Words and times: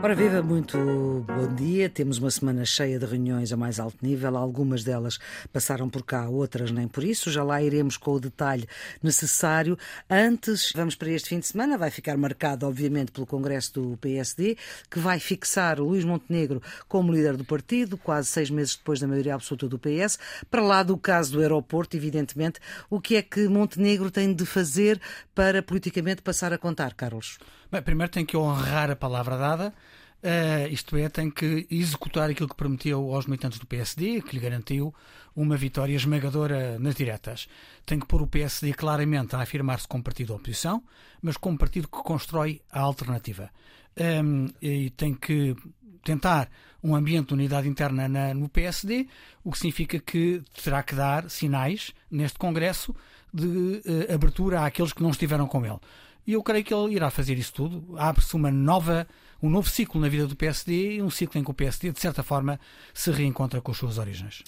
Ora 0.00 0.14
viva, 0.14 0.40
muito 0.40 0.78
bom 1.26 1.54
dia. 1.56 1.90
Temos 1.90 2.18
uma 2.18 2.30
semana 2.30 2.64
cheia 2.64 3.00
de 3.00 3.04
reuniões 3.04 3.52
a 3.52 3.56
mais 3.56 3.80
alto 3.80 3.98
nível. 4.00 4.36
Algumas 4.36 4.84
delas 4.84 5.18
passaram 5.52 5.90
por 5.90 6.04
cá, 6.04 6.28
outras 6.28 6.70
nem 6.70 6.86
por 6.86 7.02
isso. 7.02 7.32
Já 7.32 7.42
lá 7.42 7.60
iremos 7.60 7.96
com 7.96 8.12
o 8.12 8.20
detalhe 8.20 8.68
necessário. 9.02 9.76
Antes, 10.08 10.72
vamos 10.72 10.94
para 10.94 11.10
este 11.10 11.30
fim 11.30 11.40
de 11.40 11.48
semana. 11.48 11.76
Vai 11.76 11.90
ficar 11.90 12.16
marcado, 12.16 12.64
obviamente, 12.64 13.10
pelo 13.10 13.26
Congresso 13.26 13.72
do 13.72 13.96
PSD, 13.96 14.56
que 14.88 15.00
vai 15.00 15.18
fixar 15.18 15.80
o 15.80 15.88
Luís 15.88 16.04
Montenegro 16.04 16.62
como 16.86 17.12
líder 17.12 17.36
do 17.36 17.44
partido, 17.44 17.98
quase 17.98 18.28
seis 18.28 18.50
meses 18.50 18.76
depois 18.76 19.00
da 19.00 19.08
maioria 19.08 19.34
absoluta 19.34 19.66
do 19.66 19.80
PS. 19.80 20.16
Para 20.48 20.62
lá 20.62 20.84
do 20.84 20.96
caso 20.96 21.32
do 21.32 21.40
aeroporto, 21.40 21.96
evidentemente, 21.96 22.60
o 22.88 23.00
que 23.00 23.16
é 23.16 23.22
que 23.22 23.48
Montenegro 23.48 24.12
tem 24.12 24.32
de 24.32 24.46
fazer 24.46 25.00
para 25.34 25.60
politicamente 25.60 26.22
passar 26.22 26.52
a 26.52 26.58
contar, 26.58 26.94
Carlos? 26.94 27.36
Bem, 27.70 27.82
primeiro 27.82 28.10
tem 28.10 28.24
que 28.24 28.36
honrar 28.36 28.90
a 28.90 28.96
palavra 28.96 29.36
dada. 29.36 29.74
Uh, 30.20 30.66
isto 30.72 30.96
é, 30.96 31.08
tem 31.08 31.30
que 31.30 31.66
executar 31.70 32.28
aquilo 32.28 32.48
que 32.48 32.56
prometeu 32.56 33.14
aos 33.14 33.26
militantes 33.26 33.58
do 33.58 33.66
PSD, 33.66 34.20
que 34.20 34.34
lhe 34.34 34.42
garantiu 34.42 34.92
uma 35.34 35.56
vitória 35.56 35.94
esmagadora 35.94 36.76
nas 36.78 36.96
diretas. 36.96 37.48
Tem 37.86 38.00
que 38.00 38.06
pôr 38.06 38.22
o 38.22 38.26
PSD 38.26 38.72
claramente 38.72 39.36
a 39.36 39.40
afirmar-se 39.40 39.86
como 39.86 40.02
partido 40.02 40.28
da 40.28 40.34
oposição, 40.34 40.82
mas 41.22 41.36
como 41.36 41.56
partido 41.56 41.86
que 41.86 42.02
constrói 42.02 42.60
a 42.72 42.80
alternativa. 42.80 43.48
Um, 43.96 44.48
e 44.60 44.90
tem 44.90 45.14
que 45.14 45.54
tentar 46.02 46.50
um 46.82 46.96
ambiente 46.96 47.28
de 47.28 47.34
unidade 47.34 47.68
interna 47.68 48.08
na, 48.08 48.34
no 48.34 48.48
PSD, 48.48 49.06
o 49.44 49.52
que 49.52 49.58
significa 49.58 50.00
que 50.00 50.42
terá 50.64 50.82
que 50.82 50.94
dar 50.94 51.30
sinais 51.30 51.92
neste 52.10 52.38
Congresso 52.38 52.94
de 53.32 53.46
uh, 53.46 54.12
abertura 54.12 54.64
àqueles 54.64 54.92
que 54.92 55.02
não 55.02 55.10
estiveram 55.10 55.46
com 55.46 55.64
ele. 55.64 55.78
E 56.26 56.32
eu 56.32 56.42
creio 56.42 56.64
que 56.64 56.74
ele 56.74 56.94
irá 56.94 57.08
fazer 57.10 57.38
isso 57.38 57.54
tudo. 57.54 57.96
Abre-se 57.96 58.34
uma 58.34 58.50
nova 58.50 59.06
um 59.42 59.48
novo 59.48 59.68
ciclo 59.68 60.00
na 60.00 60.08
vida 60.08 60.26
do 60.26 60.36
PSD 60.36 60.96
e 60.96 61.02
um 61.02 61.10
ciclo 61.10 61.40
em 61.40 61.44
que 61.44 61.50
o 61.50 61.54
PSD, 61.54 61.92
de 61.92 62.00
certa 62.00 62.22
forma, 62.22 62.58
se 62.92 63.10
reencontra 63.10 63.60
com 63.60 63.70
as 63.70 63.78
suas 63.78 63.98
origens. 63.98 64.42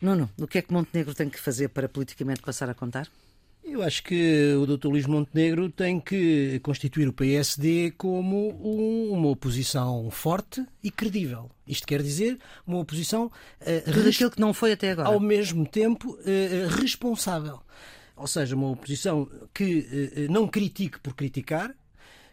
Nuno, 0.00 0.30
o 0.38 0.46
que 0.46 0.58
é 0.58 0.62
que 0.62 0.72
Montenegro 0.72 1.14
tem 1.14 1.28
que 1.28 1.40
fazer 1.40 1.68
para 1.68 1.88
politicamente 1.88 2.42
passar 2.42 2.70
a 2.70 2.74
contar? 2.74 3.08
Eu 3.66 3.82
acho 3.82 4.04
que 4.04 4.54
o 4.54 4.64
Dr. 4.64 4.86
Luís 4.86 5.06
Montenegro 5.06 5.68
tem 5.68 5.98
que 5.98 6.60
constituir 6.60 7.08
o 7.08 7.12
PSD 7.12 7.90
como 7.98 8.52
um, 8.64 9.10
uma 9.12 9.28
oposição 9.28 10.08
forte 10.08 10.64
e 10.84 10.88
credível. 10.88 11.50
Isto 11.66 11.84
quer 11.84 12.00
dizer 12.00 12.38
uma 12.64 12.78
oposição 12.78 13.26
uh, 13.26 13.92
tudo 13.92 14.08
aquilo 14.08 14.30
que 14.30 14.40
não 14.40 14.54
foi 14.54 14.72
até 14.72 14.92
agora. 14.92 15.08
Ao 15.08 15.18
mesmo 15.18 15.66
tempo 15.66 16.12
uh, 16.12 16.68
responsável. 16.80 17.60
Ou 18.14 18.28
seja, 18.28 18.54
uma 18.54 18.70
oposição 18.70 19.28
que 19.52 19.80
uh, 19.80 20.32
não 20.32 20.46
critique 20.46 21.00
por 21.00 21.16
criticar, 21.16 21.74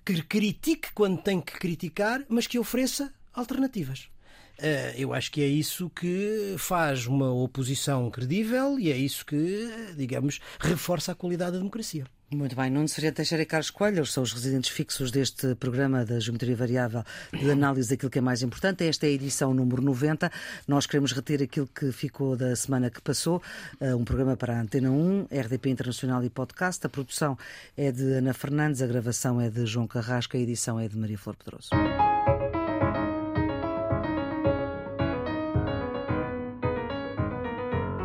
que 0.05 0.21
critique 0.23 0.91
quando 0.93 1.21
tem 1.21 1.39
que 1.41 1.53
criticar, 1.53 2.23
mas 2.27 2.47
que 2.47 2.59
ofereça 2.59 3.13
alternativas. 3.33 4.09
Eh, 4.57 4.95
eu 4.97 5.13
acho 5.13 5.31
que 5.31 5.41
é 5.41 5.47
isso 5.47 5.89
que 5.89 6.55
faz 6.57 7.07
uma 7.07 7.31
oposição 7.31 8.09
credível 8.11 8.79
e 8.79 8.91
é 8.91 8.97
isso 8.97 9.25
que, 9.25 9.93
digamos, 9.97 10.39
reforça 10.59 11.11
a 11.11 11.15
qualidade 11.15 11.53
da 11.53 11.57
democracia. 11.57 12.05
Muito 12.35 12.55
bem, 12.55 12.69
Nuno 12.69 12.89
Ferreira 12.89 13.15
Teixeira 13.15 13.43
e 13.43 13.45
Carlos 13.45 13.69
Coelho 13.69 14.05
são 14.05 14.23
os 14.23 14.33
residentes 14.33 14.69
fixos 14.69 15.11
deste 15.11 15.53
programa 15.55 16.03
da 16.03 16.19
Geometria 16.19 16.55
Variável 16.55 17.03
de 17.31 17.49
análise 17.49 17.89
daquilo 17.89 18.09
que 18.09 18.17
é 18.17 18.21
mais 18.21 18.41
importante. 18.41 18.83
Esta 18.83 19.05
é 19.05 19.09
a 19.09 19.11
edição 19.11 19.53
número 19.53 19.81
90. 19.81 20.31
Nós 20.67 20.87
queremos 20.87 21.11
reter 21.11 21.43
aquilo 21.43 21.67
que 21.67 21.91
ficou 21.91 22.35
da 22.35 22.55
semana 22.55 22.89
que 22.89 23.01
passou, 23.01 23.41
eh, 23.79 23.93
um 23.93 24.03
programa 24.03 24.35
para 24.35 24.57
a 24.57 24.61
Antena 24.61 24.89
1, 24.89 25.27
RDP 25.31 25.69
Internacional 25.69 26.23
e 26.23 26.29
Podcast. 26.29 26.85
A 26.85 26.89
produção 26.89 27.37
é 27.77 27.91
de 27.91 28.03
Ana 28.13 28.33
Fernandes, 28.33 28.81
a 28.81 28.87
gravação 28.87 29.39
é 29.39 29.49
de 29.49 29.65
João 29.65 29.87
Carrasco, 29.87 30.35
a 30.35 30.39
edição 30.39 30.79
é 30.79 30.87
de 30.87 30.97
Maria 30.97 31.17
Flor 31.17 31.35
Pedroso. 31.35 31.69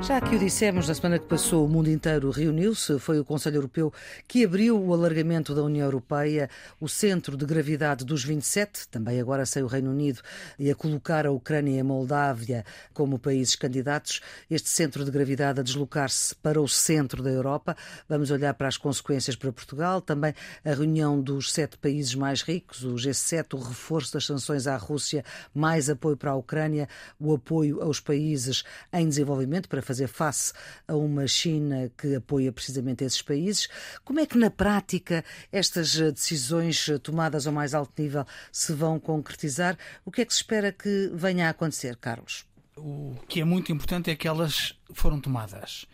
Já 0.00 0.20
que 0.20 0.36
o 0.36 0.38
dissemos, 0.38 0.86
na 0.88 0.94
semana 0.94 1.18
que 1.18 1.26
passou, 1.26 1.66
o 1.66 1.68
mundo 1.68 1.90
inteiro 1.90 2.30
reuniu-se. 2.30 2.98
Foi 3.00 3.18
o 3.18 3.24
Conselho 3.24 3.56
Europeu 3.56 3.92
que 4.26 4.44
abriu 4.44 4.80
o 4.80 4.94
alargamento 4.94 5.54
da 5.54 5.62
União 5.62 5.84
Europeia, 5.84 6.48
o 6.80 6.88
centro 6.88 7.36
de 7.36 7.44
gravidade 7.44 8.04
dos 8.04 8.24
27, 8.24 8.88
também 8.88 9.20
agora 9.20 9.44
sem 9.44 9.62
o 9.62 9.66
Reino 9.66 9.90
Unido, 9.90 10.22
e 10.58 10.70
a 10.70 10.74
colocar 10.74 11.26
a 11.26 11.30
Ucrânia 11.32 11.76
e 11.76 11.80
a 11.80 11.84
Moldávia 11.84 12.64
como 12.94 13.18
países 13.18 13.56
candidatos. 13.56 14.20
Este 14.48 14.68
centro 14.68 15.04
de 15.04 15.10
gravidade 15.10 15.60
a 15.60 15.62
deslocar-se 15.62 16.34
para 16.36 16.60
o 16.60 16.68
centro 16.68 17.22
da 17.22 17.30
Europa. 17.30 17.76
Vamos 18.08 18.30
olhar 18.30 18.54
para 18.54 18.68
as 18.68 18.76
consequências 18.76 19.36
para 19.36 19.52
Portugal. 19.52 20.00
Também 20.00 20.32
a 20.64 20.70
reunião 20.70 21.20
dos 21.20 21.52
sete 21.52 21.76
países 21.76 22.14
mais 22.14 22.40
ricos, 22.40 22.84
o 22.84 22.94
G7, 22.94 23.54
o 23.54 23.62
reforço 23.62 24.14
das 24.14 24.24
sanções 24.24 24.66
à 24.66 24.76
Rússia, 24.76 25.24
mais 25.52 25.90
apoio 25.90 26.16
para 26.16 26.30
a 26.30 26.36
Ucrânia, 26.36 26.88
o 27.18 27.34
apoio 27.34 27.82
aos 27.82 28.00
países 28.00 28.62
em 28.92 29.06
desenvolvimento 29.08 29.68
para 29.68 29.82
fazer 29.88 30.06
face 30.06 30.52
a 30.86 30.94
uma 30.94 31.26
China 31.26 31.90
que 31.96 32.14
apoia 32.16 32.52
precisamente 32.52 33.04
esses 33.04 33.22
países. 33.22 33.68
Como 34.04 34.20
é 34.20 34.26
que, 34.26 34.36
na 34.36 34.50
prática, 34.50 35.24
estas 35.50 35.98
eh, 35.98 36.12
decisões 36.12 36.88
eh, 36.88 36.98
tomadas 36.98 37.46
ao 37.46 37.52
mais 37.52 37.72
alto 37.74 38.00
nível 38.00 38.26
se 38.52 38.74
vão 38.74 39.00
concretizar? 39.00 39.78
O 40.04 40.10
que 40.10 40.20
é 40.20 40.24
que 40.24 40.32
se 40.32 40.40
espera 40.40 40.70
que 40.70 41.10
venha 41.14 41.46
a 41.46 41.50
acontecer, 41.50 41.96
Carlos? 41.96 42.44
O 42.76 43.16
que 43.28 43.40
é 43.40 43.44
muito 43.44 43.72
importante 43.72 44.10
é 44.10 44.14
que 44.14 44.28
elas 44.28 44.74
foram 44.92 45.20
tomadas. 45.20 45.86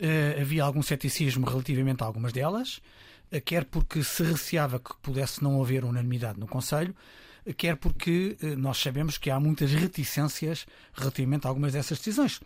Uh, 0.00 0.40
havia 0.40 0.64
algum 0.64 0.82
ceticismo 0.82 1.46
relativamente 1.46 2.02
a 2.02 2.06
algumas 2.06 2.32
delas, 2.32 2.80
uh, 3.30 3.40
quer 3.44 3.64
porque 3.64 4.02
se 4.02 4.22
receava 4.22 4.78
que 4.80 4.94
pudesse 5.02 5.42
não 5.42 5.60
haver 5.60 5.84
unanimidade 5.84 6.40
no 6.40 6.46
Conselho, 6.46 6.94
uh, 7.44 7.54
quer 7.54 7.76
porque 7.76 8.36
nós 8.56 8.78
sabemos 8.78 9.18
que 9.18 9.30
há 9.30 9.38
muitas 9.38 9.72
reticências 9.72 10.66
relativamente 10.94 11.46
a 11.46 11.50
algumas 11.50 11.72
dessas 11.72 11.98
decisões 11.98 12.40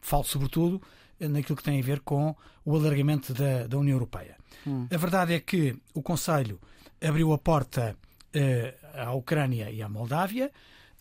falo 0.00 0.24
sobretudo 0.24 0.80
naquilo 1.20 1.56
que 1.56 1.62
tem 1.62 1.80
a 1.80 1.82
ver 1.82 2.00
com 2.00 2.34
o 2.64 2.76
alargamento 2.76 3.34
da, 3.34 3.66
da 3.66 3.78
União 3.78 3.94
Europeia. 3.94 4.36
Hum. 4.66 4.86
A 4.92 4.96
verdade 4.96 5.34
é 5.34 5.40
que 5.40 5.76
o 5.94 6.02
Conselho 6.02 6.60
abriu 7.00 7.32
a 7.32 7.38
porta 7.38 7.96
uh, 8.34 8.98
à 9.00 9.12
Ucrânia 9.12 9.70
e 9.70 9.82
à 9.82 9.88
Moldávia. 9.88 10.52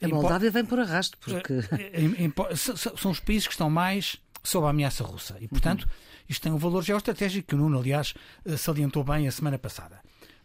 A 0.02 0.08
Moldávia 0.08 0.52
vem 0.52 0.66
por 0.66 0.80
arrasto, 0.80 1.18
porque. 1.18 1.53
Uh, 1.53 2.56
são 2.98 3.12
os 3.12 3.20
países 3.20 3.48
que 3.48 3.53
estão 3.53 3.70
mais 3.70 4.20
sob 4.44 4.66
a 4.66 4.70
ameaça 4.70 5.04
russa. 5.04 5.38
E, 5.42 5.48
portanto, 5.48 5.84
uhum. 5.84 5.90
isto 6.30 6.42
tem 6.42 6.52
um 6.52 6.58
valor 6.58 6.84
geoestratégico 6.84 7.50
que 7.50 7.56
o 7.56 7.58
Nuno, 7.58 7.80
aliás, 7.80 8.14
eh, 8.46 8.56
salientou 8.56 9.04
bem 9.04 9.28
a 9.28 9.31
semana 9.31 9.59
passada. 9.59 10.00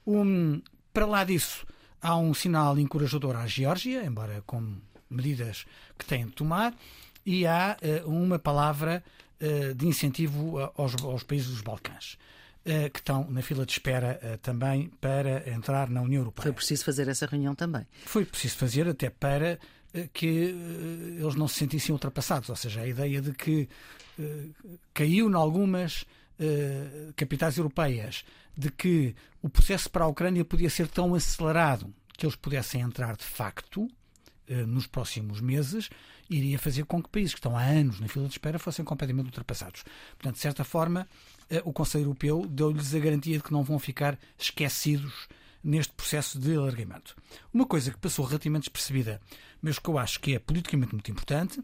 Um, 0.06 0.60
para 0.92 1.06
lá 1.06 1.22
disso, 1.22 1.64
há 2.00 2.16
um 2.16 2.34
sinal 2.34 2.78
encorajador 2.78 3.36
à 3.36 3.46
Geórgia, 3.46 4.04
embora 4.04 4.42
com 4.44 4.76
medidas 5.08 5.64
que 5.96 6.04
têm 6.04 6.26
de 6.26 6.32
tomar 6.32 6.74
e 7.24 7.46
há 7.46 7.76
uh, 7.80 8.08
uma 8.08 8.38
palavra 8.38 9.02
uh, 9.40 9.74
de 9.74 9.86
incentivo 9.86 10.58
aos, 10.76 10.94
aos, 11.02 11.22
países 11.22 11.48
dos 11.48 11.60
Balcãs. 11.60 12.18
Que 12.92 13.00
estão 13.00 13.28
na 13.28 13.42
fila 13.42 13.66
de 13.66 13.72
espera 13.72 14.38
também 14.40 14.88
para 15.00 15.50
entrar 15.50 15.90
na 15.90 16.00
União 16.00 16.20
Europeia. 16.20 16.44
Foi 16.44 16.52
preciso 16.52 16.84
fazer 16.84 17.08
essa 17.08 17.26
reunião 17.26 17.56
também. 17.56 17.84
Foi 18.06 18.24
preciso 18.24 18.56
fazer 18.56 18.86
até 18.86 19.10
para 19.10 19.58
que 20.12 20.54
eles 21.18 21.34
não 21.34 21.48
se 21.48 21.56
sentissem 21.56 21.92
ultrapassados, 21.92 22.48
ou 22.48 22.54
seja, 22.54 22.82
a 22.82 22.86
ideia 22.86 23.20
de 23.20 23.32
que 23.32 23.68
caiu 24.94 25.28
em 25.28 25.34
algumas 25.34 26.04
capitais 27.16 27.56
europeias 27.58 28.24
de 28.56 28.70
que 28.70 29.16
o 29.42 29.48
processo 29.48 29.90
para 29.90 30.04
a 30.04 30.08
Ucrânia 30.08 30.44
podia 30.44 30.70
ser 30.70 30.86
tão 30.86 31.16
acelerado 31.16 31.92
que 32.16 32.24
eles 32.24 32.36
pudessem 32.36 32.80
entrar 32.80 33.16
de 33.16 33.24
facto 33.24 33.88
nos 34.66 34.86
próximos 34.86 35.40
meses 35.40 35.88
iria 36.28 36.58
fazer 36.58 36.84
com 36.84 37.02
que 37.02 37.08
países 37.08 37.32
que 37.32 37.38
estão 37.38 37.56
há 37.56 37.62
anos 37.62 38.00
na 38.00 38.08
fila 38.08 38.26
de 38.26 38.32
espera 38.32 38.58
fossem 38.58 38.84
completamente 38.84 39.26
ultrapassados. 39.26 39.84
Portanto, 40.16 40.34
de 40.34 40.40
certa 40.40 40.64
forma, 40.64 41.08
eh, 41.48 41.62
o 41.64 41.72
Conselho 41.72 42.04
Europeu 42.04 42.46
deu-lhes 42.46 42.94
a 42.94 42.98
garantia 42.98 43.36
de 43.36 43.42
que 43.42 43.52
não 43.52 43.62
vão 43.62 43.78
ficar 43.78 44.18
esquecidos 44.38 45.28
neste 45.62 45.92
processo 45.92 46.38
de 46.38 46.56
alargamento. 46.56 47.14
Uma 47.52 47.66
coisa 47.66 47.90
que 47.90 47.98
passou 47.98 48.24
relativamente 48.24 48.64
despercebida, 48.64 49.20
mas 49.60 49.78
que 49.78 49.88
eu 49.88 49.96
acho 49.96 50.18
que 50.18 50.34
é 50.34 50.38
politicamente 50.38 50.92
muito 50.92 51.10
importante, 51.10 51.62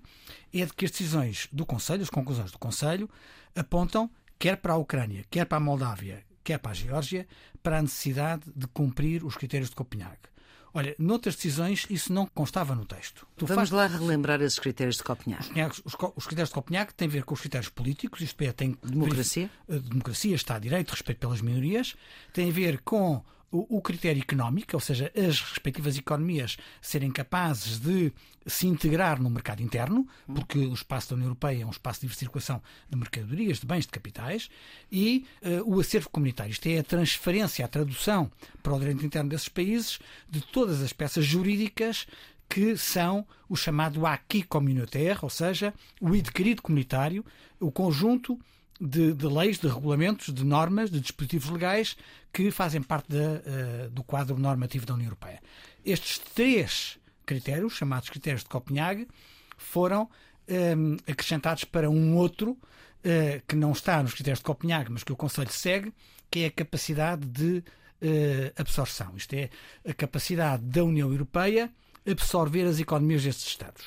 é 0.52 0.64
de 0.64 0.72
que 0.72 0.84
as 0.84 0.90
decisões 0.90 1.48
do 1.52 1.66
Conselho, 1.66 2.02
as 2.02 2.10
conclusões 2.10 2.52
do 2.52 2.58
Conselho, 2.58 3.10
apontam, 3.56 4.08
quer 4.38 4.56
para 4.58 4.74
a 4.74 4.76
Ucrânia, 4.76 5.24
quer 5.28 5.46
para 5.46 5.58
a 5.58 5.60
Moldávia, 5.60 6.24
quer 6.44 6.58
para 6.58 6.70
a 6.70 6.74
Geórgia, 6.74 7.26
para 7.62 7.78
a 7.78 7.82
necessidade 7.82 8.44
de 8.54 8.66
cumprir 8.68 9.24
os 9.24 9.36
critérios 9.36 9.70
de 9.70 9.76
Copenhague. 9.76 10.28
Olha, 10.74 10.94
noutras 10.98 11.34
decisões 11.34 11.86
isso 11.88 12.12
não 12.12 12.26
constava 12.26 12.74
no 12.74 12.84
texto. 12.84 13.26
Tu 13.36 13.46
Vamos 13.46 13.70
faz... 13.70 13.70
lá 13.70 13.86
relembrar 13.86 14.40
esses 14.40 14.58
critérios 14.58 14.96
de 14.96 15.02
Copenhague. 15.04 15.48
Os, 15.84 15.94
os, 15.94 16.10
os, 16.16 16.26
critérios 16.26 16.50
de 16.50 16.54
Copenhague 16.54 16.94
têm 16.94 17.08
a 17.08 17.10
ver 17.10 17.24
com 17.24 17.34
os 17.34 17.40
critérios 17.40 17.70
políticos, 17.70 18.20
isto 18.20 18.40
é, 18.42 18.52
tem 18.52 18.76
democracia, 18.82 19.50
democracia, 19.68 20.34
Estado 20.34 20.62
de 20.62 20.68
Direito, 20.68 20.90
respeito 20.90 21.18
pelas 21.18 21.40
minorias, 21.40 21.94
tem 22.32 22.50
a 22.50 22.52
ver 22.52 22.80
com 22.80 23.22
o, 23.50 23.80
critério 23.80 24.20
económico, 24.20 24.74
ou 24.74 24.80
seja, 24.80 25.10
as 25.16 25.40
respectivas 25.40 25.96
economias 25.96 26.58
serem 26.82 27.10
capazes 27.10 27.78
de 27.78 28.12
se 28.46 28.66
integrar 28.66 29.20
no 29.20 29.30
mercado 29.30 29.62
interno, 29.62 30.06
porque 30.26 30.58
o 30.58 30.74
espaço 30.74 31.10
da 31.10 31.14
União 31.14 31.28
Europeia 31.28 31.62
é 31.62 31.66
um 31.66 31.70
espaço 31.70 32.00
de 32.00 32.06
livre 32.06 32.18
circulação 32.18 32.62
de 32.88 32.96
mercadorias, 32.96 33.58
de 33.58 33.66
bens, 33.66 33.86
de 33.86 33.92
capitais, 33.92 34.50
e 34.92 35.24
uh, 35.42 35.74
o 35.74 35.80
acervo 35.80 36.10
comunitário. 36.10 36.52
Isto 36.52 36.68
é 36.68 36.78
a 36.78 36.84
transferência, 36.84 37.64
a 37.64 37.68
tradução 37.68 38.30
para 38.62 38.74
o 38.74 38.78
direito 38.78 39.04
interno 39.04 39.30
desses 39.30 39.48
países 39.48 39.98
de 40.28 40.40
todas 40.42 40.82
as 40.82 40.92
peças 40.92 41.24
jurídicas 41.24 42.06
que 42.48 42.76
são 42.76 43.26
o 43.48 43.56
chamado 43.56 44.06
acquis 44.06 44.44
communautaire, 44.46 45.18
ou 45.22 45.30
seja, 45.30 45.72
o 46.00 46.08
adquirido 46.08 46.62
comunitário, 46.62 47.24
o 47.60 47.70
conjunto 47.70 48.38
de, 48.80 49.12
de, 49.12 49.26
leis, 49.26 49.58
de 49.58 49.66
regulamentos, 49.66 50.32
de 50.32 50.44
normas, 50.44 50.90
de 50.90 51.00
dispositivos 51.00 51.50
legais 51.50 51.96
que 52.32 52.50
fazem 52.50 52.82
parte 52.82 53.08
de, 53.08 53.16
uh, 53.16 53.90
do 53.90 54.02
quadro 54.02 54.38
normativo 54.38 54.86
da 54.86 54.94
União 54.94 55.06
Europeia. 55.06 55.40
Estes 55.84 56.18
três 56.18 56.98
critérios, 57.24 57.74
chamados 57.74 58.08
critérios 58.08 58.42
de 58.42 58.48
Copenhague, 58.48 59.08
foram 59.56 60.08
ehm, 60.46 60.96
acrescentados 61.06 61.64
para 61.64 61.90
um 61.90 62.16
outro 62.16 62.52
uh, 62.52 63.42
que 63.46 63.56
não 63.56 63.72
está 63.72 64.02
nos 64.02 64.14
critérios 64.14 64.38
de 64.38 64.44
Copenhague, 64.44 64.90
mas 64.90 65.04
que 65.04 65.12
o 65.12 65.16
Conselho 65.16 65.52
segue, 65.52 65.92
que 66.30 66.40
é 66.40 66.46
a 66.46 66.50
capacidade 66.50 67.26
de 67.26 67.58
uh, 67.58 68.52
absorção. 68.56 69.16
Isto 69.16 69.34
é, 69.34 69.50
a 69.86 69.92
capacidade 69.92 70.62
da 70.62 70.84
União 70.84 71.10
Europeia 71.10 71.70
absorver 72.10 72.64
as 72.64 72.78
economias 72.78 73.24
destes 73.24 73.48
Estados. 73.48 73.84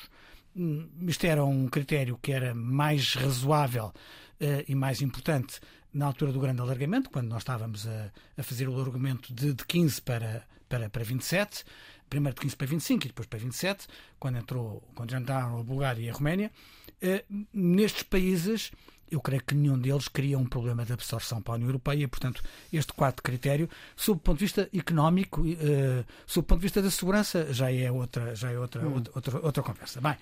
Hum, 0.54 0.88
isto 1.08 1.24
era 1.24 1.44
um 1.44 1.66
critério 1.68 2.18
que 2.20 2.30
era 2.30 2.54
mais 2.54 3.14
razoável 3.14 3.92
e 4.66 4.74
mais 4.74 5.00
importante 5.00 5.60
na 5.92 6.06
altura 6.06 6.32
do 6.32 6.40
grande 6.40 6.60
alargamento, 6.60 7.10
quando 7.10 7.28
nós 7.28 7.42
estávamos 7.42 7.86
a, 7.86 8.10
a 8.36 8.42
fazer 8.42 8.68
o 8.68 8.74
alargamento 8.74 9.32
de, 9.32 9.52
de 9.52 9.64
15 9.64 10.00
para, 10.02 10.46
para, 10.68 10.88
para 10.88 11.04
27, 11.04 11.64
primeiro 12.08 12.34
de 12.34 12.40
15 12.42 12.56
para 12.56 12.66
25 12.66 13.04
e 13.04 13.08
depois 13.08 13.26
para 13.26 13.38
27, 13.38 13.86
quando, 14.18 14.38
entrou, 14.38 14.82
quando 14.94 15.10
já 15.10 15.20
entraram 15.20 15.60
a 15.60 15.62
Bulgária 15.62 16.02
e 16.02 16.08
a 16.08 16.12
Roménia. 16.12 16.50
Uh, 17.02 17.46
nestes 17.52 18.04
países, 18.04 18.72
eu 19.10 19.20
creio 19.20 19.42
que 19.42 19.54
nenhum 19.54 19.78
deles 19.78 20.08
cria 20.08 20.38
um 20.38 20.46
problema 20.46 20.84
de 20.84 20.92
absorção 20.92 21.42
para 21.42 21.54
a 21.54 21.56
União 21.56 21.68
Europeia, 21.68 22.08
portanto, 22.08 22.42
este 22.72 22.92
quarto 22.94 23.22
critério, 23.22 23.68
sob 23.94 24.18
o 24.18 24.20
ponto 24.20 24.38
de 24.38 24.44
vista 24.44 24.70
económico, 24.74 25.42
uh, 25.42 26.04
sob 26.26 26.44
o 26.44 26.48
ponto 26.48 26.60
de 26.60 26.66
vista 26.66 26.80
da 26.80 26.90
segurança, 26.90 27.52
já 27.52 27.70
é 27.70 27.90
outra, 27.90 28.34
já 28.34 28.50
é 28.50 28.58
outra, 28.58 28.86
hum. 28.86 28.94
outra, 28.94 29.12
outra, 29.14 29.40
outra 29.40 29.62
conversa. 29.62 30.00
Bem, 30.00 30.16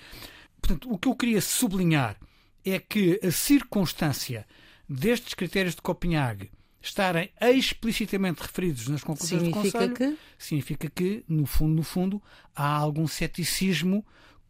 portanto, 0.60 0.92
o 0.92 0.98
que 0.98 1.06
eu 1.06 1.14
queria 1.14 1.40
sublinhar 1.40 2.16
é 2.64 2.78
que 2.78 3.20
a 3.22 3.30
circunstância 3.30 4.46
destes 4.88 5.34
critérios 5.34 5.74
de 5.74 5.82
Copenhague 5.82 6.50
estarem 6.82 7.30
explicitamente 7.40 8.42
referidos 8.42 8.88
nas 8.88 9.04
conclusões 9.04 9.42
significa 9.42 9.86
do 9.86 9.88
Conselho 9.88 9.94
que... 9.94 10.18
significa 10.38 10.90
que, 10.90 11.24
no 11.28 11.46
fundo, 11.46 11.74
no 11.74 11.82
fundo, 11.82 12.22
há 12.54 12.66
algum 12.66 13.06
ceticismo 13.06 14.04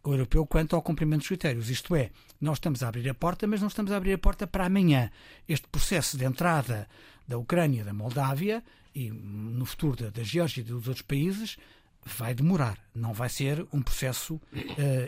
europeu 0.05 0.47
quanto 0.47 0.77
ao 0.77 0.83
cumprimento 0.83 1.21
dos 1.21 1.29
critérios. 1.29 1.69
Isto 1.69 1.95
é, 1.95 2.11
nós 2.41 2.57
estamos 2.57 2.83
a 2.83 2.89
abrir 2.89 3.09
a 3.09 3.15
porta, 3.15 3.47
mas 3.47 3.61
não 3.61 3.69
estamos 3.69 3.93
a 3.93 3.97
abrir 3.97 4.15
a 4.15 4.19
porta 4.19 4.47
para 4.47 4.67
amanhã. 4.67 5.11
Este 5.49 5.67
processo 5.69 6.17
de 6.17 6.25
entrada 6.25 6.89
da 7.27 7.37
Ucrânia, 7.37 7.85
da 7.85 7.93
Moldávia 7.93 8.63
e 8.95 9.11
no 9.11 9.67
futuro 9.67 9.97
da, 9.97 10.11
da 10.11 10.23
Geórgia 10.23 10.61
e 10.61 10.65
dos 10.65 10.87
outros 10.89 11.03
países 11.03 11.57
vai 12.05 12.35
demorar, 12.35 12.79
não 12.95 13.13
vai 13.13 13.29
ser 13.29 13.67
um 13.73 13.83
processo 13.83 14.35
uh, 14.35 14.41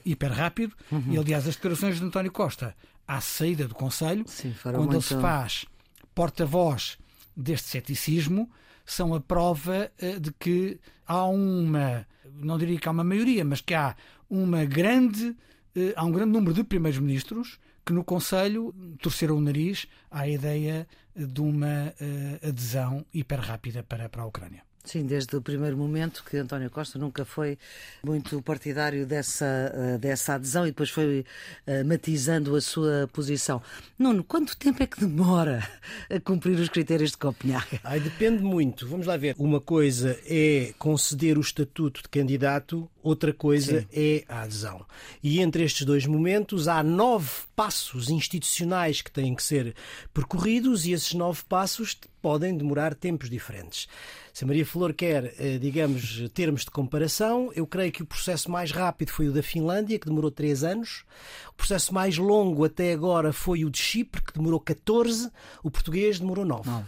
hiper 0.05 0.31
rápido. 0.31 0.77
Uhum. 0.91 1.13
E 1.13 1.19
aliás, 1.19 1.49
as 1.49 1.55
declarações 1.55 1.99
de 1.99 2.05
António 2.05 2.31
Costa 2.31 2.77
à 3.07 3.21
saída 3.21 3.67
do 3.67 3.75
Conselho, 3.75 4.25
Sim, 4.27 4.55
quando 4.63 4.79
muito... 4.79 4.95
ele 4.95 5.03
se 5.03 5.21
faz 5.21 5.67
porta-voz 6.15 6.99
deste 7.37 7.69
ceticismo, 7.69 8.51
são 8.85 9.15
a 9.15 9.21
prova 9.21 9.91
uh, 10.03 10.21
de 10.21 10.33
que 10.33 10.79
há 11.07 11.25
uma, 11.25 12.07
não 12.35 12.59
diria 12.59 12.79
que 12.79 12.89
há 12.89 12.91
uma 12.91 13.05
maioria, 13.05 13.45
mas 13.45 13.61
que 13.61 13.75
há 13.75 13.97
uma 14.29 14.65
grande, 14.65 15.29
uh, 15.29 15.93
há 15.97 16.05
um 16.05 16.13
grande 16.13 16.33
número 16.33 16.55
de 16.55 16.65
primeiros-ministros 16.65 17.59
que 17.85 17.93
no 17.93 18.05
Conselho 18.05 18.75
torceram 19.01 19.37
o 19.37 19.41
nariz 19.41 19.87
à 20.11 20.29
ideia 20.29 20.87
de 21.17 21.41
uma 21.41 21.93
uh, 22.01 22.49
adesão 22.49 23.05
hiper 23.13 23.41
rápida 23.41 23.83
para, 23.83 24.09
para 24.09 24.23
a 24.23 24.27
Ucrânia. 24.27 24.63
Sim, 24.85 25.07
desde 25.07 25.37
o 25.37 25.41
primeiro 25.41 25.77
momento 25.77 26.25
que 26.29 26.37
António 26.37 26.69
Costa 26.69 26.99
nunca 26.99 27.25
foi 27.25 27.57
muito 28.05 28.43
partidário 28.43 29.07
dessa, 29.07 29.73
eh, 29.73 29.99
dessa 29.99 30.35
adesão 30.35 30.67
e 30.67 30.71
depois 30.71 30.91
foi 30.91 31.25
uh, 31.67 31.85
matizando 31.87 32.57
a 32.57 32.61
sua 32.61 33.09
posição. 33.13 33.63
Nuno, 33.97 34.25
quanto 34.25 34.57
tempo 34.57 34.83
é 34.83 34.87
que 34.87 34.99
demora 34.99 35.63
a 36.11 36.19
cumprir 36.19 36.59
os 36.59 36.69
critérios 36.69 37.13
de 37.13 37.17
Copenhague? 37.17 37.79
Ai, 37.85 38.01
depende 38.01 38.43
muito. 38.43 38.89
Vamos 38.89 39.07
lá 39.07 39.17
ver. 39.17 39.37
Uma 39.39 39.61
coisa 39.61 40.19
é 40.27 40.75
conceder 40.79 41.39
o 41.39 41.41
estatuto 41.41 42.03
de 42.03 42.09
candidato, 42.09 42.91
outra 43.01 43.33
coisa 43.33 43.83
Sim. 43.83 43.87
é 43.93 44.25
a 44.29 44.43
adesão. 44.43 44.85
E 45.23 45.41
entre 45.41 45.63
estes 45.63 45.87
dois 45.87 46.07
momentos 46.07 46.67
há 46.67 46.83
nove 46.83 47.31
passos 47.55 48.11
institucionais 48.11 49.01
que 49.01 49.13
têm 49.13 49.33
que 49.37 49.43
ser 49.45 49.77
percorridos 50.13 50.87
e 50.87 50.93
esses 50.93 51.15
nove 51.15 51.43
passos 51.49 51.97
podem 52.21 52.57
demorar 52.57 52.95
tempos 52.95 53.31
diferentes. 53.31 53.89
Se 54.33 54.45
a 54.45 54.47
Maria 54.47 54.65
Flor 54.65 54.95
quer, 54.95 55.35
eh, 55.39 55.59
digamos, 55.59 56.29
termos 56.33 56.63
de 56.65 56.71
comparação, 56.71 57.51
eu 57.55 57.67
creio 57.67 57.93
que 57.93 58.03
o 58.03 58.07
processo 58.07 58.51
mais 58.51 58.71
rápido 58.71 59.11
foi 59.11 59.29
o 59.29 59.33
da 59.33 59.43
Finlândia, 59.43 59.99
que 59.99 60.07
demorou 60.07 60.31
3 60.31 60.65
anos. 60.65 61.05
O 61.51 61.53
processo 61.53 61.93
mais 61.93 62.17
longo 62.17 62.65
até 62.65 62.93
agora 62.93 63.33
foi 63.33 63.65
o 63.65 63.71
de 63.71 63.79
Chipre, 63.79 64.23
que 64.23 64.33
demorou 64.33 64.59
14. 64.59 65.31
O 65.63 65.71
português 65.71 66.19
demorou 66.19 66.47
9. 66.47 66.69
9. 66.69 66.85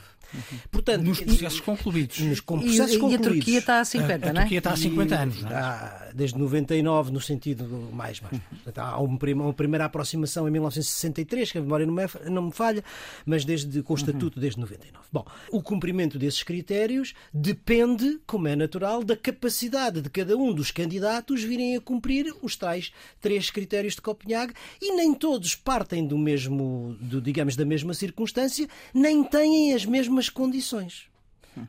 Portanto, 0.71 1.03
nos 1.03 1.21
processos 1.21 1.61
concluídos. 1.61 2.19
Nos 2.21 2.41
processos 2.41 2.95
e, 2.95 2.99
concluídos. 2.99 3.27
E 3.27 3.29
a 3.29 3.33
Turquia 3.33 3.59
está 3.59 3.81
a 3.81 3.85
50, 3.85 4.27
a, 4.27 4.31
a 4.31 4.33
não 4.33 4.41
é? 4.41 4.45
Turquia 4.45 4.59
está 4.59 4.73
há 4.73 4.77
50 4.77 5.17
anos. 5.17 5.43
Não 5.43 5.51
é? 5.51 6.05
desde 6.15 6.39
99, 6.39 7.13
no 7.13 7.21
sentido 7.21 7.67
mais. 7.93 8.21
mais. 8.21 8.41
Há 8.77 9.01
uma, 9.01 9.19
uma 9.35 9.53
primeira 9.53 9.85
aproximação 9.85 10.47
em 10.47 10.51
1963, 10.53 11.53
que 11.53 11.59
a 11.59 11.61
memória 11.61 11.85
não 11.85 11.95
me, 11.95 12.03
não 12.31 12.43
me 12.43 12.53
falha, 12.53 12.85
mas 13.27 13.45
desde, 13.45 13.83
com 13.83 13.93
o 13.93 13.97
Estatuto 13.97 14.39
desde 14.39 14.61
99. 14.61 15.05
Bom, 15.13 15.27
o 15.51 15.61
cumprimento 15.61 16.19
desses 16.19 16.43
critérios 16.43 17.15
depende, 17.33 18.21
como 18.27 18.47
é 18.47 18.55
natural, 18.55 19.03
da 19.03 19.17
capacidade 19.17 20.01
de 20.01 20.09
cada 20.09 20.37
um 20.37 20.53
dos 20.53 20.71
candidatos 20.71 21.43
virem 21.43 21.77
a 21.77 21.81
cumprir 21.81 22.33
os 22.41 22.57
tais 22.57 22.93
três 23.21 23.51
critérios 23.51 23.95
de 23.95 24.01
Copenhague 24.01 24.55
e 24.81 24.95
nem 24.95 25.13
todos 25.13 25.57
partem 25.57 26.07
do 26.07 26.17
mesmo, 26.17 26.97
do, 27.01 27.21
digamos, 27.21 27.57
da 27.57 27.65
mesma 27.65 27.93
circunstância, 27.93 28.69
nem 28.93 29.25
têm 29.25 29.75
as 29.75 29.85
mesmas 29.85 30.24
mesmas 30.25 30.29
condições. 30.29 31.14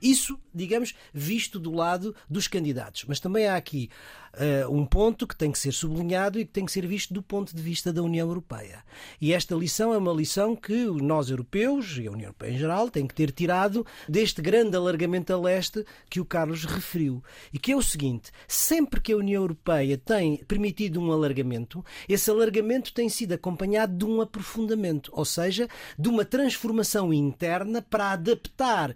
Isso, 0.02 0.40
digamos, 0.54 0.94
visto 1.14 1.60
do 1.60 1.72
lado 1.72 2.16
dos 2.30 2.48
candidatos. 2.48 3.06
Mas 3.08 3.20
também 3.20 3.48
há 3.48 3.56
aqui 3.56 3.90
uh, 4.36 4.72
um 4.72 4.86
ponto 4.86 5.28
que 5.28 5.36
tem 5.36 5.52
que 5.52 5.60
ser 5.60 5.72
sublinhado 5.72 6.40
e 6.40 6.45
que 6.45 6.52
tem 6.52 6.66
que 6.66 6.71
ser 6.71 6.86
visto 6.86 7.14
do 7.14 7.21
ponto 7.21 7.56
de 7.56 7.62
vista 7.62 7.92
da 7.92 8.02
União 8.02 8.28
Europeia. 8.28 8.83
E 9.19 9.33
esta 9.33 9.56
lição 9.56 9.94
é 9.94 9.98
uma 9.98 10.14
lição 10.14 10.56
que 10.56 10.86
nós 10.86 11.30
europeus 11.30 11.98
e 11.98 12.07
a 12.07 12.12
União 12.12 12.28
Europeia 12.28 12.52
em 12.52 12.57
geral 12.57 12.90
tem 12.90 13.07
que 13.07 13.14
ter 13.14 13.31
tirado 13.31 13.86
deste 14.07 14.42
grande 14.42 14.76
alargamento 14.76 15.33
a 15.33 15.40
leste 15.40 15.86
que 16.09 16.19
o 16.19 16.26
Carlos 16.26 16.66
referiu. 16.66 17.24
E 17.54 17.59
que 17.59 17.71
é 17.71 17.76
o 17.76 17.81
seguinte: 17.81 18.31
sempre 18.48 19.02
que 19.02 19.14
a 19.14 19.18
União 19.18 19.42
Europeia 19.42 19.98
tem 19.98 20.38
permitido 20.45 21.00
um 21.00 21.12
alargamento, 21.12 21.83
esse 22.07 22.30
alargamento 22.30 22.94
tem 22.94 23.09
sido 23.09 23.33
acompanhado 23.33 23.95
de 23.95 24.06
um 24.06 24.21
aprofundamento, 24.21 25.12
ou 25.14 25.26
seja, 25.26 25.68
de 25.98 26.09
uma 26.09 26.26
transformação 26.26 27.14
interna 27.14 27.81
para 27.81 28.12
adaptar 28.12 28.95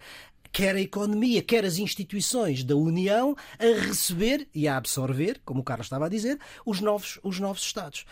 quer 0.51 0.75
a 0.75 0.81
economia, 0.81 1.41
quer 1.41 1.65
as 1.65 1.77
instituições 1.77 2.63
da 2.63 2.75
União, 2.75 3.35
a 3.57 3.85
receber 3.85 4.47
e 4.53 4.67
a 4.67 4.77
absorver, 4.77 5.39
como 5.45 5.61
o 5.61 5.63
Carlos 5.63 5.85
estava 5.85 6.05
a 6.05 6.09
dizer, 6.09 6.39
os 6.65 6.81
novos, 6.81 7.19
os 7.23 7.39
novos 7.39 7.61
Estados. 7.61 8.05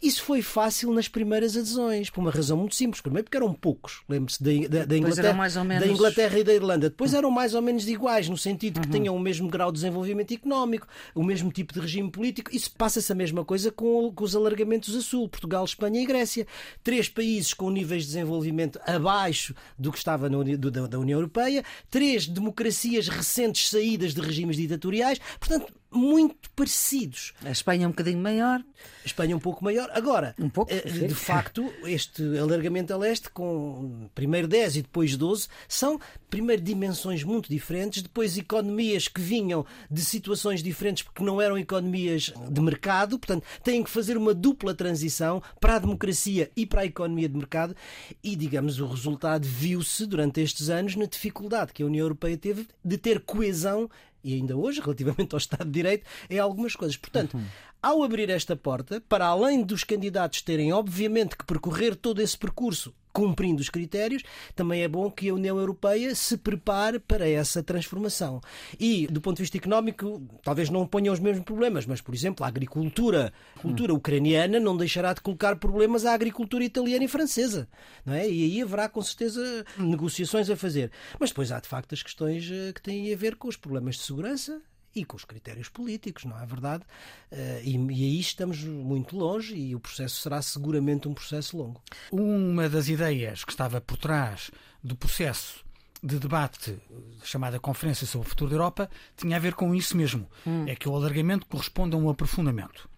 Isso 0.00 0.22
foi 0.22 0.42
fácil 0.42 0.92
nas 0.92 1.08
primeiras 1.08 1.56
adesões, 1.56 2.08
por 2.08 2.20
uma 2.20 2.30
razão 2.30 2.56
muito 2.56 2.76
simples. 2.76 3.00
Primeiro, 3.00 3.24
porque 3.24 3.36
eram 3.36 3.52
poucos. 3.52 4.02
Lembre-se 4.08 4.40
da, 4.42 4.84
da, 4.84 4.96
Inglaterra, 4.96 5.64
menos... 5.64 5.84
da 5.84 5.92
Inglaterra 5.92 6.38
e 6.38 6.44
da 6.44 6.54
Irlanda. 6.54 6.88
Depois 6.88 7.12
eram 7.14 7.30
mais 7.30 7.52
ou 7.54 7.60
menos 7.60 7.88
iguais, 7.88 8.28
no 8.28 8.36
sentido 8.36 8.80
que 8.80 8.86
uhum. 8.86 8.92
tinham 8.92 9.16
o 9.16 9.18
mesmo 9.18 9.48
grau 9.48 9.72
de 9.72 9.76
desenvolvimento 9.76 10.32
económico, 10.32 10.86
o 11.14 11.22
mesmo 11.24 11.50
tipo 11.50 11.72
de 11.72 11.80
regime 11.80 12.10
político. 12.10 12.54
Isso 12.54 12.70
passa-se 12.76 13.10
a 13.10 13.14
mesma 13.14 13.44
coisa 13.44 13.72
com, 13.72 14.12
com 14.12 14.24
os 14.24 14.36
alargamentos 14.36 14.94
a 14.94 15.00
sul: 15.00 15.28
Portugal, 15.28 15.64
Espanha 15.64 16.00
e 16.00 16.06
Grécia. 16.06 16.46
Três 16.84 17.08
países 17.08 17.52
com 17.52 17.68
níveis 17.68 18.02
de 18.02 18.08
desenvolvimento 18.08 18.78
abaixo 18.86 19.52
do 19.76 19.90
que 19.90 19.98
estava 19.98 20.28
no, 20.28 20.44
do, 20.44 20.70
da 20.70 20.98
União 20.98 21.18
Europeia, 21.18 21.64
três 21.90 22.26
democracias 22.26 23.08
recentes 23.08 23.68
saídas 23.68 24.14
de 24.14 24.20
regimes 24.20 24.56
ditatoriais. 24.56 25.18
Portanto, 25.40 25.72
muito 25.90 26.50
parecidos. 26.50 27.32
A 27.44 27.50
Espanha 27.50 27.84
é 27.84 27.86
um 27.86 27.90
bocadinho 27.90 28.18
maior. 28.18 28.60
A 29.02 29.06
Espanha 29.06 29.32
é 29.32 29.36
um 29.36 29.40
pouco 29.40 29.64
maior. 29.64 29.90
Agora, 29.92 30.34
um 30.38 30.48
pouco, 30.48 30.72
eh, 30.72 30.80
de 30.80 31.14
facto, 31.14 31.72
este 31.84 32.22
alargamento 32.38 32.92
a 32.92 32.96
leste, 32.96 33.30
com 33.30 34.08
primeiro 34.14 34.46
10 34.46 34.76
e 34.76 34.82
depois 34.82 35.16
12, 35.16 35.48
são 35.66 35.98
primeiro 36.28 36.60
dimensões 36.62 37.24
muito 37.24 37.48
diferentes, 37.48 38.02
depois 38.02 38.36
economias 38.36 39.08
que 39.08 39.20
vinham 39.20 39.64
de 39.90 40.04
situações 40.04 40.62
diferentes 40.62 41.02
porque 41.02 41.24
não 41.24 41.40
eram 41.40 41.56
economias 41.56 42.32
de 42.50 42.60
mercado, 42.60 43.18
portanto, 43.18 43.44
têm 43.64 43.82
que 43.82 43.90
fazer 43.90 44.16
uma 44.16 44.34
dupla 44.34 44.74
transição 44.74 45.42
para 45.60 45.76
a 45.76 45.78
democracia 45.78 46.50
e 46.54 46.66
para 46.66 46.82
a 46.82 46.86
economia 46.86 47.28
de 47.28 47.36
mercado 47.36 47.74
e, 48.22 48.36
digamos, 48.36 48.78
o 48.80 48.86
resultado 48.86 49.46
viu-se 49.46 50.06
durante 50.06 50.40
estes 50.40 50.68
anos 50.68 50.96
na 50.96 51.06
dificuldade 51.06 51.72
que 51.72 51.82
a 51.82 51.86
União 51.86 52.04
Europeia 52.04 52.36
teve 52.36 52.66
de 52.84 52.98
ter 52.98 53.20
coesão 53.20 53.88
e 54.22 54.34
ainda 54.34 54.56
hoje, 54.56 54.80
relativamente 54.84 55.34
ao 55.34 55.38
Estado 55.38 55.64
de 55.64 55.72
Direito, 55.72 56.06
em 56.28 56.38
algumas 56.38 56.74
coisas. 56.74 56.96
Portanto, 56.96 57.34
uhum. 57.34 57.44
ao 57.82 58.02
abrir 58.02 58.30
esta 58.30 58.56
porta, 58.56 59.00
para 59.08 59.26
além 59.26 59.62
dos 59.62 59.84
candidatos 59.84 60.42
terem, 60.42 60.72
obviamente, 60.72 61.36
que 61.36 61.44
percorrer 61.44 61.96
todo 61.96 62.20
esse 62.20 62.36
percurso 62.36 62.94
cumprindo 63.18 63.60
os 63.60 63.68
critérios, 63.68 64.22
também 64.54 64.84
é 64.84 64.86
bom 64.86 65.10
que 65.10 65.28
a 65.28 65.34
União 65.34 65.58
Europeia 65.58 66.14
se 66.14 66.36
prepare 66.36 67.00
para 67.00 67.28
essa 67.28 67.64
transformação. 67.64 68.40
E, 68.78 69.08
do 69.08 69.20
ponto 69.20 69.38
de 69.38 69.42
vista 69.42 69.56
económico, 69.56 70.22
talvez 70.44 70.70
não 70.70 70.86
ponha 70.86 71.12
os 71.12 71.18
mesmos 71.18 71.44
problemas, 71.44 71.84
mas, 71.84 72.00
por 72.00 72.14
exemplo, 72.14 72.44
a 72.44 72.48
agricultura, 72.48 73.32
a 73.56 73.58
cultura 73.58 73.92
ucraniana 73.92 74.60
não 74.60 74.76
deixará 74.76 75.12
de 75.12 75.20
colocar 75.20 75.56
problemas 75.56 76.06
à 76.06 76.14
agricultura 76.14 76.62
italiana 76.62 77.04
e 77.04 77.08
francesa. 77.08 77.68
Não 78.06 78.14
é? 78.14 78.24
E 78.28 78.44
aí 78.44 78.62
haverá, 78.62 78.88
com 78.88 79.02
certeza, 79.02 79.66
negociações 79.76 80.48
a 80.48 80.54
fazer. 80.54 80.92
Mas 81.18 81.30
depois 81.30 81.50
há, 81.50 81.58
de 81.58 81.66
facto, 81.66 81.94
as 81.94 82.04
questões 82.04 82.48
eh, 82.48 82.72
que 82.72 82.80
têm 82.80 83.12
a 83.12 83.16
ver 83.16 83.34
com 83.34 83.48
os 83.48 83.56
problemas 83.56 83.96
de 83.96 84.02
segurança 84.02 84.62
e 85.00 85.04
com 85.04 85.16
os 85.16 85.24
critérios 85.24 85.68
políticos, 85.68 86.24
não 86.24 86.38
é 86.38 86.46
verdade? 86.46 86.84
Eh, 87.30 87.62
e, 87.64 87.76
e 87.76 88.04
aí 88.04 88.20
estamos 88.20 88.62
muito 88.64 89.16
longe 89.16 89.54
e 89.54 89.74
o 89.74 89.80
processo 89.80 90.20
será 90.20 90.42
seguramente 90.42 91.08
um 91.08 91.14
processo 91.14 91.56
longo. 91.56 91.82
Uma 92.10 92.68
das 92.68 92.88
ideias 92.88 93.44
que 93.44 93.52
estava 93.52 93.80
por 93.80 93.96
trás 93.96 94.50
do 94.82 94.96
processo 94.96 95.64
de 96.02 96.18
debate 96.18 96.78
chamada 97.22 97.58
Conferência 97.58 98.06
sobre 98.06 98.26
o 98.26 98.30
Futuro 98.30 98.50
da 98.50 98.56
Europa 98.56 98.90
tinha 99.16 99.36
a 99.36 99.40
ver 99.40 99.54
com 99.54 99.74
isso 99.74 99.96
mesmo. 99.96 100.28
Hum. 100.46 100.64
É 100.66 100.76
que 100.76 100.88
o 100.88 100.94
alargamento 100.94 101.46
corresponde 101.46 101.94
a 101.94 101.98
um 101.98 102.08
aprofundamento. 102.08 102.88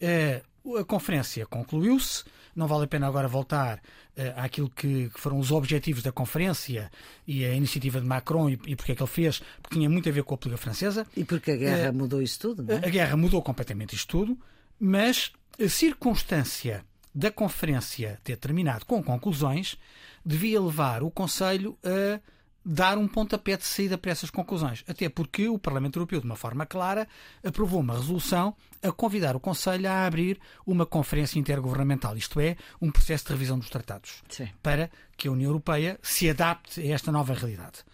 Eh, 0.00 0.42
a 0.78 0.84
conferência 0.84 1.46
concluiu-se, 1.46 2.24
não 2.54 2.66
vale 2.66 2.84
a 2.84 2.86
pena 2.86 3.06
agora 3.06 3.28
voltar 3.28 3.78
uh, 3.78 4.22
àquilo 4.36 4.68
que, 4.70 5.10
que, 5.10 5.20
foram 5.20 5.38
os 5.38 5.50
objetivos 5.50 6.02
da 6.02 6.12
conferência 6.12 6.90
e 7.26 7.44
a 7.44 7.54
iniciativa 7.54 8.00
de 8.00 8.06
Macron 8.06 8.50
e, 8.50 8.58
e 8.66 8.76
porque 8.76 8.92
é 8.92 8.94
que 8.94 9.02
ele 9.02 9.10
fez, 9.10 9.42
porque 9.62 9.76
tinha 9.76 9.88
muito 9.88 10.08
a 10.08 10.12
ver 10.12 10.24
com 10.24 10.34
a 10.34 10.38
política 10.38 10.62
francesa. 10.62 11.06
E 11.16 11.24
porque 11.24 11.52
a 11.52 11.56
guerra 11.56 11.90
uh, 11.90 11.94
mudou 11.94 12.22
isso 12.22 12.38
tudo, 12.38 12.62
não 12.62 12.74
é? 12.74 12.78
A 12.78 12.90
guerra 12.90 13.16
mudou 13.16 13.42
completamente 13.42 13.94
isto 13.94 14.08
tudo, 14.08 14.38
mas 14.78 15.32
a 15.62 15.68
circunstância 15.68 16.84
da 17.14 17.30
conferência 17.30 18.18
ter 18.22 18.36
terminado 18.36 18.86
com 18.86 19.02
conclusões 19.02 19.76
devia 20.24 20.60
levar 20.60 21.02
o 21.02 21.10
Conselho 21.10 21.76
a 21.84 22.20
dar 22.64 22.98
um 22.98 23.08
pontapé 23.08 23.56
de 23.56 23.64
saída 23.64 23.96
para 23.96 24.10
essas 24.10 24.30
conclusões. 24.30 24.84
Até 24.86 25.08
porque 25.08 25.48
o 25.48 25.58
Parlamento 25.58 25.98
Europeu, 25.98 26.20
de 26.20 26.26
uma 26.26 26.36
forma 26.36 26.66
clara, 26.66 27.08
aprovou 27.44 27.80
uma 27.80 27.94
resolução 27.94 28.54
a 28.82 28.92
convidar 28.92 29.36
o 29.36 29.40
Conselho 29.40 29.88
a 29.88 30.06
abrir 30.06 30.38
uma 30.66 30.86
conferência 30.86 31.38
intergovernamental, 31.38 32.16
isto 32.16 32.38
é, 32.40 32.56
um 32.80 32.90
processo 32.90 33.26
de 33.26 33.32
revisão 33.32 33.58
dos 33.58 33.70
tratados, 33.70 34.22
Sim. 34.28 34.48
para 34.62 34.90
que 35.16 35.28
a 35.28 35.32
União 35.32 35.48
Europeia 35.48 35.98
se 36.02 36.28
adapte 36.28 36.80
a 36.80 36.94
esta 36.94 37.10
nova 37.12 37.34
realidade. 37.34 37.84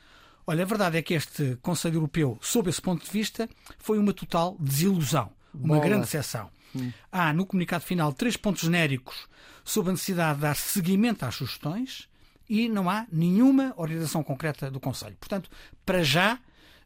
Olha, 0.47 0.63
a 0.63 0.67
verdade 0.67 0.97
é 0.97 1.03
que 1.03 1.15
este 1.15 1.59
Conselho 1.61 1.97
Europeu, 1.97 2.39
sob 2.41 2.71
esse 2.71 2.81
ponto 2.81 3.05
de 3.05 3.11
vista, 3.11 3.49
foi 3.79 3.99
uma 3.99 4.13
total 4.13 4.57
desilusão, 4.61 5.31
uma 5.53 5.75
Bola. 5.77 5.81
grande 5.81 6.03
decepção. 6.03 6.51
Hum. 6.75 6.93
Há 7.11 7.33
no 7.33 7.47
comunicado 7.47 7.85
final 7.85 8.13
três 8.13 8.37
pontos 8.37 8.63
genéricos 8.63 9.27
sobre 9.65 9.91
a 9.91 9.93
necessidade 9.95 10.37
de 10.37 10.43
dar 10.43 10.55
seguimento 10.55 11.25
às 11.25 11.35
sugestões 11.35 12.09
e 12.49 12.69
não 12.69 12.89
há 12.89 13.07
nenhuma 13.11 13.75
orientação 13.77 14.23
concreta 14.23 14.71
do 14.71 14.81
Conselho. 14.81 15.17
Portanto, 15.19 15.51
para 15.85 16.03
já, 16.03 16.39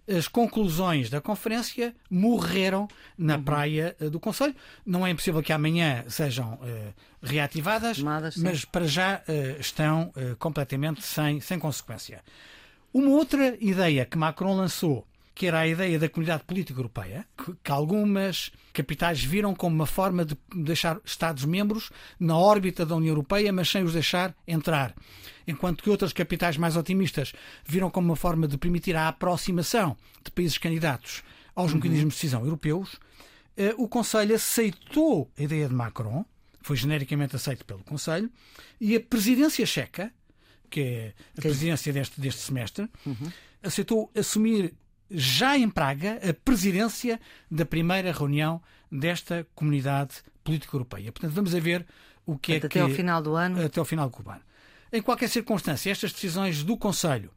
as 0.08 0.26
conclusões 0.26 1.08
da 1.10 1.20
conferência 1.20 1.94
morreram 2.10 2.88
na 3.16 3.36
uhum. 3.36 3.44
praia 3.44 3.96
eh, 4.00 4.08
do 4.08 4.18
Conselho. 4.18 4.54
Não 4.84 5.06
é 5.06 5.10
impossível 5.10 5.42
que 5.42 5.52
amanhã 5.52 6.04
sejam 6.08 6.54
uh, 6.54 6.94
reativadas, 7.22 7.98
Tomadas, 7.98 8.36
mas 8.36 8.64
para 8.64 8.86
já 8.86 9.22
uh, 9.28 9.60
estão 9.60 10.12
uh, 10.16 10.36
completamente 10.36 11.02
sem, 11.04 11.40
sem 11.40 11.58
consequência. 11.58 12.22
Uma 12.92 13.10
outra 13.10 13.56
ideia 13.60 14.04
que 14.04 14.18
Macron 14.18 14.56
lançou 14.56 15.06
que 15.40 15.46
era 15.46 15.60
a 15.60 15.66
ideia 15.66 15.98
da 15.98 16.06
comunidade 16.06 16.44
política 16.44 16.78
europeia, 16.78 17.24
que, 17.34 17.54
que 17.64 17.72
algumas 17.72 18.52
capitais 18.74 19.24
viram 19.24 19.54
como 19.54 19.74
uma 19.74 19.86
forma 19.86 20.22
de 20.22 20.36
deixar 20.54 21.00
Estados-membros 21.02 21.90
na 22.18 22.36
órbita 22.36 22.84
da 22.84 22.94
União 22.94 23.12
Europeia, 23.12 23.50
mas 23.50 23.70
sem 23.70 23.82
os 23.82 23.94
deixar 23.94 24.36
entrar. 24.46 24.94
Enquanto 25.46 25.82
que 25.82 25.88
outras 25.88 26.12
capitais 26.12 26.58
mais 26.58 26.76
otimistas 26.76 27.32
viram 27.64 27.88
como 27.88 28.08
uma 28.08 28.16
forma 28.16 28.46
de 28.46 28.58
permitir 28.58 28.94
a 28.94 29.08
aproximação 29.08 29.96
de 30.22 30.30
países 30.30 30.58
candidatos 30.58 31.22
aos 31.54 31.70
uhum. 31.70 31.78
mecanismos 31.78 32.12
de 32.12 32.20
decisão 32.20 32.44
europeus, 32.44 33.00
eh, 33.56 33.74
o 33.78 33.88
Conselho 33.88 34.34
aceitou 34.34 35.32
a 35.38 35.42
ideia 35.42 35.66
de 35.66 35.74
Macron, 35.74 36.22
foi 36.60 36.76
genericamente 36.76 37.34
aceito 37.34 37.64
pelo 37.64 37.82
Conselho, 37.82 38.30
e 38.78 38.94
a 38.94 39.00
presidência 39.00 39.64
checa, 39.64 40.12
que 40.68 40.80
é 40.82 41.14
a 41.38 41.40
presidência 41.40 41.94
deste, 41.94 42.20
deste 42.20 42.42
semestre, 42.42 42.90
uhum. 43.06 43.32
aceitou 43.62 44.10
assumir 44.14 44.74
já 45.10 45.56
em 45.56 45.68
Praga, 45.68 46.20
a 46.28 46.32
presidência 46.32 47.20
da 47.50 47.64
primeira 47.64 48.12
reunião 48.12 48.62
desta 48.90 49.46
comunidade 49.54 50.16
política 50.44 50.76
europeia. 50.76 51.12
Portanto, 51.12 51.32
vamos 51.32 51.54
a 51.54 51.60
ver 51.60 51.86
o 52.26 52.38
que 52.38 52.54
é 52.54 52.60
que. 52.60 52.66
Até 52.66 52.80
ao 52.80 52.90
final 52.90 53.22
do 53.22 53.34
ano. 53.34 53.64
Até 53.64 53.80
ao 53.80 53.84
final 53.84 54.08
do 54.08 54.30
ano. 54.30 54.42
Em 54.92 55.02
qualquer 55.02 55.28
circunstância, 55.28 55.90
estas 55.90 56.12
decisões 56.12 56.64
do 56.64 56.76
Conselho 56.76 57.30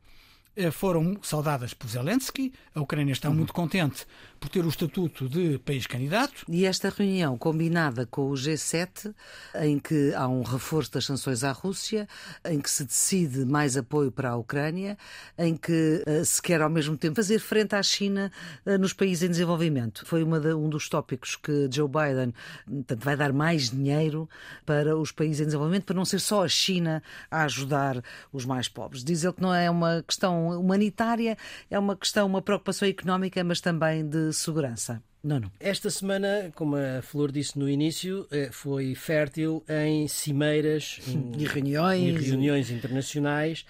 eh, 0.56 0.72
foram 0.72 1.18
saudadas 1.22 1.74
por 1.74 1.88
Zelensky. 1.88 2.54
A 2.76 2.82
Ucrânia 2.82 3.12
está 3.12 3.30
uhum. 3.30 3.36
muito 3.36 3.54
contente 3.54 4.06
por 4.44 4.50
ter 4.50 4.66
o 4.66 4.68
estatuto 4.68 5.30
de 5.30 5.58
país 5.60 5.88
candidato. 5.88 6.44
E 6.50 6.66
esta 6.66 6.90
reunião 6.90 7.38
combinada 7.38 8.06
com 8.06 8.30
o 8.30 8.34
G7, 8.34 9.16
em 9.62 9.80
que 9.80 10.14
há 10.14 10.28
um 10.28 10.42
reforço 10.42 10.92
das 10.92 11.06
sanções 11.06 11.46
à 11.46 11.54
Rússia, 11.54 12.10
em 12.44 12.60
que 12.60 12.70
se 12.70 12.84
decide 12.84 13.46
mais 13.46 13.78
apoio 13.78 14.12
para 14.12 14.32
a 14.32 14.36
Ucrânia, 14.36 14.98
em 15.38 15.56
que 15.56 16.04
uh, 16.06 16.26
se 16.26 16.42
quer 16.42 16.62
ao 16.62 16.70
mesmo 16.70 16.98
tempo 16.98 17.16
fazer 17.16 17.40
frente 17.40 17.74
à 17.74 17.82
China 17.82 18.30
uh, 18.66 18.78
nos 18.78 18.92
países 18.92 19.24
em 19.24 19.30
desenvolvimento. 19.30 20.06
Foi 20.06 20.26
de, 20.26 20.54
um 20.54 20.68
dos 20.68 20.90
tópicos 20.90 21.38
que 21.38 21.70
Joe 21.72 21.88
Biden 21.88 22.34
portanto, 22.68 23.02
vai 23.02 23.16
dar 23.16 23.32
mais 23.32 23.70
dinheiro 23.70 24.28
para 24.66 24.98
os 24.98 25.10
países 25.10 25.40
em 25.40 25.46
desenvolvimento, 25.46 25.86
para 25.86 25.96
não 25.96 26.04
ser 26.04 26.20
só 26.20 26.44
a 26.44 26.50
China 26.50 27.02
a 27.32 27.46
ajudar 27.46 28.04
os 28.34 28.44
mais 28.44 28.68
pobres. 28.68 29.06
Diz 29.06 29.24
ele 29.24 29.32
que 29.32 29.42
não 29.42 29.56
é 29.56 29.70
uma 29.70 30.04
questão 30.06 30.60
humanitária, 30.60 31.38
é 31.72 31.80
uma 31.80 31.96
questão, 31.96 32.28
uma 32.28 32.42
preocupação 32.42 32.86
económica, 32.86 33.42
mas 33.42 33.62
também 33.62 34.06
de 34.06 34.33
segurança. 34.34 35.02
Não, 35.24 35.40
não. 35.40 35.52
Esta 35.60 35.90
semana, 35.90 36.52
como 36.54 36.76
a 36.76 37.02
Flor 37.02 37.32
disse 37.32 37.58
no 37.58 37.70
início, 37.70 38.28
eh, 38.30 38.50
foi 38.52 38.94
fértil 38.94 39.64
em 39.70 40.06
cimeiras 40.08 41.00
e 41.38 41.46
reuniões, 41.46 42.22
e 42.22 42.30
reuniões 42.30 42.70
internacionais. 42.70 43.66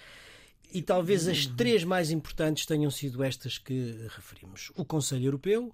E 0.74 0.82
talvez 0.82 1.28
as 1.28 1.46
três 1.46 1.84
mais 1.84 2.10
importantes 2.10 2.66
tenham 2.66 2.90
sido 2.90 3.24
estas 3.24 3.60
que 3.60 4.08
referimos: 4.16 4.72
o 4.76 4.84
Conselho 4.84 5.26
Europeu, 5.26 5.72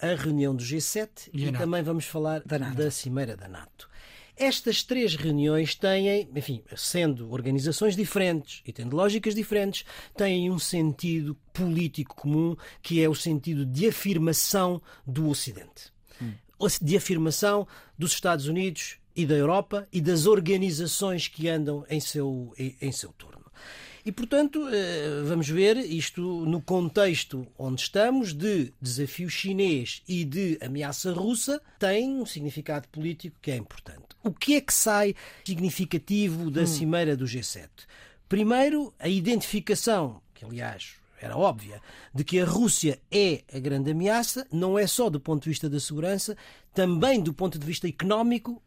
a 0.00 0.14
reunião 0.14 0.54
do 0.54 0.62
G7 0.62 1.30
e, 1.32 1.46
e 1.46 1.52
também 1.52 1.82
vamos 1.82 2.04
falar 2.04 2.42
da, 2.44 2.58
da 2.58 2.90
Cimeira 2.90 3.36
da 3.36 3.48
NATO. 3.48 3.90
Estas 4.36 4.82
três 4.82 5.14
reuniões 5.14 5.74
têm, 5.74 6.28
enfim, 6.34 6.62
sendo 6.76 7.32
organizações 7.32 7.96
diferentes 7.96 8.62
e 8.66 8.72
tendo 8.72 8.94
lógicas 8.94 9.34
diferentes, 9.34 9.84
têm 10.14 10.50
um 10.50 10.58
sentido 10.58 11.34
político 11.54 12.14
comum 12.14 12.54
que 12.82 13.02
é 13.02 13.08
o 13.08 13.14
sentido 13.14 13.64
de 13.64 13.88
afirmação 13.88 14.82
do 15.06 15.28
Ocidente. 15.28 15.90
Hum. 16.20 16.32
De 16.82 16.96
afirmação 16.96 17.66
dos 17.98 18.12
Estados 18.12 18.46
Unidos 18.46 18.98
e 19.14 19.24
da 19.24 19.34
Europa 19.34 19.88
e 19.90 20.02
das 20.02 20.26
organizações 20.26 21.28
que 21.28 21.48
andam 21.48 21.86
em 21.88 21.98
seu, 21.98 22.52
em 22.58 22.92
seu 22.92 23.12
torno. 23.12 23.46
E, 24.04 24.12
portanto, 24.12 24.68
eh, 24.68 25.22
vamos 25.24 25.48
ver 25.48 25.78
isto 25.78 26.20
no 26.46 26.62
contexto 26.62 27.44
onde 27.58 27.80
estamos, 27.82 28.32
de 28.32 28.72
desafio 28.80 29.28
chinês 29.28 30.00
e 30.06 30.24
de 30.24 30.56
ameaça 30.62 31.12
russa, 31.12 31.60
tem 31.76 32.20
um 32.20 32.24
significado 32.24 32.86
político 32.88 33.36
que 33.42 33.50
é 33.50 33.56
importante. 33.56 34.05
O 34.26 34.32
que 34.32 34.56
é 34.56 34.60
que 34.60 34.74
sai 34.74 35.14
significativo 35.44 36.50
da 36.50 36.62
hum. 36.62 36.66
cimeira 36.66 37.16
do 37.16 37.26
G7? 37.26 37.68
Primeiro, 38.28 38.92
a 38.98 39.08
identificação, 39.08 40.20
que 40.34 40.44
aliás 40.44 40.94
era 41.20 41.36
óbvia, 41.36 41.80
de 42.12 42.24
que 42.24 42.40
a 42.40 42.44
Rússia 42.44 43.00
é 43.08 43.44
a 43.54 43.58
grande 43.60 43.92
ameaça, 43.92 44.44
não 44.52 44.76
é 44.76 44.84
só 44.86 45.08
do 45.08 45.20
ponto 45.20 45.44
de 45.44 45.50
vista 45.50 45.70
da 45.70 45.78
segurança, 45.78 46.36
também 46.74 47.22
do 47.22 47.32
ponto 47.32 47.56
de 47.56 47.64
vista 47.64 47.88
económico, 47.88 48.60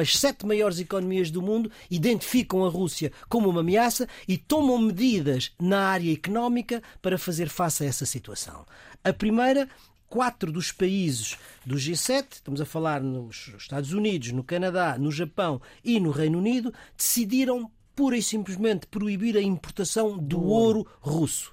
as 0.00 0.18
sete 0.18 0.46
maiores 0.46 0.78
economias 0.80 1.30
do 1.30 1.42
mundo 1.42 1.70
identificam 1.90 2.64
a 2.64 2.70
Rússia 2.70 3.12
como 3.28 3.50
uma 3.50 3.60
ameaça 3.60 4.08
e 4.26 4.38
tomam 4.38 4.78
medidas 4.78 5.52
na 5.60 5.88
área 5.88 6.10
económica 6.10 6.82
para 7.02 7.18
fazer 7.18 7.50
face 7.50 7.84
a 7.84 7.86
essa 7.86 8.06
situação. 8.06 8.64
A 9.04 9.12
primeira 9.12 9.68
quatro 10.12 10.52
dos 10.52 10.70
países 10.70 11.38
do 11.64 11.76
G7, 11.76 12.26
estamos 12.32 12.60
a 12.60 12.66
falar 12.66 13.00
nos 13.00 13.50
Estados 13.56 13.94
Unidos, 13.94 14.30
no 14.30 14.44
Canadá, 14.44 14.98
no 14.98 15.10
Japão 15.10 15.58
e 15.82 15.98
no 15.98 16.10
Reino 16.10 16.36
Unido, 16.36 16.70
decidiram 16.94 17.72
pura 17.96 18.14
e 18.14 18.22
simplesmente 18.22 18.86
proibir 18.86 19.38
a 19.38 19.40
importação 19.40 20.18
do 20.18 20.44
ouro 20.44 20.86
russo. 21.00 21.50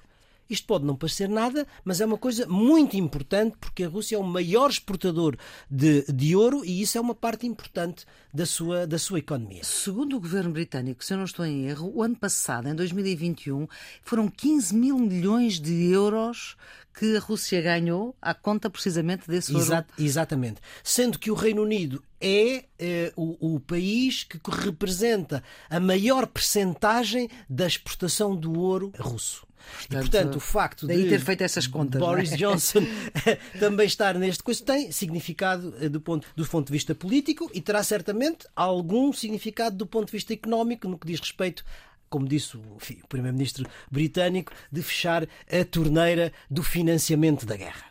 Isto 0.50 0.66
pode 0.66 0.84
não 0.84 0.96
parecer 0.96 1.28
nada, 1.28 1.66
mas 1.84 2.00
é 2.00 2.06
uma 2.06 2.18
coisa 2.18 2.46
muito 2.46 2.96
importante 2.96 3.56
porque 3.60 3.84
a 3.84 3.88
Rússia 3.88 4.16
é 4.16 4.18
o 4.18 4.24
maior 4.24 4.68
exportador 4.68 5.36
de, 5.70 6.02
de 6.12 6.34
ouro 6.34 6.64
e 6.64 6.82
isso 6.82 6.98
é 6.98 7.00
uma 7.00 7.14
parte 7.14 7.46
importante 7.46 8.04
da 8.34 8.44
sua, 8.44 8.86
da 8.86 8.98
sua 8.98 9.20
economia. 9.20 9.62
Segundo 9.62 10.16
o 10.16 10.20
governo 10.20 10.50
britânico, 10.50 11.04
se 11.04 11.12
eu 11.14 11.18
não 11.18 11.24
estou 11.24 11.46
em 11.46 11.66
erro, 11.66 11.92
o 11.94 12.02
ano 12.02 12.16
passado, 12.16 12.68
em 12.68 12.74
2021, 12.74 13.68
foram 14.02 14.28
15 14.28 14.74
mil 14.74 14.98
milhões 14.98 15.60
de 15.60 15.90
euros 15.90 16.56
que 16.94 17.16
a 17.16 17.20
Rússia 17.20 17.60
ganhou 17.62 18.14
à 18.20 18.34
conta 18.34 18.68
precisamente 18.68 19.26
desse 19.28 19.52
ouro. 19.52 19.64
Exato, 19.64 19.94
exatamente. 19.98 20.60
Sendo 20.82 21.18
que 21.18 21.30
o 21.30 21.34
Reino 21.34 21.62
Unido 21.62 22.02
é 22.20 22.64
eh, 22.78 23.12
o, 23.16 23.54
o, 23.54 23.60
país 23.60 24.24
que 24.24 24.38
representa 24.50 25.42
a 25.68 25.80
maior 25.80 26.26
percentagem 26.26 27.28
da 27.48 27.66
exportação 27.66 28.36
do 28.36 28.58
ouro 28.58 28.92
russo. 28.98 29.46
Portanto, 29.78 30.06
e, 30.06 30.10
portanto, 30.10 30.36
o 30.36 30.40
facto 30.40 30.86
de 30.86 31.08
ter 31.08 31.20
feito 31.20 31.42
essas 31.42 31.66
contas, 31.66 32.00
Boris 32.00 32.32
é? 32.32 32.36
Johnson 32.36 32.84
também 33.58 33.86
estar 33.86 34.14
neste 34.16 34.42
coisa 34.42 34.64
tem 34.64 34.90
significado 34.92 35.74
eh, 35.80 35.88
do 35.88 36.00
ponto, 36.00 36.26
do 36.34 36.46
ponto 36.46 36.66
de 36.66 36.72
vista 36.72 36.94
político 36.94 37.50
e 37.54 37.60
terá 37.60 37.82
certamente 37.82 38.46
algum 38.54 39.12
significado 39.12 39.76
do 39.76 39.86
ponto 39.86 40.06
de 40.06 40.12
vista 40.12 40.32
económico 40.32 40.88
no 40.88 40.98
que 40.98 41.06
diz 41.06 41.20
respeito 41.20 41.64
como 42.08 42.26
disse 42.26 42.56
o, 42.56 42.60
o 42.60 43.08
primeiro-ministro 43.08 43.64
britânico, 43.88 44.52
de 44.70 44.82
fechar 44.82 45.22
a 45.22 45.64
torneira 45.64 46.32
do 46.50 46.60
financiamento 46.60 47.46
da 47.46 47.56
guerra. 47.56 47.84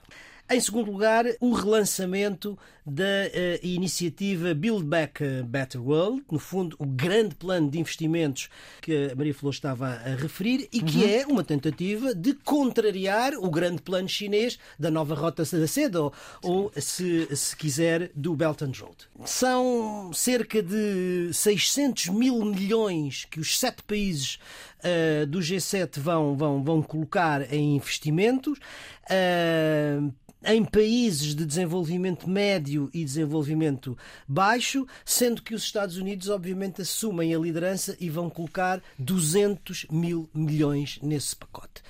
Em 0.51 0.59
segundo 0.59 0.91
lugar, 0.91 1.25
o 1.39 1.53
relançamento 1.53 2.57
da 2.89 3.03
uh, 3.03 3.65
iniciativa 3.65 4.53
Build 4.53 4.83
Back 4.83 5.23
Better 5.43 5.81
World, 5.81 6.23
no 6.31 6.39
fundo, 6.39 6.75
o 6.79 6.85
grande 6.85 7.35
plano 7.35 7.69
de 7.69 7.79
investimentos 7.79 8.49
que 8.81 9.09
a 9.11 9.15
Maria 9.15 9.33
Flor 9.33 9.53
estava 9.53 9.87
a 9.87 10.15
referir 10.15 10.67
e 10.71 10.81
que 10.81 11.03
uhum. 11.03 11.09
é 11.09 11.25
uma 11.25 11.43
tentativa 11.43 12.13
de 12.13 12.33
contrariar 12.33 13.33
o 13.33 13.49
grande 13.49 13.81
plano 13.81 14.07
chinês 14.07 14.57
da 14.77 14.89
nova 14.89 15.15
Rota 15.15 15.43
da 15.43 15.67
Seda, 15.67 16.01
ou, 16.01 16.13
ou 16.43 16.71
se, 16.75 17.27
se 17.35 17.55
quiser, 17.55 18.11
do 18.15 18.35
Belt 18.35 18.61
and 18.61 18.71
Road. 18.79 18.97
São 19.25 20.11
cerca 20.13 20.61
de 20.61 21.31
600 21.33 22.07
mil 22.07 22.43
milhões 22.45 23.25
que 23.25 23.39
os 23.39 23.57
sete 23.57 23.83
países 23.83 24.39
uh, 24.79 25.25
do 25.25 25.39
G7 25.39 25.99
vão, 25.99 26.35
vão, 26.35 26.63
vão 26.63 26.81
colocar 26.81 27.53
em 27.53 27.75
investimentos. 27.75 28.57
Uh, 29.09 30.13
em 30.43 30.63
países 30.63 31.35
de 31.35 31.45
desenvolvimento 31.45 32.29
médio 32.29 32.78
e 32.93 33.03
desenvolvimento 33.03 33.97
baixo, 34.27 34.85
sendo 35.03 35.41
que 35.41 35.55
os 35.55 35.63
Estados 35.63 35.97
Unidos, 35.97 36.29
obviamente, 36.29 36.81
assumem 36.81 37.33
a 37.33 37.39
liderança 37.39 37.97
e 37.99 38.09
vão 38.09 38.29
colocar 38.29 38.81
200 38.99 39.87
mil 39.89 40.29
milhões 40.33 40.99
nesse 41.01 41.35
pacote. 41.35 41.81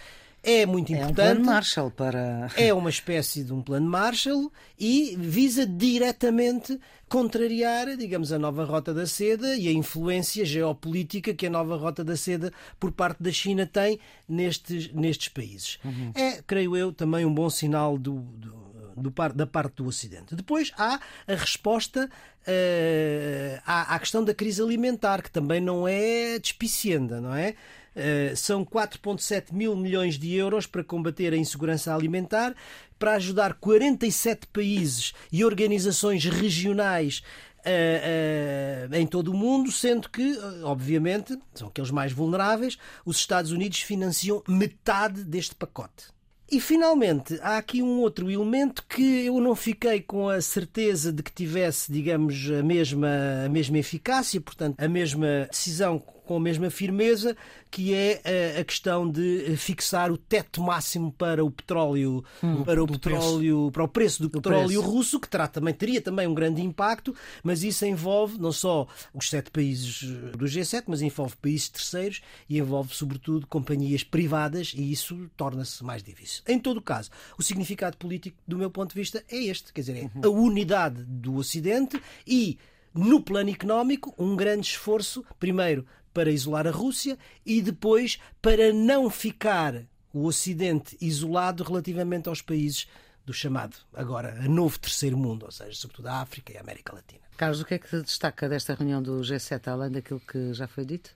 É 0.41 0.65
muito 0.65 0.93
importante. 0.93 1.19
É 1.19 1.23
um 1.31 1.35
plano 1.35 1.45
Marshall 1.45 1.91
para. 1.91 2.49
É 2.55 2.73
uma 2.73 2.89
espécie 2.89 3.43
de 3.43 3.53
um 3.53 3.61
plano 3.61 3.89
Marshall 3.89 4.51
e 4.79 5.15
visa 5.17 5.65
diretamente 5.65 6.79
contrariar, 7.09 7.97
digamos, 7.97 8.31
a 8.31 8.39
nova 8.39 8.63
Rota 8.63 8.93
da 8.93 9.05
Seda 9.05 9.55
e 9.55 9.67
a 9.67 9.71
influência 9.71 10.45
geopolítica 10.45 11.33
que 11.33 11.47
a 11.47 11.49
nova 11.49 11.75
Rota 11.75 12.03
da 12.03 12.15
Seda 12.15 12.53
por 12.79 12.91
parte 12.91 13.21
da 13.21 13.31
China 13.31 13.65
tem 13.65 13.99
nestes, 14.27 14.93
nestes 14.93 15.27
países. 15.27 15.79
Uhum. 15.83 16.11
É, 16.13 16.41
creio 16.45 16.77
eu, 16.77 16.93
também 16.93 17.25
um 17.25 17.33
bom 17.33 17.49
sinal 17.49 17.97
do, 17.97 18.21
do, 18.37 18.55
do 18.95 19.11
par, 19.11 19.33
da 19.33 19.47
parte 19.47 19.75
do 19.75 19.85
Ocidente. 19.85 20.35
Depois 20.35 20.71
há 20.77 20.99
a 21.27 21.35
resposta 21.35 22.09
uh, 22.09 23.61
à, 23.65 23.95
à 23.95 23.99
questão 23.99 24.23
da 24.23 24.33
crise 24.33 24.61
alimentar, 24.61 25.21
que 25.21 25.31
também 25.31 25.61
não 25.61 25.87
é 25.87 26.39
despicienda, 26.39 27.19
não 27.21 27.33
é? 27.33 27.55
Uh, 27.95 28.35
são 28.35 28.63
4,7 28.63 29.51
mil 29.51 29.75
milhões 29.75 30.17
de 30.17 30.33
euros 30.33 30.65
para 30.65 30.83
combater 30.83 31.33
a 31.33 31.37
insegurança 31.37 31.93
alimentar, 31.93 32.55
para 32.97 33.13
ajudar 33.13 33.53
47 33.55 34.47
países 34.47 35.13
e 35.31 35.43
organizações 35.43 36.25
regionais 36.25 37.23
Uh, 37.59 38.89
uh, 38.89 38.95
em 38.95 39.05
todo 39.05 39.33
o 39.33 39.33
mundo, 39.33 39.69
sendo 39.69 40.09
que, 40.09 40.39
obviamente, 40.63 41.37
são 41.53 41.67
aqueles 41.67 41.91
mais 41.91 42.13
vulneráveis, 42.13 42.77
os 43.05 43.17
Estados 43.17 43.51
Unidos 43.51 43.81
financiam 43.81 44.41
metade 44.47 45.25
deste 45.25 45.55
pacote. 45.55 46.05
E 46.51 46.59
finalmente, 46.59 47.39
há 47.41 47.57
aqui 47.57 47.83
um 47.83 47.99
outro 47.99 48.29
elemento 48.29 48.83
que 48.89 49.25
eu 49.25 49.39
não 49.39 49.55
fiquei 49.55 50.01
com 50.01 50.27
a 50.27 50.41
certeza 50.41 51.13
de 51.13 51.21
que 51.21 51.31
tivesse, 51.31 51.91
digamos, 51.91 52.49
a 52.49 52.63
mesma, 52.63 53.07
a 53.45 53.49
mesma 53.49 53.77
eficácia, 53.77 54.41
portanto, 54.41 54.75
a 54.79 54.87
mesma 54.87 55.47
decisão 55.51 56.01
com 56.29 56.35
a 56.35 56.39
mesma 56.39 56.69
firmeza, 56.69 57.35
que 57.71 57.91
é 57.91 58.21
a, 58.55 58.59
a 58.59 58.63
questão 58.63 59.09
de 59.09 59.57
fixar 59.57 60.11
o 60.11 60.17
teto 60.17 60.61
máximo 60.61 61.11
para 61.11 61.43
o 61.43 61.49
petróleo, 61.49 62.23
hum, 62.43 62.63
para 62.63 62.83
o 62.83 62.85
petróleo, 62.85 63.55
preço. 63.55 63.71
para 63.71 63.83
o 63.83 63.87
preço 63.87 64.21
do, 64.21 64.29
petróleo 64.29 64.79
preço. 64.79 64.81
russo, 64.81 65.19
que 65.19 65.27
terá 65.27 65.47
também, 65.47 65.73
teria 65.73 65.99
também 65.99 66.27
um 66.27 66.33
grande 66.35 66.61
impacto, 66.61 67.15
mas 67.41 67.63
isso 67.63 67.83
envolve 67.83 68.37
não 68.37 68.51
só 68.51 68.87
os 69.11 69.27
sete 69.27 69.49
países 69.49 70.03
do 70.37 70.45
G7, 70.45 70.83
mas 70.85 71.01
envolve 71.01 71.35
países 71.37 71.67
terceiros 71.67 72.21
e 72.47 72.59
envolve, 72.59 72.93
sobretudo, 72.93 73.47
companhias 73.47 74.03
privadas 74.03 74.71
e 74.77 74.91
isso 74.91 75.31
torna-se 75.35 75.83
mais 75.83 76.03
difícil. 76.03 76.43
Em 76.47 76.59
todo 76.59 76.77
o 76.77 76.81
caso, 76.83 77.09
o 77.39 77.41
significado 77.41 77.97
político, 77.97 78.37
do 78.47 78.55
meu 78.55 78.69
ponto 78.69 78.93
de 78.93 79.01
vista, 79.01 79.23
é 79.27 79.35
este, 79.35 79.73
quer 79.73 79.81
dizer, 79.81 79.97
é 79.97 80.03
uhum. 80.03 80.21
a 80.25 80.29
unidade 80.29 81.03
do 81.05 81.37
Ocidente 81.37 81.99
e 82.27 82.59
no 82.93 83.21
plano 83.21 83.49
económico, 83.49 84.13
um 84.17 84.35
grande 84.35 84.67
esforço, 84.67 85.23
primeiro, 85.39 85.85
para 86.13 86.31
isolar 86.31 86.67
a 86.67 86.71
Rússia 86.71 87.17
e 87.45 87.61
depois 87.61 88.19
para 88.41 88.73
não 88.73 89.09
ficar 89.09 89.83
o 90.13 90.25
Ocidente 90.25 90.97
isolado 90.99 91.63
relativamente 91.63 92.29
aos 92.29 92.41
países 92.41 92.87
do 93.25 93.33
chamado 93.33 93.77
agora 93.93 94.33
novo 94.49 94.79
terceiro 94.79 95.17
mundo, 95.17 95.45
ou 95.45 95.51
seja, 95.51 95.77
sobretudo 95.77 96.07
a 96.07 96.21
África 96.21 96.51
e 96.51 96.57
a 96.57 96.61
América 96.61 96.93
Latina. 96.93 97.21
Carlos, 97.37 97.61
o 97.61 97.65
que 97.65 97.75
é 97.75 97.79
que 97.79 98.01
destaca 98.01 98.49
desta 98.49 98.73
reunião 98.73 99.01
do 99.01 99.19
G7, 99.21 99.67
além 99.67 99.91
daquilo 99.91 100.19
que 100.19 100.53
já 100.53 100.67
foi 100.67 100.83
dito? 100.83 101.11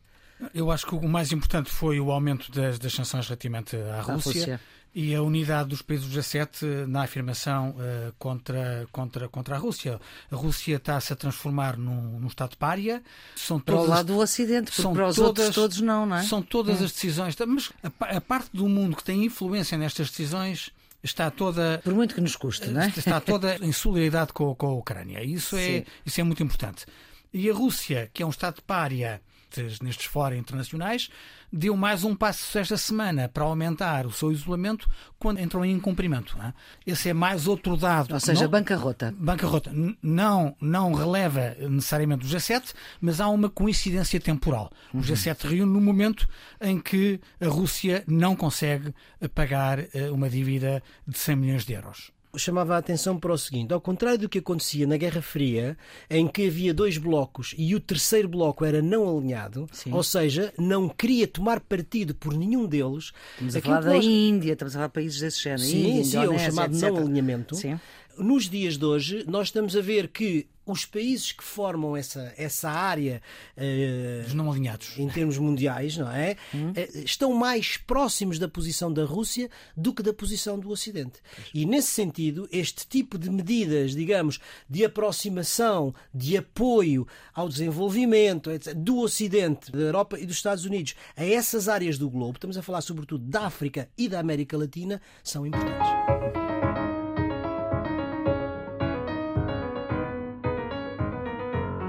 Eu 0.53 0.71
acho 0.71 0.85
que 0.85 0.95
o 0.95 1.07
mais 1.07 1.31
importante 1.31 1.69
foi 1.69 1.99
o 1.99 2.11
aumento 2.11 2.51
das, 2.51 2.77
das 2.77 2.93
sanções 2.93 3.27
relativamente 3.27 3.75
à 3.75 4.01
Rússia. 4.01 4.31
Rússia 4.31 4.61
e 4.95 5.15
a 5.15 5.21
unidade 5.21 5.69
dos 5.69 5.81
países 5.81 6.07
do 6.07 6.19
G7 6.19 6.85
na 6.85 7.03
afirmação 7.03 7.71
uh, 7.71 8.13
contra, 8.19 8.87
contra, 8.91 9.27
contra 9.27 9.55
a 9.55 9.57
Rússia. 9.57 9.99
A 10.31 10.35
Rússia 10.35 10.75
está-se 10.75 11.11
a 11.11 11.15
transformar 11.15 11.77
num, 11.77 12.19
num 12.19 12.27
Estado 12.27 12.55
pária. 12.57 13.01
São 13.35 13.59
todas, 13.59 13.81
para 13.81 13.89
o 13.89 13.95
lado 13.95 14.07
do 14.13 14.19
Ocidente, 14.19 14.65
porque 14.65 14.81
são 14.81 14.93
para 14.93 15.07
os 15.07 15.15
todas, 15.15 15.47
outros 15.47 15.55
todos 15.55 15.81
não, 15.81 16.05
não 16.05 16.17
é? 16.17 16.23
São 16.23 16.41
todas 16.41 16.79
hum. 16.79 16.85
as 16.85 16.91
decisões. 16.91 17.35
Mas 17.47 17.73
a, 17.83 18.17
a 18.17 18.21
parte 18.21 18.49
do 18.53 18.69
mundo 18.69 18.95
que 18.95 19.03
tem 19.03 19.25
influência 19.25 19.77
nestas 19.77 20.09
decisões 20.09 20.71
está 21.01 21.31
toda. 21.31 21.81
Por 21.83 21.93
muito 21.93 22.13
que 22.13 22.21
nos 22.21 22.35
custe, 22.35 22.67
não 22.69 22.81
é? 22.81 22.87
Está 22.95 23.19
toda 23.19 23.57
em 23.57 23.71
solidariedade 23.71 24.31
com, 24.31 24.53
com 24.53 24.67
a 24.67 24.73
Ucrânia. 24.73 25.23
Isso 25.23 25.57
é, 25.57 25.85
isso 26.05 26.21
é 26.21 26.23
muito 26.23 26.43
importante. 26.43 26.85
E 27.33 27.49
a 27.49 27.53
Rússia, 27.53 28.11
que 28.13 28.21
é 28.21 28.25
um 28.25 28.29
Estado 28.29 28.61
pária 28.61 29.19
nestes, 29.57 29.79
nestes 29.79 30.05
fóruns 30.05 30.39
internacionais, 30.39 31.09
deu 31.53 31.77
mais 31.77 32.03
um 32.03 32.15
passo 32.15 32.57
esta 32.57 32.75
semana 32.75 33.29
para 33.29 33.43
aumentar 33.43 34.07
o 34.07 34.11
seu 34.11 34.31
isolamento 34.31 34.89
quando 35.19 35.39
entrou 35.39 35.63
em 35.63 35.71
incumprimento. 35.71 36.35
É? 36.41 36.51
Esse 36.85 37.09
é 37.09 37.13
mais 37.13 37.47
outro 37.47 37.77
dado. 37.77 38.15
Ou 38.15 38.19
seja, 38.19 38.45
não, 38.45 38.49
bancarrota. 38.49 39.13
Bancarrota. 39.15 39.71
Não, 40.01 40.55
não 40.59 40.93
releva 40.93 41.55
necessariamente 41.59 42.25
o 42.25 42.29
G7, 42.29 42.73
mas 42.99 43.21
há 43.21 43.27
uma 43.27 43.49
coincidência 43.49 44.19
temporal. 44.19 44.71
O 44.91 44.97
uhum. 44.97 45.03
G7 45.03 45.43
reúne 45.43 45.71
no 45.71 45.79
momento 45.79 46.27
em 46.59 46.79
que 46.79 47.21
a 47.39 47.47
Rússia 47.47 48.03
não 48.07 48.35
consegue 48.35 48.93
pagar 49.35 49.79
eh, 49.79 50.09
uma 50.11 50.29
dívida 50.29 50.81
de 51.07 51.17
100 51.17 51.35
milhões 51.35 51.65
de 51.65 51.73
euros 51.73 52.12
chamava 52.35 52.75
a 52.75 52.77
atenção 52.77 53.19
para 53.19 53.31
o 53.31 53.37
seguinte: 53.37 53.73
ao 53.73 53.81
contrário 53.81 54.19
do 54.19 54.29
que 54.29 54.39
acontecia 54.39 54.87
na 54.87 54.97
Guerra 54.97 55.21
Fria, 55.21 55.77
em 56.09 56.27
que 56.27 56.47
havia 56.47 56.73
dois 56.73 56.97
blocos 56.97 57.53
e 57.57 57.75
o 57.75 57.79
terceiro 57.79 58.27
bloco 58.27 58.65
era 58.65 58.81
não 58.81 59.07
alinhado, 59.07 59.67
Sim. 59.71 59.93
ou 59.93 60.03
seja, 60.03 60.53
não 60.57 60.89
queria 60.89 61.27
tomar 61.27 61.59
partido 61.59 62.15
por 62.15 62.33
nenhum 62.33 62.65
deles. 62.65 63.11
Estamos 63.33 63.55
a 63.55 63.61
falar 63.61 63.81
da 63.81 63.93
nós... 63.93 64.05
Índia, 64.05 64.53
estamos 64.53 64.73
a 64.73 64.77
falar 64.77 64.87
de 64.87 64.93
países 64.93 65.19
desse 65.19 65.43
género. 65.43 65.61
Sim, 65.61 65.89
Índia, 65.89 66.03
sim, 66.03 66.17
é 66.17 66.29
o 66.29 66.39
chamado 66.39 66.75
etc. 66.75 66.89
não 66.89 66.97
alinhamento. 66.97 67.55
Sim. 67.55 67.79
Nos 68.17 68.49
dias 68.49 68.77
de 68.77 68.85
hoje, 68.85 69.23
nós 69.27 69.47
estamos 69.47 69.75
a 69.75 69.81
ver 69.81 70.07
que 70.07 70.47
os 70.65 70.85
países 70.85 71.31
que 71.31 71.43
formam 71.43 71.95
essa, 71.95 72.33
essa 72.37 72.69
área 72.69 73.21
uh, 73.57 74.35
não 74.35 74.51
alinhados. 74.51 74.97
em 74.97 75.09
termos 75.09 75.37
mundiais 75.37 75.97
não 75.97 76.09
é? 76.09 76.37
Hum. 76.53 76.71
uh, 76.71 77.03
estão 77.03 77.33
mais 77.33 77.77
próximos 77.77 78.39
da 78.39 78.47
posição 78.47 78.91
da 78.91 79.03
Rússia 79.03 79.49
do 79.75 79.93
que 79.93 80.01
da 80.01 80.13
posição 80.13 80.57
do 80.57 80.69
Ocidente. 80.69 81.19
E 81.53 81.65
nesse 81.65 81.89
sentido 81.89 82.47
este 82.51 82.87
tipo 82.87 83.17
de 83.17 83.29
medidas 83.29 83.91
digamos 83.91 84.39
de 84.69 84.85
aproximação 84.85 85.93
de 86.13 86.37
apoio 86.37 87.05
ao 87.33 87.49
desenvolvimento 87.49 88.49
etc, 88.49 88.73
do 88.73 88.99
Ocidente 88.99 89.71
da 89.71 89.79
Europa 89.79 90.19
e 90.19 90.25
dos 90.25 90.37
Estados 90.37 90.65
Unidos 90.65 90.95
a 91.15 91.25
essas 91.25 91.67
áreas 91.67 91.97
do 91.97 92.09
globo 92.09 92.37
estamos 92.37 92.57
a 92.57 92.61
falar 92.61 92.81
sobretudo 92.81 93.25
da 93.25 93.47
África 93.47 93.89
e 93.97 94.07
da 94.07 94.19
América 94.19 94.57
Latina 94.57 95.01
são 95.23 95.45
importantes 95.45 96.42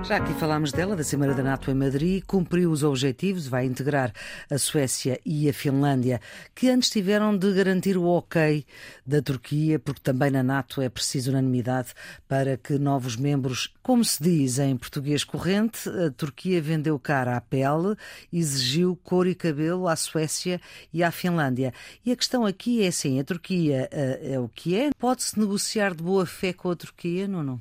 Já 0.06 0.18
aqui 0.18 0.34
falámos 0.34 0.70
dela, 0.70 0.94
da 0.94 1.02
Cimeira 1.02 1.32
da 1.32 1.42
NATO 1.42 1.70
em 1.70 1.74
Madrid, 1.74 2.22
cumpriu 2.26 2.70
os 2.70 2.82
objetivos, 2.82 3.46
vai 3.46 3.64
integrar 3.64 4.12
a 4.50 4.58
Suécia 4.58 5.18
e 5.24 5.48
a 5.48 5.52
Finlândia, 5.52 6.20
que 6.54 6.68
antes 6.68 6.90
tiveram 6.90 7.34
de 7.34 7.50
garantir 7.54 7.96
o 7.96 8.04
ok 8.04 8.66
da 9.06 9.22
Turquia, 9.22 9.78
porque 9.78 10.02
também 10.02 10.30
na 10.30 10.42
NATO 10.42 10.82
é 10.82 10.90
preciso 10.90 11.30
unanimidade 11.30 11.94
para 12.28 12.58
que 12.58 12.78
novos 12.78 13.16
membros, 13.16 13.72
como 13.82 14.04
se 14.04 14.22
diz 14.22 14.58
em 14.58 14.76
português 14.76 15.24
corrente, 15.24 15.88
a 15.88 16.10
Turquia 16.10 16.60
vendeu 16.60 16.98
cara 16.98 17.34
à 17.34 17.40
pele, 17.40 17.96
exigiu 18.30 19.00
cor 19.02 19.26
e 19.26 19.34
cabelo 19.34 19.88
à 19.88 19.96
Suécia 19.96 20.60
e 20.92 21.02
à 21.02 21.10
Finlândia. 21.10 21.72
E 22.04 22.12
a 22.12 22.16
questão 22.16 22.44
aqui 22.44 22.84
é 22.84 22.88
assim, 22.88 23.18
a 23.18 23.24
Turquia 23.24 23.88
é, 23.90 24.34
é 24.34 24.38
o 24.38 24.50
que 24.50 24.76
é? 24.76 24.90
Pode-se 24.98 25.40
negociar 25.40 25.94
de 25.94 26.02
boa 26.02 26.26
fé 26.26 26.52
com 26.52 26.70
a 26.70 26.76
Turquia, 26.76 27.26
não? 27.26 27.58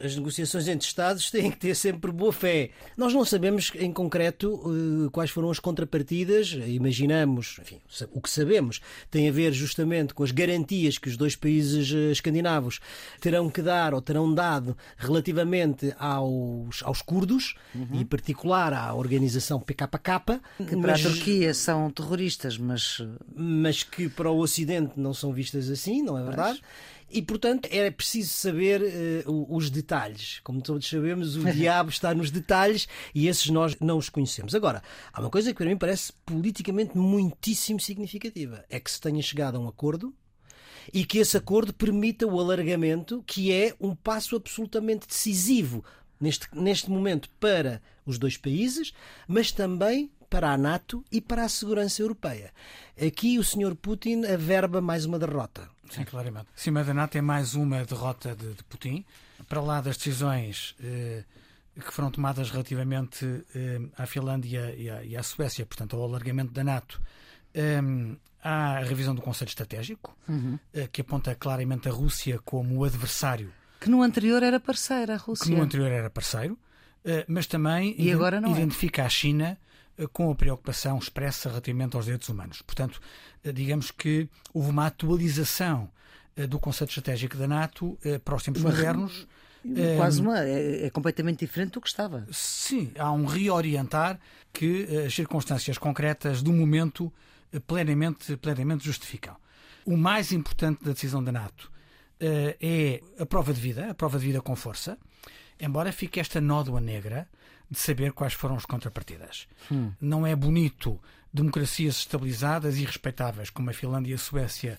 As 0.00 0.16
negociações 0.16 0.66
entre 0.68 0.86
Estados 0.86 1.30
têm 1.30 1.50
que 1.50 1.56
ter 1.56 1.74
sempre 1.74 2.10
boa 2.10 2.32
fé. 2.32 2.70
Nós 2.96 3.12
não 3.12 3.24
sabemos 3.24 3.70
em 3.76 3.92
concreto 3.92 4.60
eh, 4.66 5.08
quais 5.10 5.30
foram 5.30 5.50
as 5.50 5.58
contrapartidas, 5.58 6.52
imaginamos, 6.66 7.58
enfim, 7.60 7.80
o 8.12 8.20
que 8.20 8.30
sabemos 8.30 8.80
tem 9.10 9.28
a 9.28 9.32
ver 9.32 9.52
justamente 9.52 10.12
com 10.12 10.24
as 10.24 10.30
garantias 10.30 10.98
que 10.98 11.08
os 11.08 11.16
dois 11.16 11.36
países 11.36 11.92
eh, 11.92 12.10
escandinavos 12.12 12.80
terão 13.20 13.48
que 13.48 13.62
dar 13.62 13.94
ou 13.94 14.00
terão 14.00 14.32
dado 14.32 14.76
relativamente 14.96 15.94
aos, 15.98 16.82
aos 16.82 17.00
curdos, 17.00 17.54
uhum. 17.74 17.88
e 17.92 18.00
em 18.00 18.04
particular 18.04 18.72
à 18.72 18.92
organização 18.94 19.60
PKK. 19.60 20.40
Que 20.58 20.76
para 20.76 20.92
mas, 20.92 21.06
a 21.06 21.08
Turquia 21.08 21.54
são 21.54 21.90
terroristas, 21.90 22.58
mas... 22.58 23.00
Mas 23.34 23.82
que 23.82 24.08
para 24.08 24.30
o 24.30 24.38
Ocidente 24.38 24.92
não 24.96 25.14
são 25.14 25.32
vistas 25.32 25.70
assim, 25.70 26.02
não 26.02 26.18
é 26.18 26.24
verdade? 26.24 26.60
Mas... 26.60 27.03
E, 27.10 27.22
portanto, 27.22 27.68
é 27.70 27.90
preciso 27.90 28.30
saber 28.30 29.24
uh, 29.26 29.54
os 29.54 29.70
detalhes. 29.70 30.40
Como 30.42 30.60
todos 30.60 30.88
sabemos, 30.88 31.36
o 31.36 31.44
diabo 31.52 31.90
está 31.90 32.14
nos 32.14 32.30
detalhes 32.30 32.88
e 33.14 33.28
esses 33.28 33.48
nós 33.50 33.76
não 33.80 33.98
os 33.98 34.08
conhecemos. 34.08 34.54
Agora, 34.54 34.82
há 35.12 35.20
uma 35.20 35.30
coisa 35.30 35.52
que 35.52 35.58
para 35.58 35.66
mim 35.66 35.76
parece 35.76 36.12
politicamente 36.24 36.96
muitíssimo 36.96 37.80
significativa: 37.80 38.64
é 38.68 38.80
que 38.80 38.90
se 38.90 39.00
tenha 39.00 39.22
chegado 39.22 39.56
a 39.56 39.60
um 39.60 39.68
acordo 39.68 40.14
e 40.92 41.04
que 41.04 41.18
esse 41.18 41.36
acordo 41.36 41.72
permita 41.72 42.26
o 42.26 42.38
alargamento, 42.38 43.22
que 43.26 43.52
é 43.52 43.74
um 43.80 43.94
passo 43.94 44.36
absolutamente 44.36 45.06
decisivo 45.06 45.84
neste, 46.20 46.48
neste 46.52 46.90
momento 46.90 47.30
para 47.40 47.80
os 48.04 48.18
dois 48.18 48.36
países, 48.36 48.92
mas 49.26 49.50
também 49.50 50.10
para 50.28 50.52
a 50.52 50.58
NATO 50.58 51.04
e 51.12 51.20
para 51.20 51.44
a 51.44 51.48
segurança 51.48 52.02
europeia. 52.02 52.52
Aqui 53.00 53.38
o 53.38 53.44
Sr. 53.44 53.74
Putin 53.74 54.24
averba 54.24 54.80
mais 54.80 55.04
uma 55.04 55.18
derrota. 55.18 55.73
Sim, 55.90 56.04
claramente. 56.04 56.46
Cima 56.54 56.82
da 56.84 56.94
NATO 56.94 57.16
é 57.16 57.20
mais 57.20 57.54
uma 57.54 57.84
derrota 57.84 58.34
de, 58.34 58.54
de 58.54 58.64
Putin. 58.64 59.04
Para 59.48 59.60
lá 59.60 59.80
das 59.80 59.96
decisões 59.96 60.74
eh, 60.82 61.24
que 61.74 61.92
foram 61.92 62.10
tomadas 62.10 62.50
relativamente 62.50 63.44
eh, 63.54 63.80
à 63.96 64.06
Finlândia 64.06 64.74
e 64.76 64.88
à, 64.88 65.04
e 65.04 65.16
à, 65.16 65.22
Suécia, 65.22 65.66
portanto, 65.66 65.96
ao 65.96 66.04
alargamento 66.04 66.52
da 66.52 66.62
NATO, 66.64 67.00
eh, 67.52 67.80
há 68.42 68.78
a 68.78 68.80
revisão 68.80 69.14
do 69.14 69.22
Conselho 69.22 69.48
Estratégico, 69.48 70.16
uhum. 70.28 70.58
Eh, 70.72 70.88
que 70.92 71.00
aponta 71.00 71.34
claramente 71.34 71.88
a 71.88 71.92
Rússia 71.92 72.38
como 72.44 72.78
o 72.78 72.84
adversário. 72.84 73.52
Que 73.80 73.90
no 73.90 74.02
anterior 74.02 74.42
era 74.42 74.60
parceira, 74.60 75.14
a 75.14 75.16
Rússia. 75.16 75.46
Que 75.46 75.52
no 75.52 75.62
anterior 75.62 75.90
era 75.90 76.10
parceiro, 76.10 76.58
eh, 77.04 77.24
mas 77.28 77.46
também 77.46 77.94
e 77.98 78.12
agora 78.12 78.40
não 78.40 78.50
é. 78.50 78.58
identifica 78.58 79.02
é. 79.02 79.06
a 79.06 79.08
China 79.08 79.58
com 80.12 80.30
a 80.30 80.34
preocupação 80.34 80.98
expressa 80.98 81.48
relativamente 81.48 81.96
aos 81.96 82.04
direitos 82.04 82.28
humanos. 82.28 82.62
Portanto, 82.62 83.00
eh, 83.42 83.52
digamos 83.52 83.90
que 83.90 84.28
houve 84.52 84.70
uma 84.70 84.86
atualização 84.86 85.90
eh, 86.36 86.46
do 86.46 86.58
conceito 86.58 86.90
estratégico 86.90 87.36
da 87.36 87.46
NATO 87.46 87.98
para 88.24 88.34
os 88.34 88.42
tempos 88.42 88.62
uma, 88.62 88.70
modernos. 88.70 89.26
Quase 89.96 90.20
uma. 90.20 90.40
É, 90.40 90.86
é, 90.86 90.90
completamente 90.90 91.38
diferente 91.38 91.72
do 91.72 91.80
que 91.80 91.88
estava. 91.88 92.26
Sim, 92.30 92.92
há 92.98 93.10
um 93.12 93.24
reorientar 93.24 94.20
que 94.52 94.84
as 95.06 95.14
circunstâncias 95.14 95.78
concretas 95.78 96.42
do 96.42 96.52
momento 96.52 97.10
plenamente, 97.66 98.36
plenamente 98.36 98.84
justificam. 98.84 99.36
O 99.86 99.96
mais 99.96 100.32
importante 100.32 100.84
da 100.84 100.92
decisão 100.92 101.24
da 101.24 101.32
NATO 101.32 101.72
é 102.20 103.02
a 103.18 103.24
prova 103.24 103.54
de 103.54 103.60
vida, 103.60 103.90
a 103.90 103.94
prova 103.94 104.18
de 104.18 104.26
vida 104.26 104.40
com 104.40 104.54
força, 104.54 104.98
embora 105.58 105.92
fique 105.92 106.20
esta 106.20 106.42
nódoa 106.42 106.80
negra 106.80 107.26
de 107.70 107.78
saber 107.78 108.12
quais 108.12 108.32
foram 108.32 108.56
as 108.56 108.64
contrapartidas. 108.64 109.46
Hum. 109.70 109.92
Não 110.00 110.26
é 110.26 110.34
bonito 110.34 111.00
democracias 111.32 111.96
estabilizadas 111.96 112.78
e 112.78 112.84
respeitáveis 112.84 113.50
como 113.50 113.70
a 113.70 113.72
Finlândia 113.72 114.12
e 114.12 114.14
a 114.14 114.18
Suécia 114.18 114.78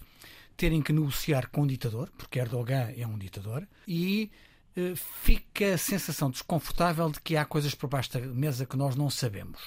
terem 0.56 0.82
que 0.82 0.94
negociar 0.94 1.50
com 1.50 1.64
um 1.64 1.68
ditador, 1.68 2.10
porque 2.18 2.40
Erdogan 2.40 2.94
é 2.96 3.06
um 3.06 3.18
ditador, 3.18 3.68
e 3.86 4.32
eh, 4.76 4.94
fica 4.96 5.74
a 5.74 5.78
sensação 5.78 6.30
desconfortável 6.30 7.10
de 7.10 7.20
que 7.20 7.36
há 7.36 7.44
coisas 7.44 7.76
por 7.76 7.90
baixo 7.90 8.14
da 8.14 8.22
mesa 8.22 8.66
que 8.66 8.78
nós 8.78 8.96
não 8.96 9.10
sabemos. 9.10 9.60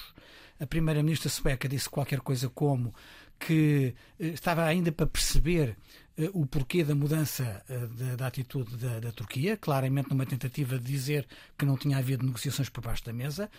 A 0.59 0.65
primeira-ministra 0.65 1.29
sueca 1.29 1.69
disse 1.69 1.89
qualquer 1.89 2.19
coisa 2.21 2.49
como 2.49 2.93
que 3.39 3.95
eh, 4.19 4.27
estava 4.27 4.65
ainda 4.65 4.91
para 4.91 5.07
perceber 5.07 5.77
o 6.33 6.45
porquê 6.45 6.83
da 6.83 6.93
mudança 6.93 7.63
eh, 7.69 8.15
da, 8.15 8.27
atitude 8.27 8.75
da, 8.77 8.99
da, 8.99 9.11
Turquia, 9.11 9.55
claramente 9.55 10.09
numa 10.09 10.25
tentativa 10.25 10.77
de 10.77 10.83
dizer 10.83 11.25
que 11.57 11.65
não 11.65 11.77
tinha 11.77 11.97
havido 11.97 12.25
negociações 12.25 12.67
por 12.69 12.83
baixo 12.83 13.05
da 13.05 13.13
mesa. 13.13 13.49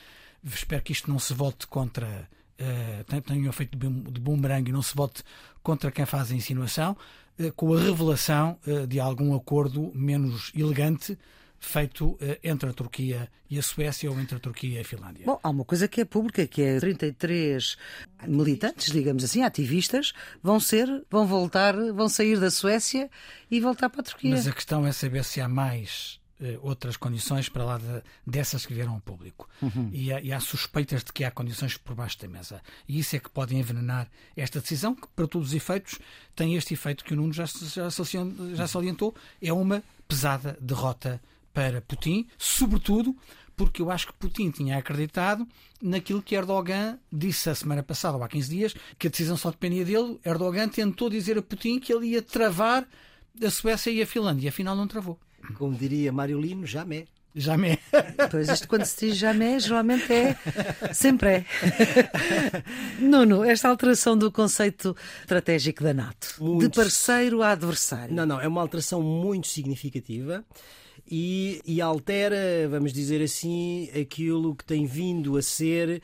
Espero 0.44 0.82
que 0.82 0.92
isto 0.92 1.10
não 1.10 1.18
se 1.18 1.32
volte 1.32 1.66
contra. 1.66 2.28
Uh, 2.60 3.22
tenha 3.22 3.46
um 3.46 3.48
efeito 3.48 3.78
de 3.78 4.20
boomerang 4.20 4.68
e 4.68 4.72
não 4.72 4.82
se 4.82 4.94
volte 4.94 5.22
contra 5.62 5.90
quem 5.90 6.04
faz 6.04 6.30
a 6.30 6.34
insinuação, 6.34 6.94
uh, 7.38 7.50
com 7.54 7.72
a 7.72 7.80
revelação 7.80 8.58
uh, 8.66 8.86
de 8.86 9.00
algum 9.00 9.34
acordo 9.34 9.90
menos 9.94 10.52
elegante 10.54 11.18
feito 11.60 12.16
eh, 12.20 12.40
entre 12.42 12.70
a 12.70 12.72
Turquia 12.72 13.30
e 13.48 13.58
a 13.58 13.62
Suécia 13.62 14.10
ou 14.10 14.18
entre 14.18 14.36
a 14.36 14.40
Turquia 14.40 14.78
e 14.78 14.80
a 14.80 14.84
Finlândia? 14.84 15.26
Bom, 15.26 15.38
há 15.42 15.50
uma 15.50 15.64
coisa 15.64 15.86
que 15.86 16.00
é 16.00 16.04
pública, 16.04 16.46
que 16.46 16.62
é 16.62 16.80
33 16.80 17.76
militantes, 18.26 18.90
digamos 18.90 19.22
assim, 19.22 19.42
ativistas, 19.42 20.14
vão 20.42 20.58
ser, 20.58 21.04
vão 21.10 21.26
voltar, 21.26 21.76
vão 21.92 22.08
sair 22.08 22.40
da 22.40 22.50
Suécia 22.50 23.10
e 23.50 23.60
voltar 23.60 23.90
para 23.90 24.00
a 24.00 24.04
Turquia. 24.04 24.30
Mas 24.30 24.48
a 24.48 24.52
questão 24.52 24.86
é 24.86 24.92
saber 24.92 25.22
se 25.22 25.40
há 25.40 25.48
mais 25.48 26.18
eh, 26.40 26.58
outras 26.62 26.96
condições 26.96 27.50
para 27.50 27.62
lá 27.62 27.76
de, 27.76 28.02
dessas 28.26 28.64
que 28.64 28.72
vieram 28.72 28.94
ao 28.94 29.00
público. 29.00 29.46
Uhum. 29.60 29.90
E, 29.92 30.10
há, 30.10 30.20
e, 30.22 30.32
há, 30.32 30.40
suspeitas 30.40 31.04
de 31.04 31.12
que 31.12 31.22
há 31.22 31.30
condições 31.30 31.76
por 31.76 31.94
baixo 31.94 32.18
da 32.18 32.26
mesa. 32.26 32.62
E 32.88 32.98
isso 32.98 33.14
é 33.14 33.18
que 33.18 33.28
pode 33.28 33.54
envenenar 33.54 34.08
esta 34.34 34.58
decisão, 34.60 34.94
que, 34.94 35.06
para 35.08 35.28
todos 35.28 35.48
os 35.48 35.54
efeitos, 35.54 35.98
tem 36.34 36.54
este 36.54 36.72
efeito 36.72 37.04
que 37.04 37.12
o 37.12 37.16
Nuno 37.16 37.34
já, 37.34 37.44
já, 37.44 37.90
já 38.54 38.66
salientou: 38.66 39.14
é 39.42 39.52
uma 39.52 39.82
pesada 40.08 40.56
derrota 40.62 41.20
para 41.60 41.82
Putin, 41.82 42.26
sobretudo 42.38 43.14
porque 43.54 43.82
eu 43.82 43.90
acho 43.90 44.06
que 44.06 44.14
Putin 44.14 44.50
tinha 44.50 44.78
acreditado 44.78 45.46
naquilo 45.82 46.22
que 46.22 46.34
Erdogan 46.34 46.98
disse 47.12 47.50
a 47.50 47.54
semana 47.54 47.82
passada, 47.82 48.16
ou 48.16 48.24
há 48.24 48.28
15 48.28 48.48
dias, 48.48 48.74
que 48.98 49.06
a 49.06 49.10
decisão 49.10 49.36
só 49.36 49.50
dependia 49.50 49.84
dele. 49.84 50.18
Erdogan 50.24 50.70
tentou 50.70 51.10
dizer 51.10 51.36
a 51.36 51.42
Putin 51.42 51.78
que 51.78 51.92
ele 51.92 52.06
ia 52.06 52.22
travar 52.22 52.88
a 53.44 53.50
Suécia 53.50 53.90
e 53.90 54.00
a 54.00 54.06
Finlândia, 54.06 54.46
e 54.46 54.48
afinal 54.48 54.74
não 54.74 54.86
travou. 54.86 55.18
Como 55.58 55.76
diria 55.76 56.10
Mário 56.10 56.40
Lino, 56.40 56.66
jamais. 56.66 57.04
Jamais. 57.34 57.78
Pois 58.30 58.48
isto 58.48 58.66
quando 58.66 58.86
se 58.86 59.08
diz 59.08 59.18
jamais, 59.18 59.64
geralmente 59.64 60.10
é 60.10 60.36
sempre 60.94 61.28
é. 61.28 61.44
Nuno, 62.98 63.44
esta 63.44 63.68
alteração 63.68 64.16
do 64.16 64.32
conceito 64.32 64.96
estratégico 65.20 65.84
da 65.84 65.92
NATO, 65.92 66.36
muito... 66.40 66.66
de 66.66 66.74
parceiro 66.74 67.42
a 67.42 67.50
adversário. 67.50 68.14
Não, 68.14 68.24
não, 68.24 68.40
é 68.40 68.48
uma 68.48 68.62
alteração 68.62 69.02
muito 69.02 69.48
significativa 69.48 70.42
e, 71.10 71.60
e, 71.64 71.80
altera, 71.80 72.68
vamos 72.68 72.92
dizer 72.92 73.22
assim, 73.22 73.90
aquilo 73.90 74.54
que 74.54 74.64
tem 74.64 74.86
vindo 74.86 75.36
a 75.36 75.42
ser 75.42 76.02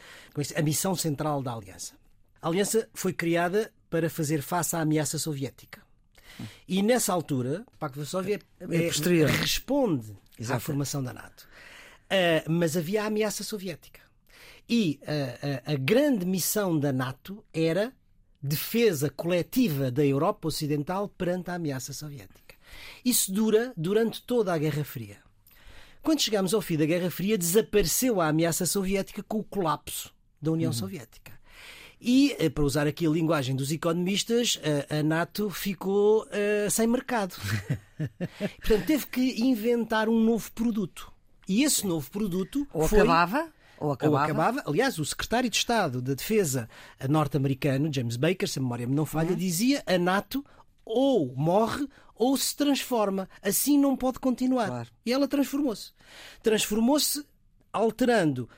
a 0.57 0.63
missão 0.63 0.97
central 0.97 1.43
da 1.43 1.55
Aliança. 1.55 1.95
A 2.43 2.49
Aliança 2.49 2.89
foi 2.93 3.13
criada 3.13 3.73
para 3.89 4.11
fazer 4.11 4.43
face 4.43 4.75
à 4.75 4.81
ameaça 4.81 5.19
soviética. 5.19 5.81
E 6.69 6.83
nessa 6.83 7.13
altura, 7.13 7.65
o 7.73 7.79
Pacto 7.79 7.95
de 7.95 8.01
Varsóvia 8.01 8.41
é, 8.61 8.65
é, 8.65 9.27
responde 9.27 10.17
Exato. 10.39 10.57
à 10.57 10.61
formação 10.61 11.03
da 11.03 11.13
NATO. 11.13 11.49
Uh, 12.05 12.51
mas 12.51 12.77
havia 12.77 13.05
a 13.05 13.07
ameaça 13.07 13.43
soviética. 13.43 14.01
E 14.69 15.01
uh, 15.03 15.71
uh, 15.71 15.73
a 15.73 15.77
grande 15.77 16.27
missão 16.27 16.79
da 16.79 16.93
NATO 16.93 17.45
era 17.53 17.93
defesa 18.43 19.11
coletiva 19.11 19.91
da 19.91 20.05
Europa 20.05 20.49
Ocidental 20.49 21.09
perante 21.09 21.51
a 21.51 21.55
ameaça 21.55 21.93
soviética. 21.93 22.46
Isso 23.05 23.33
dura 23.33 23.73
durante 23.77 24.23
toda 24.23 24.53
a 24.53 24.59
Guerra 24.59 24.85
Fria. 24.85 25.19
Quando 26.03 26.21
chegamos 26.21 26.55
ao 26.55 26.61
fim 26.61 26.77
da 26.77 26.87
Guerra 26.87 27.11
Fria, 27.11 27.37
desapareceu 27.37 28.21
a 28.21 28.29
ameaça 28.29 28.65
soviética 28.65 29.23
com 29.23 29.39
o 29.39 29.45
colapso 29.45 30.13
da 30.41 30.53
União 30.53 30.71
uhum. 30.71 30.77
Soviética. 30.77 31.33
E, 32.01 32.37
eh, 32.39 32.49
para 32.49 32.63
usar 32.63 32.87
aqui 32.87 33.07
a 33.07 33.11
linguagem 33.11 33.57
dos 33.57 33.73
economistas, 33.73 34.61
a, 34.91 35.03
NATO 35.03 35.51
ficou 35.51 36.25
uh, 36.25 36.71
sem 36.71 36.87
mercado. 36.87 37.35
Portanto, 38.61 38.87
teve 38.87 39.07
que 39.07 39.43
inventar 39.43 40.09
um 40.09 40.21
novo 40.21 40.53
produto. 40.53 41.11
E 41.49 41.65
esse 41.65 41.87
novo 41.87 42.11
produto 42.11 42.67
ou 42.73 42.87
foi... 42.87 43.01
acabava 43.01 43.49
ou 43.79 43.93
acabava. 43.93 44.17
Ou 44.17 44.25
acabava. 44.25 44.63
Aliás, 44.67 44.99
o 44.99 45.05
secretário 45.05 45.51
de 45.51 45.57
Estado 45.57 46.01
da 46.01 46.15
Defesa 46.15 46.69
norte-americano, 47.09 47.93
James 47.93 48.17
Baker, 48.17 48.49
se 48.49 48.59
a 48.59 48.63
memória 48.63 48.87
me 48.87 48.95
não 48.95 49.07
falha, 49.07 49.31
uhum. 49.31 49.37
dizia 49.37 49.83
a 49.87 49.99
NATO 49.99 50.45
ou 50.87 51.35
morre 51.35 51.87
ou 52.15 52.37
se 52.37 52.57
transforma. 52.57 53.29
Assim 53.43 53.77
não 53.79 53.97
pode 53.97 54.21
continuar. 54.21 54.69
Claro. 54.69 54.89
E 55.05 55.13
ela 55.13 55.29
transformou-se. 55.29 55.93
Transformou-se 56.43 57.27
alterando 57.73 58.49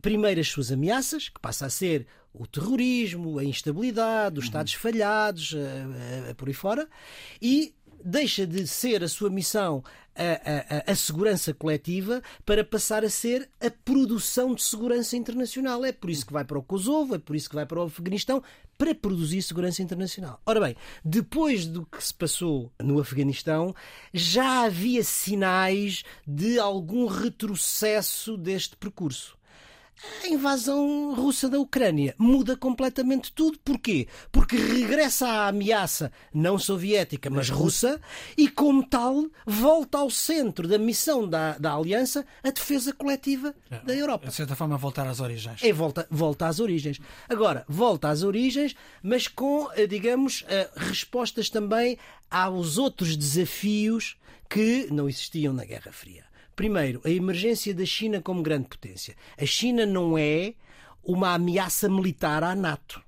primeiro 0.00 0.40
as 0.40 0.48
suas 0.48 0.72
ameaças, 0.72 1.28
que 1.28 1.40
passa 1.40 1.66
a 1.66 1.70
ser 1.70 2.06
o 2.32 2.46
terrorismo, 2.46 3.38
a 3.38 3.44
instabilidade, 3.44 4.38
os 4.40 4.46
Estados 4.46 4.74
falhados, 4.74 5.54
a, 5.54 6.30
a, 6.30 6.34
por 6.34 6.48
aí 6.48 6.54
fora, 6.54 6.88
e 7.40 7.72
deixa 8.04 8.46
de 8.46 8.66
ser 8.66 9.02
a 9.02 9.08
sua 9.08 9.30
missão 9.30 9.82
a, 10.14 10.88
a, 10.88 10.92
a, 10.92 10.94
segurança 10.94 11.54
coletiva 11.54 12.22
para 12.44 12.62
passar 12.62 13.04
a 13.04 13.10
ser 13.10 13.48
a 13.60 13.70
produção 13.70 14.54
de 14.54 14.62
segurança 14.62 15.16
internacional. 15.16 15.84
É 15.84 15.92
por 15.92 16.10
isso 16.10 16.26
que 16.26 16.32
vai 16.32 16.44
para 16.44 16.58
o 16.58 16.62
Kosovo, 16.62 17.14
é 17.14 17.18
por 17.18 17.34
isso 17.34 17.48
que 17.48 17.54
vai 17.54 17.66
para 17.66 17.80
o 17.80 17.84
Afeganistão, 17.84 18.42
para 18.76 18.94
produzir 18.94 19.42
segurança 19.42 19.82
internacional. 19.82 20.40
Ora 20.44 20.60
bem, 20.60 20.76
depois 21.04 21.66
do 21.66 21.84
que 21.86 22.02
se 22.02 22.12
passou 22.12 22.72
no 22.82 22.98
Afeganistão, 22.98 23.74
já 24.12 24.64
havia 24.64 25.02
sinais 25.04 26.02
de 26.26 26.58
algum 26.58 27.06
retrocesso 27.06 28.36
deste 28.36 28.76
percurso 28.76 29.36
a 30.22 30.28
invasão 30.28 31.14
russa 31.14 31.48
da 31.48 31.58
Ucrânia 31.58 32.14
muda 32.18 32.56
completamente 32.56 33.32
tudo. 33.32 33.58
Porquê? 33.64 34.08
Porque 34.30 34.56
regressa 34.56 35.26
à 35.26 35.48
ameaça 35.48 36.12
não 36.32 36.58
soviética, 36.58 37.30
mas 37.30 37.48
russa, 37.50 38.00
e 38.36 38.48
como 38.48 38.86
tal 38.86 39.26
volta 39.46 39.98
ao 39.98 40.10
centro 40.10 40.66
da 40.68 40.78
missão 40.78 41.28
da, 41.28 41.56
da 41.58 41.74
Aliança 41.74 42.26
a 42.42 42.50
defesa 42.50 42.92
coletiva 42.92 43.54
é, 43.70 43.78
da 43.78 43.94
Europa. 43.94 44.28
De 44.28 44.34
certa 44.34 44.56
forma, 44.56 44.76
voltar 44.76 45.06
às 45.06 45.20
origens. 45.20 45.62
É, 45.62 45.72
volta, 45.72 46.06
volta 46.10 46.46
às 46.46 46.60
origens. 46.60 47.00
Agora, 47.28 47.64
volta 47.68 48.08
às 48.08 48.22
origens, 48.22 48.74
mas 49.02 49.28
com, 49.28 49.68
eh, 49.74 49.86
digamos, 49.86 50.44
eh, 50.48 50.70
respostas 50.76 51.48
também 51.48 51.98
aos 52.30 52.78
outros 52.78 53.16
desafios 53.16 54.16
que 54.48 54.88
não 54.90 55.08
existiam 55.08 55.52
na 55.52 55.64
Guerra 55.64 55.92
Fria. 55.92 56.24
Primeiro, 56.56 57.00
a 57.04 57.10
emergência 57.10 57.74
da 57.74 57.84
China 57.84 58.20
como 58.20 58.42
grande 58.42 58.68
potência. 58.68 59.16
A 59.38 59.44
China 59.46 59.84
não 59.84 60.16
é 60.16 60.54
uma 61.02 61.34
ameaça 61.34 61.88
militar 61.88 62.42
à 62.42 62.54
NATO. 62.54 63.02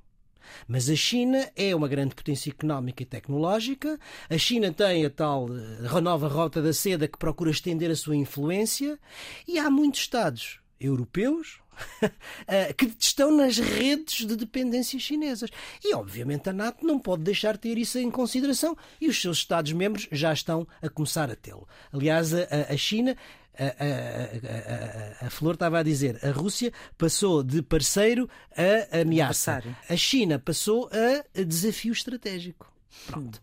Mas 0.67 0.89
a 0.89 0.97
China 0.97 1.51
é 1.55 1.75
uma 1.75 1.89
grande 1.89 2.15
potência 2.15 2.51
económica 2.51 3.03
e 3.03 3.07
tecnológica. 3.07 3.99
A 4.29 4.39
China 4.39 4.73
tem 4.73 5.05
a 5.05 5.11
tal 5.11 5.49
eh, 5.49 6.01
nova 6.01 6.29
rota 6.29 6.63
da 6.63 6.73
seda 6.73 7.09
que 7.09 7.19
procura 7.19 7.51
estender 7.51 7.91
a 7.91 7.97
sua 7.97 8.17
influência. 8.17 8.99
E 9.47 9.59
há 9.59 9.71
muitos 9.71 10.01
Estados 10.01 10.61
europeus 10.81 11.59
eh, 11.59 11.66
que 12.77 12.93
estão 12.99 13.35
nas 13.35 13.59
redes 13.59 14.27
de 14.27 14.37
dependências 14.37 15.03
chinesas. 15.03 15.51
E, 15.85 15.95
obviamente, 15.95 16.49
a 16.49 16.53
NATO 16.53 16.87
não 16.87 16.99
pode 16.99 17.23
deixar 17.23 17.53
de 17.53 17.61
ter 17.61 17.79
isso 17.79 17.99
em 17.99 18.11
consideração 18.11 18.77
e 19.01 19.09
os 19.09 19.21
seus 19.21 19.39
Estados-membros 19.39 20.09
já 20.11 20.33
estão 20.33 20.67
a 20.83 20.89
começar 20.89 21.31
a 21.31 21.37
tê-lo. 21.37 21.69
Aliás, 21.93 22.33
a, 22.35 22.47
a 22.71 22.77
China 22.77 23.17
a, 23.59 23.65
a, 23.65 25.25
a, 25.25 25.27
a, 25.27 25.31
Flor 25.31 25.55
estava 25.55 25.79
a 25.79 25.83
dizer, 25.83 26.19
a 26.23 26.31
Rússia 26.31 26.73
passou 26.99 27.43
de 27.43 27.63
parceiro 27.63 28.29
a 28.55 29.01
ameaça. 29.01 29.63
A 29.89 29.97
China 29.97 30.39
passou 30.39 30.91
a 30.93 31.43
desafio 31.43 31.93
estratégico. 31.93 32.71
Pronto. 33.07 33.41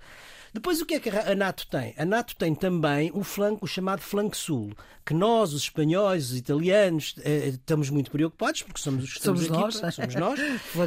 Depois, 0.53 0.79
o 0.79 0.85
que 0.85 0.93
é 0.93 0.99
que 0.99 1.09
a 1.09 1.33
NATO 1.33 1.65
tem? 1.65 1.95
A 1.97 2.05
NATO 2.05 2.35
tem 2.35 2.53
também 2.53 3.09
o 3.11 3.23
flanco, 3.23 3.65
o 3.65 3.67
chamado 3.67 4.01
flanco 4.01 4.37
sul, 4.37 4.71
que 5.03 5.11
nós, 5.11 5.51
os 5.51 5.63
espanhóis, 5.63 6.29
os 6.29 6.37
italianos, 6.37 7.15
eh, 7.23 7.47
estamos 7.47 7.89
muito 7.89 8.11
preocupados, 8.11 8.61
porque 8.61 8.79
somos 8.79 9.03
os 9.03 9.13
que 9.15 9.23
somos 9.23 9.49
nós, 9.49 9.83
aqui, 9.83 9.95
somos 9.95 10.13
nós 10.15 10.39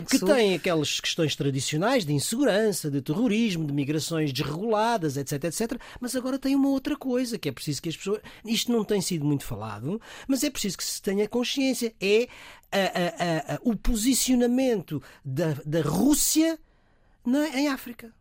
que 0.09 0.20
tem 0.20 0.55
aquelas 0.55 1.00
questões 1.00 1.35
tradicionais 1.35 2.07
de 2.07 2.12
insegurança, 2.12 2.88
de 2.88 3.02
terrorismo, 3.02 3.66
de 3.66 3.72
migrações 3.72 4.33
desreguladas, 4.33 5.16
etc, 5.16 5.42
etc. 5.44 5.81
Mas 6.00 6.14
agora 6.14 6.38
tem 6.38 6.55
uma 6.55 6.68
outra 6.68 6.96
coisa 6.96 7.37
que 7.37 7.48
é 7.48 7.52
preciso 7.52 7.83
que 7.83 7.88
as 7.88 7.96
pessoas. 7.96 8.20
Isto 8.44 8.70
não 8.70 8.85
tem 8.85 9.00
sido 9.00 9.24
muito 9.24 9.44
falado, 9.44 10.00
mas 10.29 10.44
é 10.44 10.50
preciso 10.50 10.79
que 10.79 10.85
se 10.85 11.02
tenha 11.02 11.29
consciência. 11.29 11.92
É 12.00 12.29
a, 12.70 12.79
a, 12.79 13.55
a, 13.55 13.59
o 13.62 13.74
posicionamento 13.74 15.02
da, 15.24 15.55
da 15.66 15.83
Rússia 15.83 16.57
na, 17.24 17.48
em 17.48 17.66
África 17.66 18.14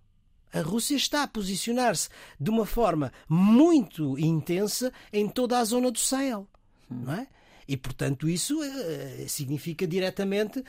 a 0.55 0.61
Rússia 0.61 0.95
está 0.95 1.23
a 1.23 1.27
posicionar-se 1.27 2.07
de 2.39 2.49
uma 2.49 2.65
forma 2.65 3.11
muito 3.27 4.17
intensa 4.17 4.91
em 5.11 5.27
toda 5.27 5.59
a 5.59 5.63
zona 5.65 5.91
do 5.91 5.99
Sahel. 5.99 6.47
Não 6.89 7.13
é? 7.13 7.27
E, 7.67 7.75
portanto, 7.75 8.29
isso 8.29 8.61
uh, 8.61 9.27
significa 9.27 9.85
diretamente 9.85 10.59
uh, 10.59 10.63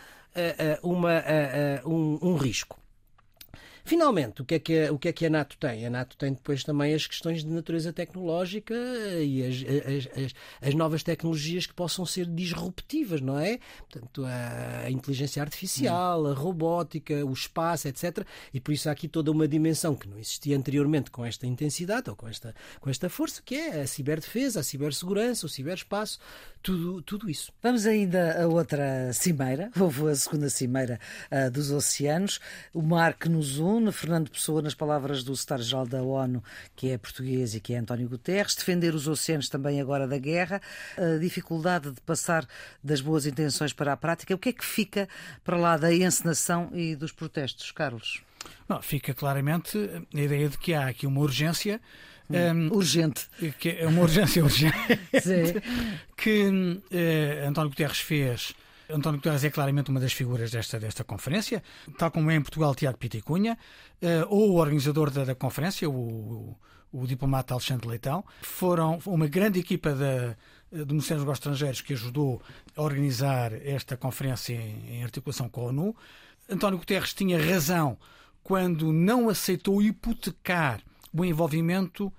uh, 0.83 0.91
uma, 0.91 1.23
um, 1.85 2.19
um 2.21 2.37
risco. 2.37 2.79
Finalmente, 3.87 4.43
o 4.43 4.45
que, 4.45 4.57
é 4.57 4.59
que 4.59 4.87
a, 4.87 4.93
o 4.93 4.99
que 4.99 5.07
é 5.07 5.13
que 5.13 5.25
a 5.25 5.31
NATO 5.31 5.57
tem? 5.57 5.87
A 5.87 5.91
NATO 5.91 6.17
tem 6.17 6.33
depois 6.33 6.65
também 6.65 6.93
as 6.93 7.07
questões 7.07 7.45
de 7.45 7.49
natureza 7.49 7.93
tecnológica 7.93 8.75
e 8.75 9.45
as, 9.45 9.55
as, 9.55 10.25
as, 10.25 10.35
as 10.61 10.75
novas 10.75 11.05
tecnologias 11.05 11.67
que 11.67 11.73
possam 11.73 12.05
ser 12.05 12.27
disruptivas, 12.27 13.21
não 13.21 13.39
é? 13.39 13.61
Portanto, 13.89 14.25
a, 14.27 14.91
inteligência 14.91 15.41
artificial, 15.41 16.27
a 16.27 16.35
robótica, 16.35 17.25
o 17.25 17.33
espaço, 17.33 17.87
etc. 17.87 18.27
E 18.53 18.59
por 18.59 18.73
isso 18.73 18.89
há 18.89 18.93
aqui 18.93 19.07
toda 19.07 19.31
uma 19.31 19.47
dimensão 19.47 19.95
que 19.95 20.09
não 20.09 20.19
existia 20.19 20.57
anteriormente 20.57 21.09
com 21.09 21.25
esta 21.25 21.47
intensidade 21.47 22.11
ou 22.11 22.17
com 22.17 22.27
esta, 22.27 22.57
com 22.81 22.91
esta 22.91 23.09
força, 23.09 23.41
que 23.41 23.55
é 23.55 23.83
a 23.83 23.87
ciberdefesa, 23.87 24.59
a 24.59 24.63
cibersegurança, 24.65 25.47
o 25.47 25.49
ciberespaço, 25.49 26.19
tudo, 26.67 27.01
tudo 27.03 27.31
isso. 27.31 27.53
Vamos 27.63 27.87
ainda 27.87 28.43
a 28.43 28.49
outra 28.49 29.13
cimeira, 29.13 29.71
houve 29.79 30.11
a 30.11 30.17
segunda 30.17 30.51
cimeira 30.51 30.99
uh, 31.31 31.49
dos 31.49 31.71
oceanos, 31.71 32.41
o 32.75 32.83
mar 32.83 33.15
que 33.15 33.29
nos 33.29 33.59
une 33.59 33.93
Fernando 33.93 34.29
Pessoa, 34.29 34.61
nas 34.61 34.75
palavras 34.75 35.23
do 35.23 35.37
secretário-geral 35.37 35.87
da 35.87 36.03
ONU, 36.03 36.43
que 36.75 36.91
é 36.91 36.99
português 36.99 37.55
e 37.55 37.61
que 37.61 37.73
é 37.73 37.79
António 37.79 38.09
Guterres, 38.09 38.57
defender 38.57 38.97
os 38.97 39.07
oceanos 39.07 39.49
também 39.49 39.81
agora 39.81 40.09
da 40.09 40.19
guerra, 40.19 40.61
a 40.99 41.19
dificuldade 41.21 41.93
de 41.93 42.01
passar 42.01 42.45
das 42.83 43.01
boas 43.01 43.27
intenções 43.27 43.73
para 43.73 43.93
a 43.93 43.97
prática. 43.97 44.35
O 44.35 44.39
que 44.39 44.49
é 44.49 44.53
que 44.53 44.65
fica 44.65 45.09
para 45.45 45.57
lá 45.57 45.77
da 45.77 45.95
encenação 45.95 46.71
e 46.75 46.97
dos 46.97 47.13
protestos, 47.13 47.71
Carlos? 47.71 48.23
Não, 48.69 48.83
fica 48.83 49.15
claramente 49.15 49.79
a 50.13 50.21
ideia 50.21 50.49
de 50.49 50.59
que 50.59 50.75
há 50.75 50.89
aqui 50.89 51.07
uma 51.07 51.21
urgência. 51.21 51.81
Hum, 52.29 52.69
um, 52.73 52.75
urgente. 52.75 53.29
Que 53.59 53.71
é 53.71 53.87
uma 53.87 54.03
urgência 54.03 54.43
urgente. 54.43 54.77
que 56.17 56.49
uh, 56.49 57.49
António 57.49 57.71
Guterres 57.71 58.01
fez 58.01 58.55
António 58.89 59.19
Guterres 59.19 59.45
é 59.45 59.51
claramente 59.51 59.91
uma 59.91 59.99
das 59.99 60.13
figuras 60.13 60.51
desta, 60.51 60.79
desta 60.79 61.03
conferência, 61.03 61.63
tal 61.99 62.11
como 62.11 62.31
é 62.31 62.37
em 62.37 62.41
Portugal 62.41 62.75
Tiago 62.75 62.97
Piticunha, 62.99 63.59
uh, 64.03 64.27
ou 64.29 64.53
o 64.53 64.55
organizador 64.57 65.11
da, 65.11 65.25
da 65.25 65.35
conferência, 65.35 65.89
o, 65.91 65.93
o, 65.93 66.57
o, 66.93 67.07
diplomata 67.07 67.53
Alexandre 67.53 67.89
Leitão. 67.89 68.25
Foram 68.43 69.01
uma 69.07 69.27
grande 69.27 69.59
equipa 69.59 69.93
da, 69.93 70.37
do 70.71 70.95
Ministério 70.95 71.19
dos 71.19 71.25
Negócios 71.25 71.39
Estrangeiros 71.39 71.81
que 71.81 71.95
ajudou 71.95 72.41
a 72.77 72.83
organizar 72.83 73.53
esta 73.53 73.97
conferência 73.97 74.55
em, 74.55 74.99
em 74.99 75.05
articulação 75.05 75.49
com 75.49 75.63
a 75.63 75.65
ONU. 75.65 75.97
António 76.49 76.79
Guterres 76.79 77.13
tinha 77.13 77.43
razão 77.43 77.99
quando 78.43 78.93
não 78.93 79.29
aceitou 79.29 79.83
hipotecar 79.83 80.81
o 81.17 81.25
envolvimento 81.25 82.07
uh, 82.07 82.13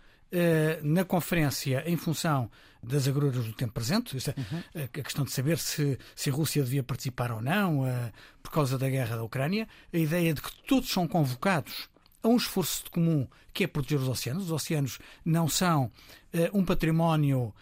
na 0.83 1.03
conferência 1.03 1.83
em 1.85 1.97
função 1.97 2.49
das 2.81 3.07
agruras 3.07 3.45
do 3.45 3.53
tempo 3.53 3.73
presente, 3.73 4.17
é, 4.17 4.33
uhum. 4.39 4.83
a 4.83 4.87
questão 4.87 5.25
de 5.25 5.31
saber 5.31 5.57
se, 5.57 5.97
se 6.15 6.29
a 6.29 6.33
Rússia 6.33 6.63
devia 6.63 6.83
participar 6.83 7.31
ou 7.31 7.41
não 7.41 7.81
uh, 7.81 8.11
por 8.41 8.51
causa 8.51 8.77
da 8.77 8.89
guerra 8.89 9.17
da 9.17 9.23
Ucrânia, 9.23 9.67
a 9.93 9.97
ideia 9.97 10.33
de 10.33 10.41
que 10.41 10.51
todos 10.63 10.89
são 10.89 11.07
convocados 11.07 11.89
a 12.23 12.27
um 12.27 12.37
esforço 12.37 12.83
comum 12.91 13.27
que 13.53 13.63
é 13.63 13.67
proteger 13.67 13.99
os 13.99 14.07
oceanos. 14.07 14.45
Os 14.45 14.51
oceanos 14.51 14.99
não 15.25 15.47
são 15.47 15.85
uh, 15.85 16.57
um 16.57 16.63
património 16.63 17.39
uh, 17.47 17.53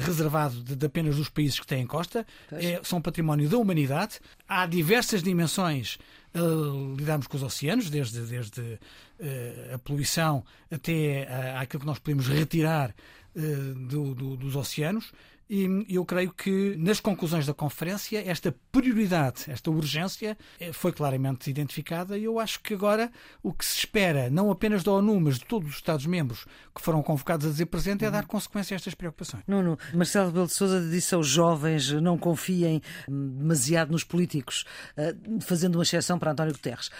reservado 0.00 0.62
de, 0.62 0.76
de, 0.76 0.86
apenas 0.86 1.16
dos 1.16 1.28
países 1.28 1.58
que 1.58 1.66
têm 1.66 1.86
costa, 1.86 2.26
é, 2.52 2.80
são 2.82 2.98
um 2.98 3.02
património 3.02 3.48
da 3.48 3.58
humanidade. 3.58 4.20
Há 4.48 4.66
diversas 4.66 5.22
dimensões 5.22 5.98
a 6.34 6.96
lidarmos 6.98 7.26
com 7.26 7.36
os 7.36 7.42
oceanos, 7.42 7.90
desde, 7.90 8.20
desde 8.20 8.60
uh, 8.60 9.74
a 9.74 9.78
poluição 9.78 10.44
até 10.70 11.26
aquilo 11.58 11.80
que 11.80 11.86
nós 11.86 11.98
podemos 11.98 12.26
retirar 12.26 12.94
eh, 13.34 13.40
do, 13.88 14.14
do, 14.14 14.36
dos 14.36 14.56
oceanos. 14.56 15.10
E 15.48 15.68
eu 15.88 16.04
creio 16.04 16.32
que 16.32 16.76
nas 16.78 17.00
conclusões 17.00 17.46
da 17.46 17.54
conferência 17.54 18.22
esta 18.26 18.54
prioridade, 18.70 19.44
esta 19.48 19.70
urgência 19.70 20.36
eh, 20.58 20.72
foi 20.72 20.92
claramente 20.92 21.50
identificada 21.50 22.16
e 22.16 22.24
eu 22.24 22.38
acho 22.38 22.60
que 22.60 22.74
agora 22.74 23.10
o 23.42 23.52
que 23.52 23.64
se 23.64 23.78
espera, 23.78 24.30
não 24.30 24.50
apenas 24.50 24.82
da 24.82 24.92
ONU, 24.92 25.20
mas 25.20 25.38
de 25.38 25.44
todos 25.44 25.68
os 25.68 25.74
Estados-membros 25.76 26.46
que 26.74 26.80
foram 26.80 27.02
convocados 27.02 27.46
a 27.46 27.50
dizer 27.50 27.66
presente, 27.66 28.04
é 28.04 28.10
dar 28.10 28.26
consequência 28.26 28.74
a 28.74 28.76
estas 28.76 28.94
preocupações. 28.94 29.42
Nuno, 29.46 29.78
Marcelo 29.92 30.28
Rebelo 30.28 30.46
de 30.46 30.52
Sousa 30.52 30.80
disse 30.88 31.14
aos 31.14 31.26
jovens 31.26 31.90
não 31.92 32.16
confiem 32.16 32.80
demasiado 33.06 33.92
nos 33.92 34.04
políticos, 34.04 34.64
eh, 34.96 35.14
fazendo 35.40 35.76
uma 35.76 35.82
exceção 35.82 36.18
para 36.18 36.32
António 36.32 36.52
Guterres 36.52 36.90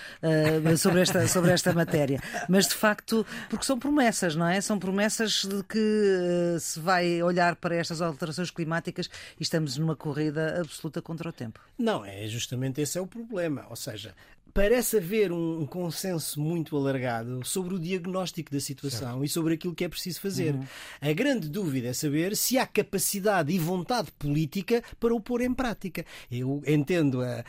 sobre 0.78 1.00
esta, 1.00 1.26
sobre 1.28 1.52
esta 1.52 1.72
matéria. 1.72 2.20
Mas 2.48 2.68
de 2.68 2.74
facto, 2.74 3.26
porque 3.48 3.64
são 3.64 3.78
promessas, 3.78 4.36
não 4.36 4.46
é? 4.46 4.60
São 4.60 4.78
promessas 4.78 5.44
de 5.44 5.62
que 5.64 5.78
eh, 5.78 6.58
se 6.58 6.80
vai 6.80 7.22
olhar 7.22 7.56
para 7.56 7.76
estas 7.76 8.00
alterações 8.00 8.41
climáticas 8.50 9.08
e 9.38 9.42
estamos 9.42 9.76
numa 9.76 9.96
corrida 9.96 10.60
absoluta 10.60 11.00
contra 11.00 11.28
o 11.28 11.32
tempo. 11.32 11.60
Não, 11.78 12.04
é 12.04 12.26
justamente 12.26 12.80
esse 12.80 12.98
é 12.98 13.00
o 13.00 13.06
problema. 13.06 13.66
Ou 13.70 13.76
seja, 13.76 14.14
parece 14.52 14.98
haver 14.98 15.32
um 15.32 15.66
consenso 15.66 16.40
muito 16.40 16.76
alargado 16.76 17.44
sobre 17.44 17.74
o 17.74 17.78
diagnóstico 17.78 18.52
da 18.52 18.60
situação 18.60 19.12
certo. 19.12 19.24
e 19.24 19.28
sobre 19.28 19.54
aquilo 19.54 19.74
que 19.74 19.84
é 19.84 19.88
preciso 19.88 20.20
fazer. 20.20 20.54
Uhum. 20.54 20.66
A 21.00 21.12
grande 21.12 21.48
dúvida 21.48 21.88
é 21.88 21.92
saber 21.92 22.36
se 22.36 22.58
há 22.58 22.66
capacidade 22.66 23.52
e 23.52 23.58
vontade 23.58 24.10
política 24.12 24.82
para 25.00 25.14
o 25.14 25.20
pôr 25.20 25.40
em 25.40 25.54
prática. 25.54 26.04
Eu 26.30 26.62
entendo 26.66 27.22
a, 27.22 27.44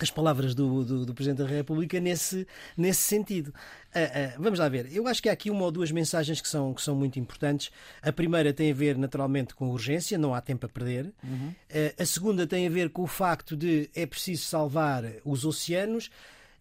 as 0.00 0.10
palavras 0.10 0.54
do, 0.54 0.84
do, 0.84 1.06
do, 1.06 1.14
Presidente 1.14 1.38
da 1.38 1.46
República 1.46 2.00
nesse, 2.00 2.46
nesse 2.76 3.02
sentido. 3.02 3.48
Uh, 3.48 4.38
uh, 4.38 4.42
vamos 4.42 4.58
lá 4.58 4.68
ver. 4.68 4.88
Eu 4.92 5.06
acho 5.06 5.22
que 5.22 5.28
há 5.28 5.32
aqui 5.32 5.50
uma 5.50 5.64
ou 5.64 5.70
duas 5.70 5.92
mensagens 5.92 6.40
que 6.40 6.48
são, 6.48 6.74
que 6.74 6.82
são 6.82 6.94
muito 6.94 7.18
importantes. 7.18 7.70
A 8.00 8.12
primeira 8.12 8.52
tem 8.52 8.70
a 8.70 8.74
ver, 8.74 8.96
naturalmente, 8.96 9.54
com 9.54 9.70
urgência, 9.70 10.18
não 10.18 10.34
há 10.34 10.40
tempo 10.40 10.66
a 10.66 10.68
perder. 10.68 11.12
Uhum. 11.22 11.48
Uh, 11.70 12.02
a 12.02 12.06
segunda 12.06 12.46
tem 12.46 12.66
a 12.66 12.70
ver 12.70 12.90
com 12.90 13.02
o 13.02 13.06
facto 13.06 13.56
de 13.56 13.90
é 13.94 14.06
preciso 14.06 14.44
salvar 14.44 15.04
os 15.24 15.44
oceanos 15.44 16.10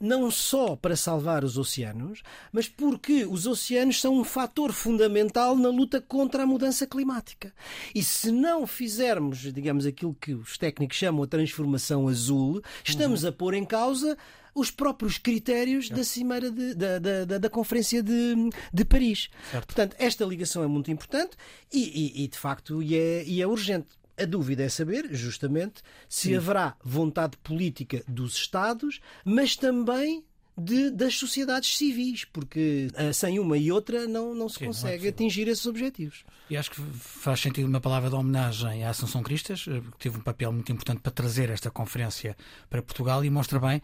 não 0.01 0.31
só 0.31 0.75
para 0.75 0.95
salvar 0.95 1.43
os 1.43 1.57
oceanos, 1.57 2.23
mas 2.51 2.67
porque 2.67 3.25
os 3.25 3.45
oceanos 3.45 4.01
são 4.01 4.17
um 4.17 4.23
fator 4.23 4.73
fundamental 4.73 5.55
na 5.55 5.69
luta 5.69 6.01
contra 6.01 6.43
a 6.43 6.47
mudança 6.47 6.87
climática. 6.87 7.53
E 7.93 8.03
se 8.03 8.31
não 8.31 8.65
fizermos, 8.65 9.39
digamos, 9.53 9.85
aquilo 9.85 10.15
que 10.19 10.33
os 10.33 10.57
técnicos 10.57 10.97
chamam 10.97 11.23
a 11.23 11.27
transformação 11.27 12.07
azul, 12.07 12.61
estamos 12.83 13.23
uhum. 13.23 13.29
a 13.29 13.31
pôr 13.31 13.53
em 13.53 13.63
causa 13.63 14.17
os 14.53 14.69
próprios 14.69 15.17
critérios 15.17 15.89
da 15.89 16.03
cimeira 16.03 16.51
de, 16.51 16.73
da, 16.73 16.99
da, 16.99 17.37
da, 17.37 17.49
Conferência 17.49 18.03
de, 18.03 18.35
de 18.73 18.83
Paris. 18.83 19.29
Certo. 19.49 19.65
Portanto, 19.65 19.95
esta 19.97 20.25
ligação 20.25 20.63
é 20.63 20.67
muito 20.67 20.91
importante 20.91 21.37
e, 21.71 21.79
e, 21.79 22.23
e 22.23 22.27
de 22.27 22.37
facto 22.37 22.83
e 22.83 22.95
é, 22.95 23.23
e 23.25 23.41
é 23.41 23.47
urgente. 23.47 24.00
A 24.17 24.25
dúvida 24.25 24.63
é 24.63 24.69
saber, 24.69 25.07
justamente, 25.13 25.81
se 26.07 26.29
Sim. 26.29 26.35
haverá 26.35 26.75
vontade 26.83 27.37
política 27.37 28.03
dos 28.07 28.35
Estados, 28.35 28.99
mas 29.25 29.55
também 29.55 30.23
de, 30.57 30.91
das 30.91 31.15
sociedades 31.15 31.75
civis, 31.75 32.25
porque 32.25 32.87
uh, 32.93 33.13
sem 33.13 33.39
uma 33.39 33.57
e 33.57 33.71
outra 33.71 34.05
não, 34.07 34.35
não 34.35 34.49
se 34.49 34.59
Sim, 34.59 34.65
consegue 34.65 35.03
não 35.03 35.05
é 35.05 35.09
atingir 35.09 35.47
esses 35.47 35.65
objetivos. 35.65 36.23
E 36.49 36.57
acho 36.57 36.71
que 36.71 36.81
faz 36.81 37.39
sentido 37.39 37.67
uma 37.67 37.81
palavra 37.81 38.09
de 38.09 38.15
homenagem 38.15 38.83
à 38.83 38.89
Assunção 38.89 39.23
Cristas, 39.23 39.65
eh, 39.67 39.79
que 39.79 39.97
teve 39.97 40.17
um 40.17 40.21
papel 40.21 40.51
muito 40.51 40.71
importante 40.71 40.99
para 40.99 41.11
trazer 41.11 41.49
esta 41.49 41.71
conferência 41.71 42.35
para 42.69 42.81
Portugal 42.81 43.23
e 43.23 43.29
mostra 43.29 43.59
bem 43.59 43.81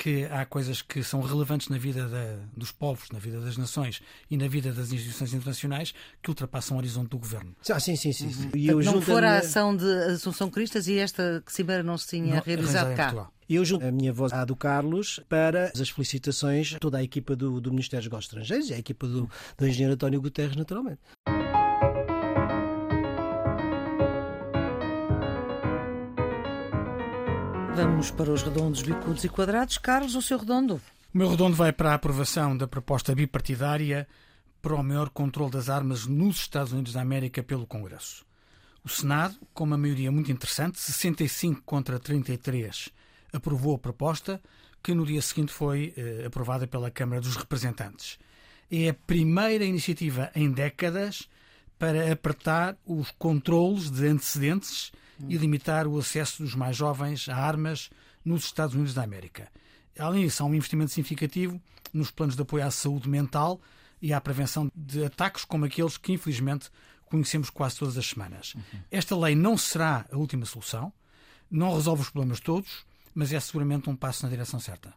que 0.00 0.24
há 0.30 0.46
coisas 0.46 0.80
que 0.80 1.04
são 1.04 1.20
relevantes 1.20 1.68
na 1.68 1.76
vida 1.76 2.08
da, 2.08 2.38
dos 2.56 2.72
povos, 2.72 3.10
na 3.12 3.18
vida 3.18 3.38
das 3.38 3.58
nações 3.58 4.00
e 4.30 4.36
na 4.38 4.48
vida 4.48 4.72
das 4.72 4.90
instituições 4.92 5.34
internacionais 5.34 5.92
que 6.22 6.30
ultrapassam 6.30 6.74
o 6.74 6.80
horizonte 6.80 7.10
do 7.10 7.18
governo. 7.18 7.54
Ah, 7.68 7.78
sim, 7.78 7.94
sim, 7.96 8.10
sim. 8.10 8.32
sim. 8.32 8.50
E 8.56 8.66
eu 8.66 8.80
não 8.80 9.02
for 9.02 9.22
a 9.22 9.36
ação 9.36 9.76
de 9.76 9.84
Assunção 10.04 10.48
Cristas 10.48 10.88
e 10.88 10.98
esta 10.98 11.44
Cimeira 11.46 11.82
não 11.82 11.98
se 11.98 12.08
tinha 12.08 12.36
não, 12.36 12.42
realizado 12.42 12.96
cá. 12.96 13.28
Eu 13.46 13.62
junto 13.62 13.84
a 13.84 13.92
minha 13.92 14.10
voz 14.10 14.32
à 14.32 14.42
do 14.42 14.56
Carlos 14.56 15.20
para 15.28 15.70
as 15.78 15.90
felicitações 15.90 16.78
toda 16.80 16.96
a 16.96 17.02
equipa 17.02 17.36
do, 17.36 17.60
do 17.60 17.70
Ministério 17.70 18.00
dos 18.00 18.10
Negócios 18.10 18.32
Estrangeiros 18.32 18.70
e 18.70 18.74
a 18.74 18.78
equipa 18.78 19.06
do, 19.06 19.28
do 19.58 19.68
engenheiro 19.68 19.92
António 19.92 20.22
Guterres, 20.22 20.56
naturalmente. 20.56 21.00
Vamos 27.74 28.10
para 28.10 28.30
os 28.30 28.42
redondos, 28.42 28.82
bicudos 28.82 29.24
e 29.24 29.28
quadrados. 29.28 29.78
Carlos, 29.78 30.14
o 30.14 30.22
seu 30.22 30.38
redondo? 30.38 30.80
O 31.14 31.18
meu 31.18 31.28
redondo 31.28 31.56
vai 31.56 31.72
para 31.72 31.92
a 31.92 31.94
aprovação 31.94 32.56
da 32.56 32.66
proposta 32.66 33.14
bipartidária 33.14 34.06
para 34.60 34.74
o 34.74 34.82
maior 34.82 35.08
controle 35.08 35.52
das 35.52 35.68
armas 35.68 36.06
nos 36.06 36.36
Estados 36.36 36.72
Unidos 36.72 36.92
da 36.92 37.00
América 37.00 37.42
pelo 37.42 37.66
Congresso. 37.66 38.26
O 38.84 38.88
Senado, 38.88 39.36
com 39.54 39.64
uma 39.64 39.78
maioria 39.78 40.10
muito 40.10 40.32
interessante, 40.32 40.80
65 40.80 41.62
contra 41.62 41.98
33, 41.98 42.90
aprovou 43.32 43.76
a 43.76 43.78
proposta, 43.78 44.40
que 44.82 44.92
no 44.92 45.06
dia 45.06 45.22
seguinte 45.22 45.52
foi 45.52 45.94
eh, 45.96 46.24
aprovada 46.26 46.66
pela 46.66 46.90
Câmara 46.90 47.20
dos 47.20 47.36
Representantes. 47.36 48.18
É 48.70 48.88
a 48.88 48.94
primeira 48.94 49.64
iniciativa 49.64 50.30
em 50.34 50.50
décadas 50.50 51.28
para 51.78 52.12
apertar 52.12 52.76
os 52.84 53.10
controles 53.12 53.90
de 53.90 54.06
antecedentes 54.06 54.92
e 55.28 55.36
limitar 55.36 55.86
o 55.86 55.98
acesso 55.98 56.42
dos 56.42 56.54
mais 56.54 56.76
jovens 56.76 57.28
a 57.28 57.36
armas 57.36 57.90
nos 58.24 58.44
Estados 58.44 58.74
Unidos 58.74 58.94
da 58.94 59.02
América. 59.02 59.48
Além 59.98 60.24
disso, 60.24 60.42
há 60.42 60.46
um 60.46 60.54
investimento 60.54 60.92
significativo 60.92 61.60
nos 61.92 62.10
planos 62.10 62.36
de 62.36 62.42
apoio 62.42 62.64
à 62.64 62.70
saúde 62.70 63.08
mental 63.08 63.60
e 64.00 64.12
à 64.12 64.20
prevenção 64.20 64.70
de 64.74 65.04
ataques 65.04 65.44
como 65.44 65.64
aqueles 65.64 65.96
que, 65.96 66.12
infelizmente, 66.12 66.70
conhecemos 67.06 67.50
quase 67.50 67.76
todas 67.76 67.98
as 67.98 68.06
semanas. 68.06 68.54
Uhum. 68.54 68.80
Esta 68.90 69.16
lei 69.16 69.34
não 69.34 69.58
será 69.58 70.06
a 70.10 70.16
última 70.16 70.46
solução, 70.46 70.92
não 71.50 71.74
resolve 71.74 72.02
os 72.02 72.10
problemas 72.10 72.40
todos, 72.40 72.86
mas 73.14 73.32
é 73.32 73.40
seguramente 73.40 73.90
um 73.90 73.96
passo 73.96 74.22
na 74.22 74.30
direção 74.30 74.60
certa. 74.60 74.94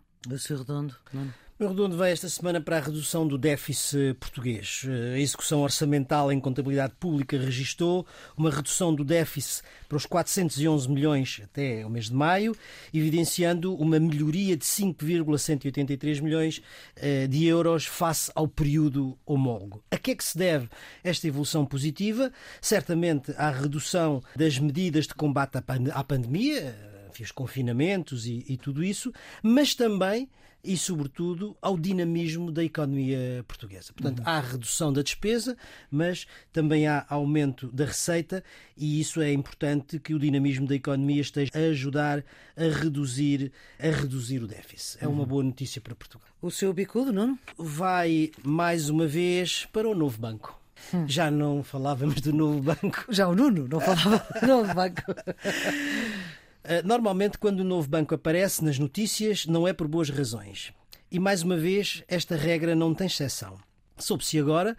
Redondo, 0.50 0.96
não? 1.12 1.34
O 1.60 1.68
Redondo 1.68 1.96
vai 1.96 2.12
esta 2.12 2.28
semana 2.28 2.60
para 2.60 2.78
a 2.78 2.80
redução 2.80 3.28
do 3.28 3.38
déficit 3.38 4.16
português. 4.20 4.88
A 5.14 5.20
execução 5.20 5.62
orçamental 5.62 6.32
em 6.32 6.40
contabilidade 6.40 6.96
pública 7.00 7.38
registou 7.38 8.08
uma 8.36 8.50
redução 8.50 8.94
do 8.94 9.04
déficit 9.04 9.62
para 9.88 9.96
os 9.96 10.06
411 10.08 10.90
milhões 10.90 11.42
até 11.44 11.86
o 11.86 11.92
mês 11.92 12.06
de 12.06 12.16
maio, 12.16 12.56
evidenciando 12.92 13.76
uma 13.76 14.00
melhoria 14.00 14.58
de 14.58 14.66
5,183 14.66 16.22
milhões 16.22 16.60
eh, 16.96 17.28
de 17.28 17.46
euros 17.46 17.86
face 17.86 18.32
ao 18.34 18.48
período 18.48 19.16
homólogo. 19.24 19.84
A 19.92 19.98
que 19.98 20.10
é 20.10 20.16
que 20.16 20.24
se 20.24 20.36
deve 20.36 20.68
esta 21.04 21.28
evolução 21.28 21.68
positiva? 21.68 22.34
Certamente 22.60 23.32
à 23.38 23.52
redução 23.52 24.24
das 24.36 24.58
medidas 24.58 25.06
de 25.06 25.14
combate 25.14 25.60
à 25.94 26.04
pandemia, 26.04 26.76
os 27.22 27.32
confinamentos 27.32 28.26
e, 28.26 28.44
e 28.50 28.58
tudo 28.58 28.84
isso, 28.84 29.14
mas 29.44 29.76
também 29.76 30.28
e, 30.64 30.78
sobretudo, 30.78 31.58
ao 31.62 31.78
dinamismo 31.78 32.52
da 32.52 32.64
economia 32.64 33.44
portuguesa. 33.48 33.92
Portanto, 33.94 34.20
uhum. 34.20 34.26
há 34.28 34.40
redução 34.40 34.94
da 34.94 35.02
despesa, 35.02 35.58
mas 35.92 36.26
também 36.52 36.88
há 36.88 37.06
aumento 37.10 37.70
da 37.72 37.86
receita, 37.86 38.44
e 38.78 39.00
isso 39.00 39.22
é 39.22 39.32
importante 39.34 40.00
que 40.00 40.14
o 40.14 40.20
dinamismo 40.20 40.66
da 40.66 40.76
economia 40.76 41.22
esteja 41.22 41.52
a 41.54 41.60
ajudar 41.70 42.24
a 42.56 42.64
reduzir, 42.64 43.52
a 43.80 43.88
reduzir 43.88 44.42
o 44.42 44.48
déficit. 44.48 45.04
É 45.04 45.08
uma 45.08 45.22
uhum. 45.22 45.28
boa 45.28 45.44
notícia 45.44 45.82
para 45.82 45.94
Portugal. 45.96 46.28
O 46.42 46.50
seu 46.50 46.74
bicudo, 46.74 47.12
não? 47.12 47.38
Vai 47.58 48.32
mais 48.44 48.90
uma 48.90 49.08
vez 49.08 49.66
para 49.72 49.88
o 49.90 49.96
novo 49.96 50.20
banco. 50.20 50.64
Hum. 50.94 51.06
Já 51.08 51.32
não 51.32 51.64
falávamos 51.64 52.20
do 52.22 52.34
novo 52.34 52.62
banco. 52.62 53.06
Já 53.10 53.28
o 53.28 53.36
Nuno 53.36 53.68
não 53.68 53.80
falava 53.80 54.26
do 54.40 54.48
novo 54.48 54.74
banco. 54.74 55.02
Eh, 56.64 56.82
normalmente, 56.84 57.38
quando 57.38 57.60
o 57.60 57.64
novo 57.64 57.90
banco 57.90 58.16
aparece 58.16 58.64
nas 58.64 58.80
notícias, 58.80 59.46
não 59.46 59.68
é 59.68 59.74
por 59.74 59.88
boas 59.88 60.10
razões. 60.10 60.72
E 61.12 61.20
mais 61.20 61.44
uma 61.44 61.58
vez, 61.58 62.04
esta 62.08 62.36
regra 62.36 62.74
não 62.76 62.94
tem 62.94 63.08
exceção. 63.08 63.60
Soube-se 63.98 64.40
agora 64.40 64.76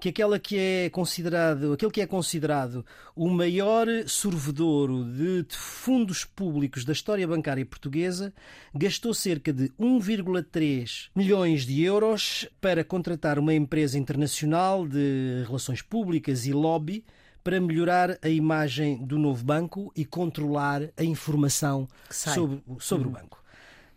que 0.00 0.08
aquela 0.08 0.38
que 0.38 0.56
é 0.56 0.90
considerado, 0.90 1.72
aquele 1.72 1.90
que 1.90 2.00
é 2.00 2.06
considerado 2.06 2.84
o 3.16 3.28
maior 3.28 3.86
sorvedouro 4.06 5.04
de 5.04 5.44
fundos 5.50 6.24
públicos 6.24 6.84
da 6.84 6.92
história 6.92 7.26
bancária 7.26 7.66
portuguesa 7.66 8.32
gastou 8.72 9.12
cerca 9.12 9.52
de 9.52 9.70
1,3 9.70 11.08
milhões 11.16 11.66
de 11.66 11.82
euros 11.82 12.48
para 12.60 12.84
contratar 12.84 13.38
uma 13.38 13.54
empresa 13.54 13.98
internacional 13.98 14.86
de 14.86 15.42
relações 15.46 15.82
públicas 15.82 16.46
e 16.46 16.52
lobby 16.52 17.04
para 17.48 17.62
melhorar 17.62 18.18
a 18.20 18.28
imagem 18.28 19.02
do 19.06 19.18
novo 19.18 19.42
banco 19.42 19.90
e 19.96 20.04
controlar 20.04 20.82
a 20.98 21.02
informação 21.02 21.88
sobre, 22.10 22.62
sobre 22.78 23.08
uhum. 23.08 23.14
o 23.14 23.16
banco. 23.16 23.42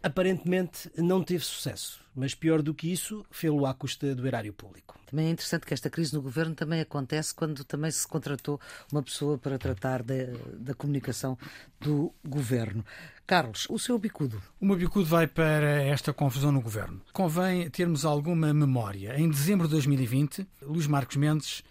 Aparentemente 0.02 0.90
não 0.96 1.22
teve 1.22 1.44
sucesso, 1.44 2.00
mas 2.16 2.34
pior 2.34 2.62
do 2.62 2.74
que 2.74 2.90
isso, 2.90 3.26
fê-lo 3.30 3.66
à 3.66 3.74
custa 3.74 4.16
do 4.16 4.26
erário 4.26 4.54
público. 4.54 4.98
Também 5.06 5.28
é 5.28 5.32
interessante 5.32 5.66
que 5.66 5.74
esta 5.74 5.90
crise 5.90 6.14
no 6.14 6.22
governo 6.22 6.56
também 6.56 6.80
acontece 6.80 7.36
quando 7.36 7.66
também 7.66 7.92
se 7.92 8.08
contratou 8.08 8.58
uma 8.90 9.04
pessoa 9.04 9.38
para 9.38 9.58
tratar 9.58 10.02
da, 10.02 10.16
da 10.58 10.74
comunicação 10.74 11.38
do 11.78 12.14
governo. 12.26 12.86
Carlos, 13.28 13.68
o 13.70 13.78
seu 13.78 14.00
bicudo. 14.00 14.42
O 14.62 14.66
meu 14.66 14.78
bicudo 14.78 15.08
vai 15.08 15.28
para 15.28 15.84
esta 15.84 16.14
confusão 16.14 16.54
no 16.54 16.62
governo. 16.62 17.02
Convém 17.12 17.70
termos 17.70 18.06
alguma 18.06 18.54
memória. 18.54 19.20
Em 19.20 19.30
dezembro 19.30 19.68
de 19.68 19.74
2020, 19.74 20.48
Luís 20.62 20.88
Marcos 20.88 21.18
Mendes 21.18 21.64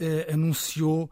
eh, 0.00 0.32
anunciou 0.32 1.08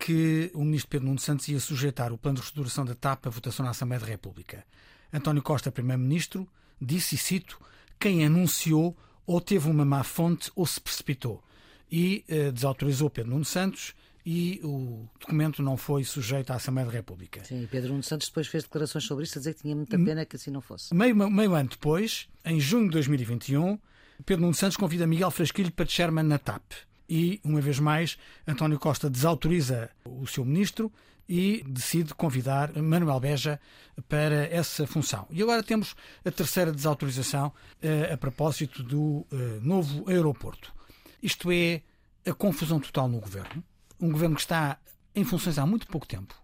que 0.00 0.50
o 0.54 0.64
ministro 0.64 0.88
Pedro 0.88 1.08
Nuno 1.08 1.20
Santos 1.20 1.46
ia 1.48 1.60
sujeitar 1.60 2.10
o 2.10 2.16
plano 2.16 2.36
de 2.36 2.40
reestruturação 2.40 2.86
da 2.86 2.94
TAP 2.94 3.26
à 3.26 3.30
votação 3.30 3.64
na 3.64 3.70
Assembleia 3.70 4.00
da 4.00 4.06
República. 4.06 4.64
António 5.12 5.42
Costa, 5.42 5.70
primeiro-ministro, 5.70 6.48
disse, 6.80 7.16
e 7.16 7.18
cito, 7.18 7.60
quem 7.98 8.24
anunciou 8.24 8.96
ou 9.26 9.40
teve 9.42 9.68
uma 9.68 9.84
má 9.84 10.02
fonte 10.02 10.50
ou 10.56 10.64
se 10.64 10.80
precipitou. 10.80 11.44
E 11.92 12.24
eh, 12.28 12.50
desautorizou 12.50 13.10
Pedro 13.10 13.32
Nuno 13.32 13.44
Santos 13.44 13.94
e 14.24 14.60
o 14.64 15.06
documento 15.20 15.62
não 15.62 15.76
foi 15.76 16.02
sujeito 16.02 16.50
à 16.50 16.56
Assembleia 16.56 16.86
da 16.86 16.92
República. 16.92 17.44
Sim, 17.44 17.68
Pedro 17.70 17.90
Nuno 17.90 18.02
Santos 18.02 18.28
depois 18.28 18.46
fez 18.46 18.64
declarações 18.64 19.04
sobre 19.04 19.24
isso, 19.24 19.38
a 19.38 19.40
dizer 19.40 19.54
que 19.54 19.62
tinha 19.62 19.76
muita 19.76 19.98
pena 19.98 20.24
que 20.24 20.36
assim 20.36 20.50
não 20.50 20.62
fosse. 20.62 20.94
Meio, 20.94 21.14
meio 21.14 21.54
ano 21.54 21.68
depois, 21.68 22.26
em 22.44 22.58
junho 22.58 22.86
de 22.86 22.92
2021, 22.92 23.78
Pedro 24.24 24.42
Nuno 24.42 24.54
Santos 24.54 24.78
convida 24.78 25.06
Miguel 25.06 25.30
Frasquilho 25.30 25.72
para 25.72 25.84
chairman 25.84 26.24
na 26.24 26.38
TAP 26.38 26.62
e, 27.10 27.40
uma 27.42 27.60
vez 27.60 27.80
mais, 27.80 28.16
António 28.46 28.78
Costa 28.78 29.10
desautoriza 29.10 29.90
o 30.04 30.28
seu 30.28 30.44
ministro 30.44 30.92
e 31.28 31.64
decide 31.66 32.14
convidar 32.14 32.72
Manuel 32.80 33.18
Beja 33.18 33.60
para 34.08 34.46
essa 34.46 34.86
função. 34.86 35.26
E 35.30 35.42
agora 35.42 35.62
temos 35.62 35.96
a 36.24 36.30
terceira 36.30 36.72
desautorização 36.72 37.48
uh, 37.48 38.14
a 38.14 38.16
propósito 38.16 38.84
do 38.84 39.00
uh, 39.00 39.26
novo 39.60 40.08
aeroporto. 40.08 40.72
Isto 41.20 41.50
é 41.50 41.82
a 42.24 42.32
confusão 42.32 42.78
total 42.78 43.08
no 43.08 43.18
governo. 43.18 43.62
Um 44.00 44.12
governo 44.12 44.36
que 44.36 44.42
está 44.42 44.78
em 45.14 45.24
funções 45.24 45.58
há 45.58 45.66
muito 45.66 45.88
pouco 45.88 46.06
tempo 46.06 46.34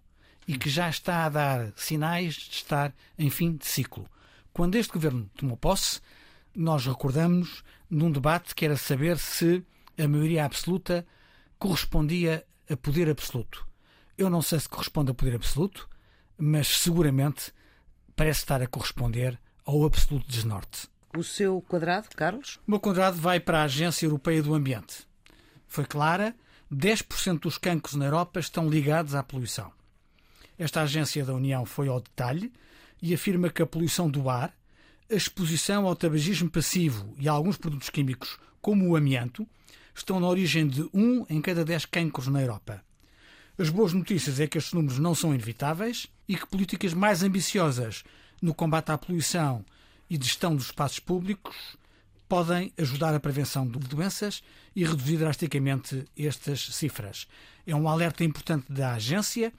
e 0.49 0.59
que 0.59 0.69
já 0.69 0.89
está 0.89 1.27
a 1.27 1.29
dar 1.29 1.73
sinais 1.77 2.35
de 2.35 2.57
estar 2.57 2.93
em 3.17 3.31
fim 3.31 3.57
de 3.57 3.67
ciclo. 3.67 4.09
Quando 4.53 4.75
este 4.75 4.93
governo 4.93 5.31
tomou 5.37 5.57
posse, 5.57 6.01
nós 6.55 6.87
recordamos 6.87 7.63
num 7.89 8.11
debate 8.11 8.55
que 8.55 8.65
era 8.65 8.77
saber 8.77 9.19
se 9.19 9.65
a 9.99 10.09
maioria 10.09 10.45
absoluta 10.45 11.07
correspondia 11.59 12.45
a 12.71 12.77
poder 12.77 13.09
absoluto. 13.09 13.67
Eu 14.17 14.31
não 14.31 14.43
sei 14.43 14.61
se 14.61 14.69
corresponde 14.69 15.11
a 15.11 15.15
poder 15.15 15.35
absoluto, 15.35 15.89
mas 16.39 16.67
seguramente 16.81 17.53
parece 18.15 18.41
estar 18.41 18.63
a 18.63 18.67
corresponder 18.67 19.39
ao 19.65 19.85
absoluto 19.85 20.27
desnorte. 20.29 20.89
O 21.17 21.23
seu 21.23 21.61
quadrado, 21.63 22.09
Carlos? 22.15 22.57
O 22.67 22.71
meu 22.71 22.81
quadrado 22.81 23.17
vai 23.17 23.41
para 23.41 23.61
a 23.61 23.65
Agência 23.65 24.07
Europeia 24.07 24.43
do 24.43 24.55
Ambiente. 24.55 25.07
Foi 25.67 25.85
clara, 25.85 26.35
10% 26.73 27.41
dos 27.41 27.59
cancros 27.59 27.95
na 27.95 28.07
Europa 28.07 28.41
estão 28.41 28.69
ligados 28.69 29.15
à 29.15 29.23
poluição. 29.23 29.73
Esta 30.59 30.83
agência 30.83 31.25
da 31.25 31.35
União 31.35 31.65
foi 31.67 31.89
ao 31.89 32.01
detalhe 32.01 32.53
e 33.01 33.13
afirma 33.13 33.51
que 33.51 33.63
a 33.63 33.67
poluição 33.67 34.11
do 34.11 34.29
ar, 34.29 34.55
a 35.11 35.15
exposição 35.15 35.87
ao 35.87 35.95
tabagismo 35.95 36.51
passivo 36.51 37.15
e 37.19 37.29
a 37.29 37.33
alguns 37.33 37.57
produtos 37.57 37.91
químicos, 37.91 38.39
como 38.61 38.89
o 38.89 38.97
amianto, 38.97 39.47
estão 40.01 40.21
na 40.21 40.29
origem 40.29 40.67
de 40.67 40.89
um 40.93 41.25
em 41.29 41.41
cada 41.41 41.65
dez 41.65 41.85
cancros 41.85 42.29
na 42.29 42.41
Europa. 42.41 42.83
As 43.59 43.71
boas 43.71 43.93
notícias 43.93 44.39
é 44.39 44.47
que 44.47 44.59
estes 44.59 44.75
números 44.75 44.99
não 44.99 45.15
são 45.15 45.35
inevitáveis 45.35 46.07
e 46.29 46.37
que 46.37 46.47
políticas 46.47 46.93
mais 46.93 47.23
ambiciosas 47.23 48.05
no 48.43 48.55
combate 48.55 48.93
à 48.93 48.99
poluição 48.99 49.65
e 50.11 50.17
gestão 50.17 50.55
dos 50.55 50.67
espaços 50.67 50.99
públicos 50.99 51.57
podem 52.29 52.73
ajudar 52.77 53.15
a 53.15 53.21
prevenção 53.21 53.67
de 53.67 53.79
doenças 53.79 54.43
e 54.75 54.85
reduzir 54.85 55.17
drasticamente 55.17 56.05
estas 56.17 56.75
cifras. 56.75 57.27
É 57.67 57.75
um 57.75 57.89
alerta 57.89 58.25
importante 58.25 58.71
da 58.71 58.93
agência 58.93 59.53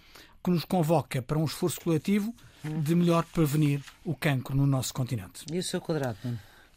que 0.43 0.51
nos 0.51 0.65
convoca 0.65 1.21
para 1.21 1.39
um 1.39 1.45
esforço 1.45 1.81
coletivo 1.81 2.33
de 2.63 2.95
melhor 2.95 3.23
prevenir 3.25 3.81
o 4.03 4.13
cancro 4.15 4.55
no 4.55 4.67
nosso 4.67 4.93
continente. 4.93 5.45
E 5.51 5.57
o 5.57 5.63
seu 5.63 5.81
quadrado? 5.81 6.17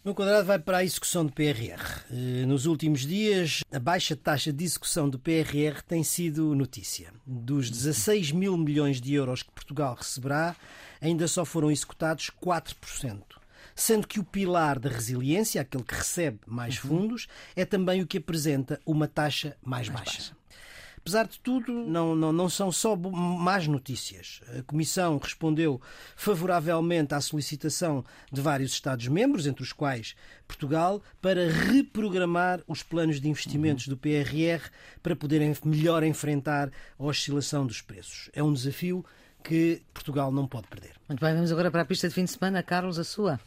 Meu 0.02 0.14
quadrado 0.14 0.46
vai 0.46 0.58
para 0.58 0.78
a 0.78 0.84
execução 0.84 1.26
do 1.26 1.32
PRR. 1.32 2.04
Eh, 2.10 2.46
nos 2.46 2.64
últimos 2.64 3.00
dias, 3.00 3.62
a 3.70 3.78
baixa 3.78 4.16
taxa 4.16 4.50
de 4.50 4.64
execução 4.64 5.10
do 5.10 5.18
PRR 5.18 5.82
tem 5.86 6.02
sido 6.02 6.54
notícia. 6.54 7.12
Dos 7.26 7.70
16 7.70 8.32
mil 8.32 8.56
milhões 8.56 8.98
de 8.98 9.12
euros 9.12 9.42
que 9.42 9.50
Portugal 9.50 9.94
receberá, 9.94 10.56
ainda 11.02 11.28
só 11.28 11.44
foram 11.44 11.70
executados 11.70 12.30
4%. 12.42 13.20
Sendo 13.74 14.06
que 14.06 14.18
o 14.18 14.24
pilar 14.24 14.78
da 14.78 14.88
resiliência, 14.88 15.60
aquele 15.60 15.84
que 15.84 15.94
recebe 15.94 16.38
mais 16.46 16.82
uhum. 16.82 16.90
fundos, 16.90 17.28
é 17.54 17.66
também 17.66 18.00
o 18.00 18.06
que 18.06 18.18
apresenta 18.18 18.80
uma 18.86 19.06
taxa 19.06 19.54
mais, 19.62 19.88
mais 19.88 20.00
baixa. 20.00 20.18
baixa. 20.18 20.39
Apesar 21.02 21.26
de 21.26 21.40
tudo, 21.40 21.72
não, 21.72 22.14
não, 22.14 22.30
não 22.30 22.48
são 22.48 22.70
só 22.70 22.94
más 22.94 23.66
notícias. 23.66 24.42
A 24.58 24.62
Comissão 24.62 25.16
respondeu 25.16 25.80
favoravelmente 26.14 27.14
à 27.14 27.20
solicitação 27.22 28.04
de 28.30 28.40
vários 28.40 28.72
Estados-membros, 28.72 29.46
entre 29.46 29.62
os 29.62 29.72
quais 29.72 30.14
Portugal, 30.46 31.02
para 31.20 31.50
reprogramar 31.50 32.60
os 32.68 32.82
planos 32.82 33.18
de 33.18 33.28
investimentos 33.28 33.88
do 33.88 33.96
PRR 33.96 34.68
para 35.02 35.16
poderem 35.16 35.56
melhor 35.64 36.02
enfrentar 36.02 36.70
a 36.98 37.04
oscilação 37.04 37.66
dos 37.66 37.80
preços. 37.80 38.28
É 38.34 38.42
um 38.42 38.52
desafio 38.52 39.04
que 39.42 39.80
Portugal 39.94 40.30
não 40.30 40.46
pode 40.46 40.68
perder. 40.68 40.92
Muito 41.08 41.20
bem, 41.20 41.34
vamos 41.34 41.50
agora 41.50 41.70
para 41.70 41.80
a 41.80 41.86
pista 41.86 42.08
de 42.08 42.14
fim 42.14 42.24
de 42.24 42.30
semana. 42.30 42.62
Carlos, 42.62 42.98
a 42.98 43.04
sua. 43.04 43.40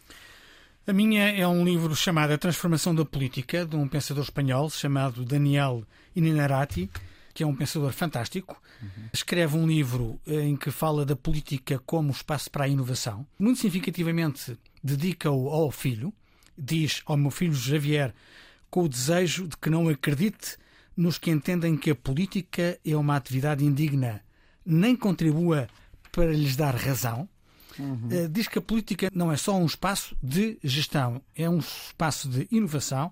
A 0.88 0.92
minha 0.92 1.30
é 1.30 1.48
um 1.48 1.64
livro 1.64 1.96
chamado 1.96 2.34
A 2.34 2.38
Transformação 2.38 2.96
da 2.96 3.06
Política, 3.06 3.64
de 3.64 3.76
um 3.76 3.88
pensador 3.88 4.24
espanhol 4.24 4.72
chamado 4.72 5.24
Daniel 5.24 5.84
Inarati 6.16 6.90
que 7.34 7.44
é 7.44 7.48
um 7.48 7.56
pensador 7.56 7.92
fantástico. 7.92 8.62
Uhum. 8.82 9.10
Escreve 9.12 9.58
um 9.58 9.66
livro 9.66 10.20
eh, 10.28 10.42
em 10.42 10.56
que 10.56 10.72
fala 10.72 11.06
da 11.06 11.16
política 11.16 11.80
como 11.86 12.12
espaço 12.12 12.52
para 12.52 12.66
a 12.66 12.68
inovação. 12.68 13.26
Muito 13.40 13.60
significativamente, 13.60 14.58
dedica-o 14.84 15.50
ao 15.50 15.72
filho. 15.72 16.14
Diz 16.58 17.02
ao 17.06 17.18
meu 17.18 17.32
filho 17.32 17.54
Javier 17.54 18.14
com 18.70 18.84
o 18.84 18.90
desejo 18.90 19.48
de 19.48 19.58
que 19.58 19.70
não 19.70 19.88
acredite 19.88 20.58
nos 20.96 21.18
que 21.18 21.32
entendem 21.32 21.76
que 21.76 21.92
a 21.92 21.96
política 21.96 22.80
é 22.86 22.96
uma 22.96 23.16
atividade 23.16 23.66
indigna, 23.66 24.22
nem 24.66 24.96
contribua 24.96 25.68
para 26.12 26.32
lhes 26.32 26.56
dar 26.56 26.76
razão. 26.76 27.28
Uhum. 27.78 28.08
Eh, 28.12 28.28
diz 28.28 28.48
que 28.48 28.60
a 28.60 28.62
política 28.62 29.10
não 29.14 29.32
é 29.32 29.38
só 29.38 29.56
um 29.58 29.66
espaço 29.66 30.16
de 30.22 30.60
gestão, 30.64 31.22
é 31.36 31.50
um 31.50 31.58
espaço 31.58 32.30
de 32.30 32.48
inovação 32.52 33.12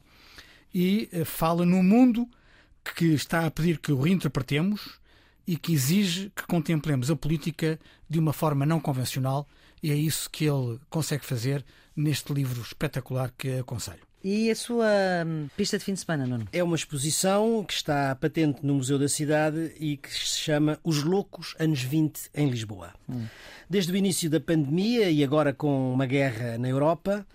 e 0.73 1.09
eh, 1.11 1.25
fala 1.25 1.65
no 1.65 1.81
mundo 1.81 2.27
que 2.83 3.05
está 3.13 3.45
a 3.45 3.51
pedir 3.51 3.79
que 3.79 3.91
o 3.91 4.01
reinterpretemos 4.01 4.99
e 5.45 5.57
que 5.57 5.73
exige 5.73 6.31
que 6.35 6.45
contemplemos 6.47 7.09
a 7.09 7.15
política 7.15 7.79
de 8.09 8.19
uma 8.19 8.33
forma 8.33 8.65
não 8.65 8.79
convencional, 8.79 9.47
e 9.81 9.91
é 9.91 9.95
isso 9.95 10.29
que 10.29 10.45
ele 10.45 10.79
consegue 10.89 11.25
fazer 11.25 11.65
neste 11.95 12.31
livro 12.33 12.61
espetacular 12.61 13.33
que 13.37 13.59
aconselho. 13.59 14.11
E 14.23 14.51
a 14.51 14.55
sua 14.55 14.87
hum, 15.25 15.47
pista 15.57 15.79
de 15.79 15.83
fim 15.83 15.93
de 15.93 15.99
semana, 15.99 16.27
Nuno? 16.27 16.47
É 16.53 16.63
uma 16.63 16.75
exposição 16.75 17.63
que 17.63 17.73
está 17.73 18.15
patente 18.15 18.63
no 18.63 18.75
Museu 18.75 18.99
da 18.99 19.09
Cidade 19.09 19.73
e 19.79 19.97
que 19.97 20.13
se 20.13 20.37
chama 20.37 20.79
Os 20.83 21.03
Loucos 21.03 21.55
Anos 21.57 21.81
20 21.81 22.29
em 22.35 22.47
Lisboa. 22.47 22.93
Hum. 23.09 23.25
Desde 23.67 23.91
o 23.91 23.95
início 23.95 24.29
da 24.29 24.39
pandemia 24.39 25.09
e 25.09 25.23
agora 25.23 25.53
com 25.53 25.91
uma 25.91 26.05
guerra 26.05 26.55
na 26.59 26.69
Europa, 26.69 27.25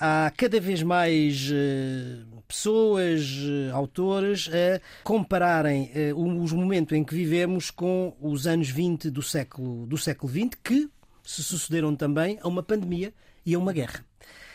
há 0.00 0.32
cada 0.36 0.60
vez 0.60 0.82
mais 0.82 1.50
uh, 1.50 2.42
pessoas, 2.46 3.22
uh, 3.22 3.74
autores, 3.74 4.48
a 4.48 4.80
compararem 5.02 5.90
uh, 6.12 6.42
os 6.42 6.52
momentos 6.52 6.96
em 6.96 7.04
que 7.04 7.14
vivemos 7.14 7.70
com 7.70 8.16
os 8.20 8.46
anos 8.46 8.70
20 8.70 9.10
do 9.10 9.22
século, 9.22 9.86
do 9.86 9.98
século 9.98 10.32
XX, 10.32 10.58
que 10.62 10.88
se 11.22 11.42
sucederam 11.42 11.94
também 11.94 12.38
a 12.40 12.48
uma 12.48 12.62
pandemia 12.62 13.12
e 13.44 13.54
a 13.54 13.58
uma 13.58 13.72
guerra. 13.72 14.07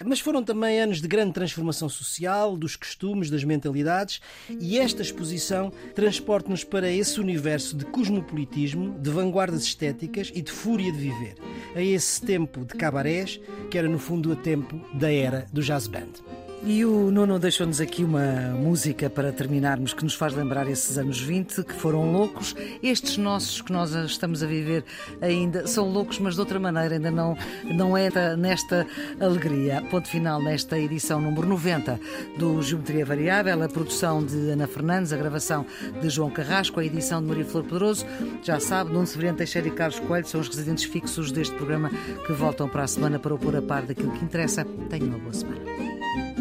Mas 0.03 0.19
foram 0.19 0.43
também 0.43 0.79
anos 0.79 1.01
de 1.01 1.07
grande 1.07 1.33
transformação 1.33 1.89
social, 1.89 2.57
dos 2.57 2.75
costumes, 2.75 3.29
das 3.29 3.43
mentalidades, 3.43 4.21
e 4.59 4.77
esta 4.77 5.01
exposição 5.01 5.71
transporta-nos 5.93 6.63
para 6.63 6.89
esse 6.89 7.19
universo 7.19 7.75
de 7.75 7.85
cosmopolitismo, 7.85 8.97
de 8.99 9.09
vanguardas 9.09 9.63
estéticas 9.63 10.31
e 10.33 10.41
de 10.41 10.51
fúria 10.51 10.91
de 10.91 10.97
viver, 10.97 11.35
a 11.75 11.81
esse 11.81 12.21
tempo 12.21 12.65
de 12.65 12.73
cabarés, 12.75 13.39
que 13.69 13.77
era 13.77 13.87
no 13.87 13.99
fundo 13.99 14.31
o 14.31 14.35
tempo 14.35 14.79
da 14.93 15.11
era 15.11 15.47
do 15.51 15.61
jazz 15.61 15.87
band. 15.87 16.42
E 16.65 16.85
o 16.85 17.11
Nuno 17.11 17.37
deixou-nos 17.37 17.81
aqui 17.81 18.05
uma 18.05 18.53
música 18.55 19.09
para 19.09 19.33
terminarmos 19.33 19.93
que 19.93 20.01
nos 20.01 20.15
faz 20.15 20.33
lembrar 20.33 20.65
esses 20.69 20.97
anos 20.97 21.19
20 21.19 21.61
que 21.61 21.73
foram 21.73 22.13
loucos. 22.13 22.55
Estes 22.81 23.17
nossos 23.17 23.61
que 23.61 23.71
nós 23.73 23.91
estamos 23.91 24.41
a 24.41 24.47
viver 24.47 24.85
ainda 25.21 25.67
são 25.67 25.89
loucos, 25.89 26.19
mas 26.19 26.35
de 26.35 26.39
outra 26.39 26.61
maneira 26.61 26.95
ainda 26.95 27.11
não, 27.11 27.37
não 27.65 27.97
é 27.97 28.09
nesta 28.37 28.87
alegria. 29.19 29.81
Ponto 29.91 30.07
final 30.07 30.41
nesta 30.41 30.79
edição 30.79 31.19
número 31.19 31.45
90 31.47 31.99
do 32.37 32.61
Geometria 32.61 33.05
Variável, 33.05 33.61
a 33.61 33.67
produção 33.67 34.25
de 34.25 34.51
Ana 34.51 34.65
Fernandes, 34.65 35.11
a 35.11 35.17
gravação 35.17 35.65
de 36.01 36.09
João 36.09 36.29
Carrasco, 36.29 36.79
a 36.79 36.85
edição 36.85 37.21
de 37.21 37.27
Maria 37.27 37.45
Flor 37.45 37.63
Pedroso. 37.65 38.05
Já 38.41 38.61
sabe, 38.61 38.93
Nuno 38.93 39.05
Severiano 39.05 39.37
Teixeira 39.37 39.67
e 39.67 39.71
Carlos 39.71 39.99
Coelho 39.99 40.27
são 40.27 40.39
os 40.39 40.47
residentes 40.47 40.85
fixos 40.85 41.29
deste 41.29 41.53
programa 41.55 41.91
que 42.25 42.31
voltam 42.31 42.69
para 42.69 42.83
a 42.83 42.87
semana 42.87 43.19
para 43.19 43.33
o 43.33 43.37
pôr 43.37 43.57
a 43.57 43.61
par 43.61 43.81
daquilo 43.81 44.13
que 44.13 44.23
interessa. 44.23 44.65
Tenham 44.89 45.09
uma 45.09 45.19
boa 45.19 45.33
semana. 45.33 46.32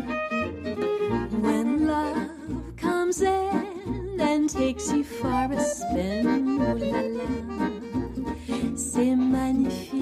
Comes 3.12 3.22
in 3.22 4.20
and 4.20 4.48
takes 4.48 4.90
you 4.90 5.04
for 5.04 5.28
a 5.28 5.60
spin. 5.60 6.26
Ooh 6.26 6.74
la 6.74 7.00
la, 7.02 8.76
c'est 8.76 9.16
magnifique. 9.16 10.01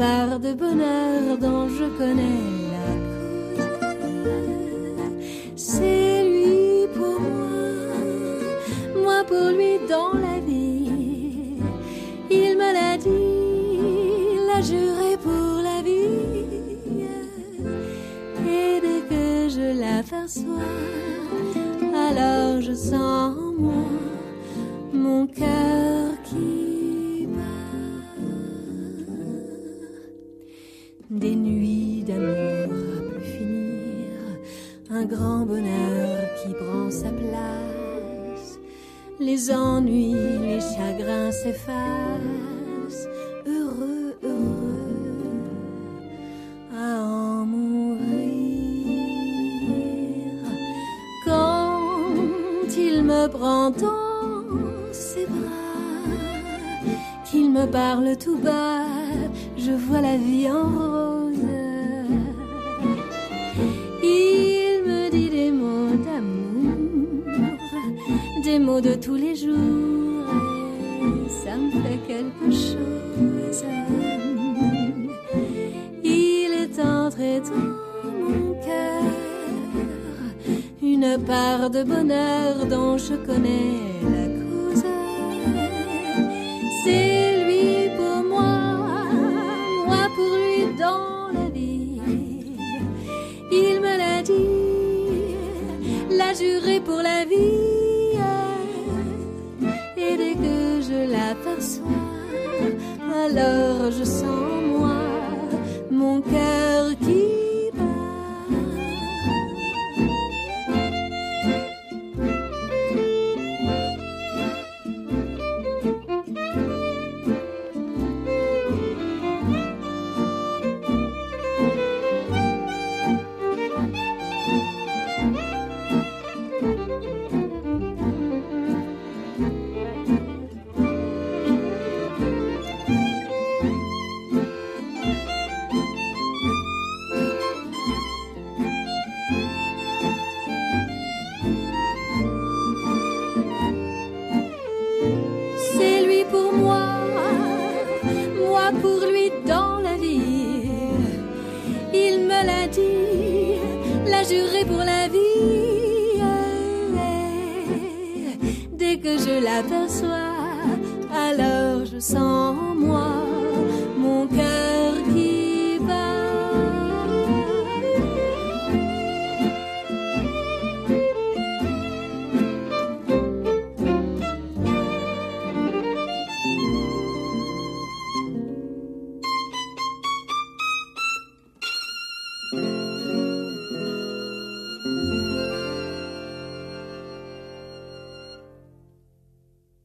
part 0.00 0.40
de 0.40 0.52
bonheur 0.54 1.36
dont 1.38 1.68
je 1.68 1.86
connais 1.98 2.46
la 2.74 2.90
cause. 3.12 3.68
C'est 5.56 6.22
lui 6.32 6.86
pour 6.96 7.18
moi, 7.34 7.58
moi 9.04 9.20
pour 9.30 9.48
lui 9.58 9.74
dans 9.94 10.14
la 10.26 10.36
vie. 10.48 11.58
Il 12.30 12.50
me 12.60 12.68
l'a 12.78 12.94
dit, 13.06 14.38
l'a 14.48 14.60
juré 14.70 15.10
pour 15.26 15.52
la 15.68 15.78
vie. 15.88 16.48
Et 18.58 18.72
dès 18.84 19.02
que 19.10 19.26
je 19.56 19.66
l'aperçois, 19.82 20.76
alors 22.08 22.54
je 22.66 22.74
sens 22.90 23.36
en 23.46 23.52
moi 23.64 23.84
mon 24.94 25.26
cœur 25.26 25.79
grand 35.10 35.44
bonheur 35.44 36.18
qui 36.38 36.54
prend 36.54 36.90
sa 36.90 37.10
place. 37.10 38.58
Les 39.18 39.50
ennuis, 39.50 40.14
les 40.40 40.60
chagrins 40.60 41.32
s'effacent, 41.32 43.08
heureux, 43.46 44.14
heureux 44.22 45.40
à 46.74 47.02
en 47.02 47.44
mourir. 47.44 48.00
Quand 51.24 52.68
il 52.76 53.02
me 53.02 53.26
prend 53.28 53.70
dans 53.70 54.92
ses 54.92 55.26
bras, 55.26 56.14
qu'il 57.24 57.50
me 57.50 57.66
parle 57.66 58.16
tout 58.16 58.38
bas, 58.38 58.86
je 59.56 59.72
vois 59.72 60.00
la 60.00 60.16
vie 60.16 60.48
en 60.50 60.64
rose. 60.64 60.89
De 68.80 68.94
tous 68.94 69.14
les 69.14 69.36
jours, 69.36 70.24
ça 71.28 71.56
me 71.56 71.70
fait 71.82 71.98
quelque 72.06 72.50
chose. 72.50 73.64
Il 76.02 76.50
est 76.62 76.80
entré 76.82 77.40
dans 77.40 78.10
mon 78.10 78.54
cœur 78.54 79.02
une 80.82 81.18
part 81.24 81.68
de 81.68 81.82
bonheur 81.82 82.66
dont 82.66 82.96
je 82.96 83.14
connais 83.14 83.89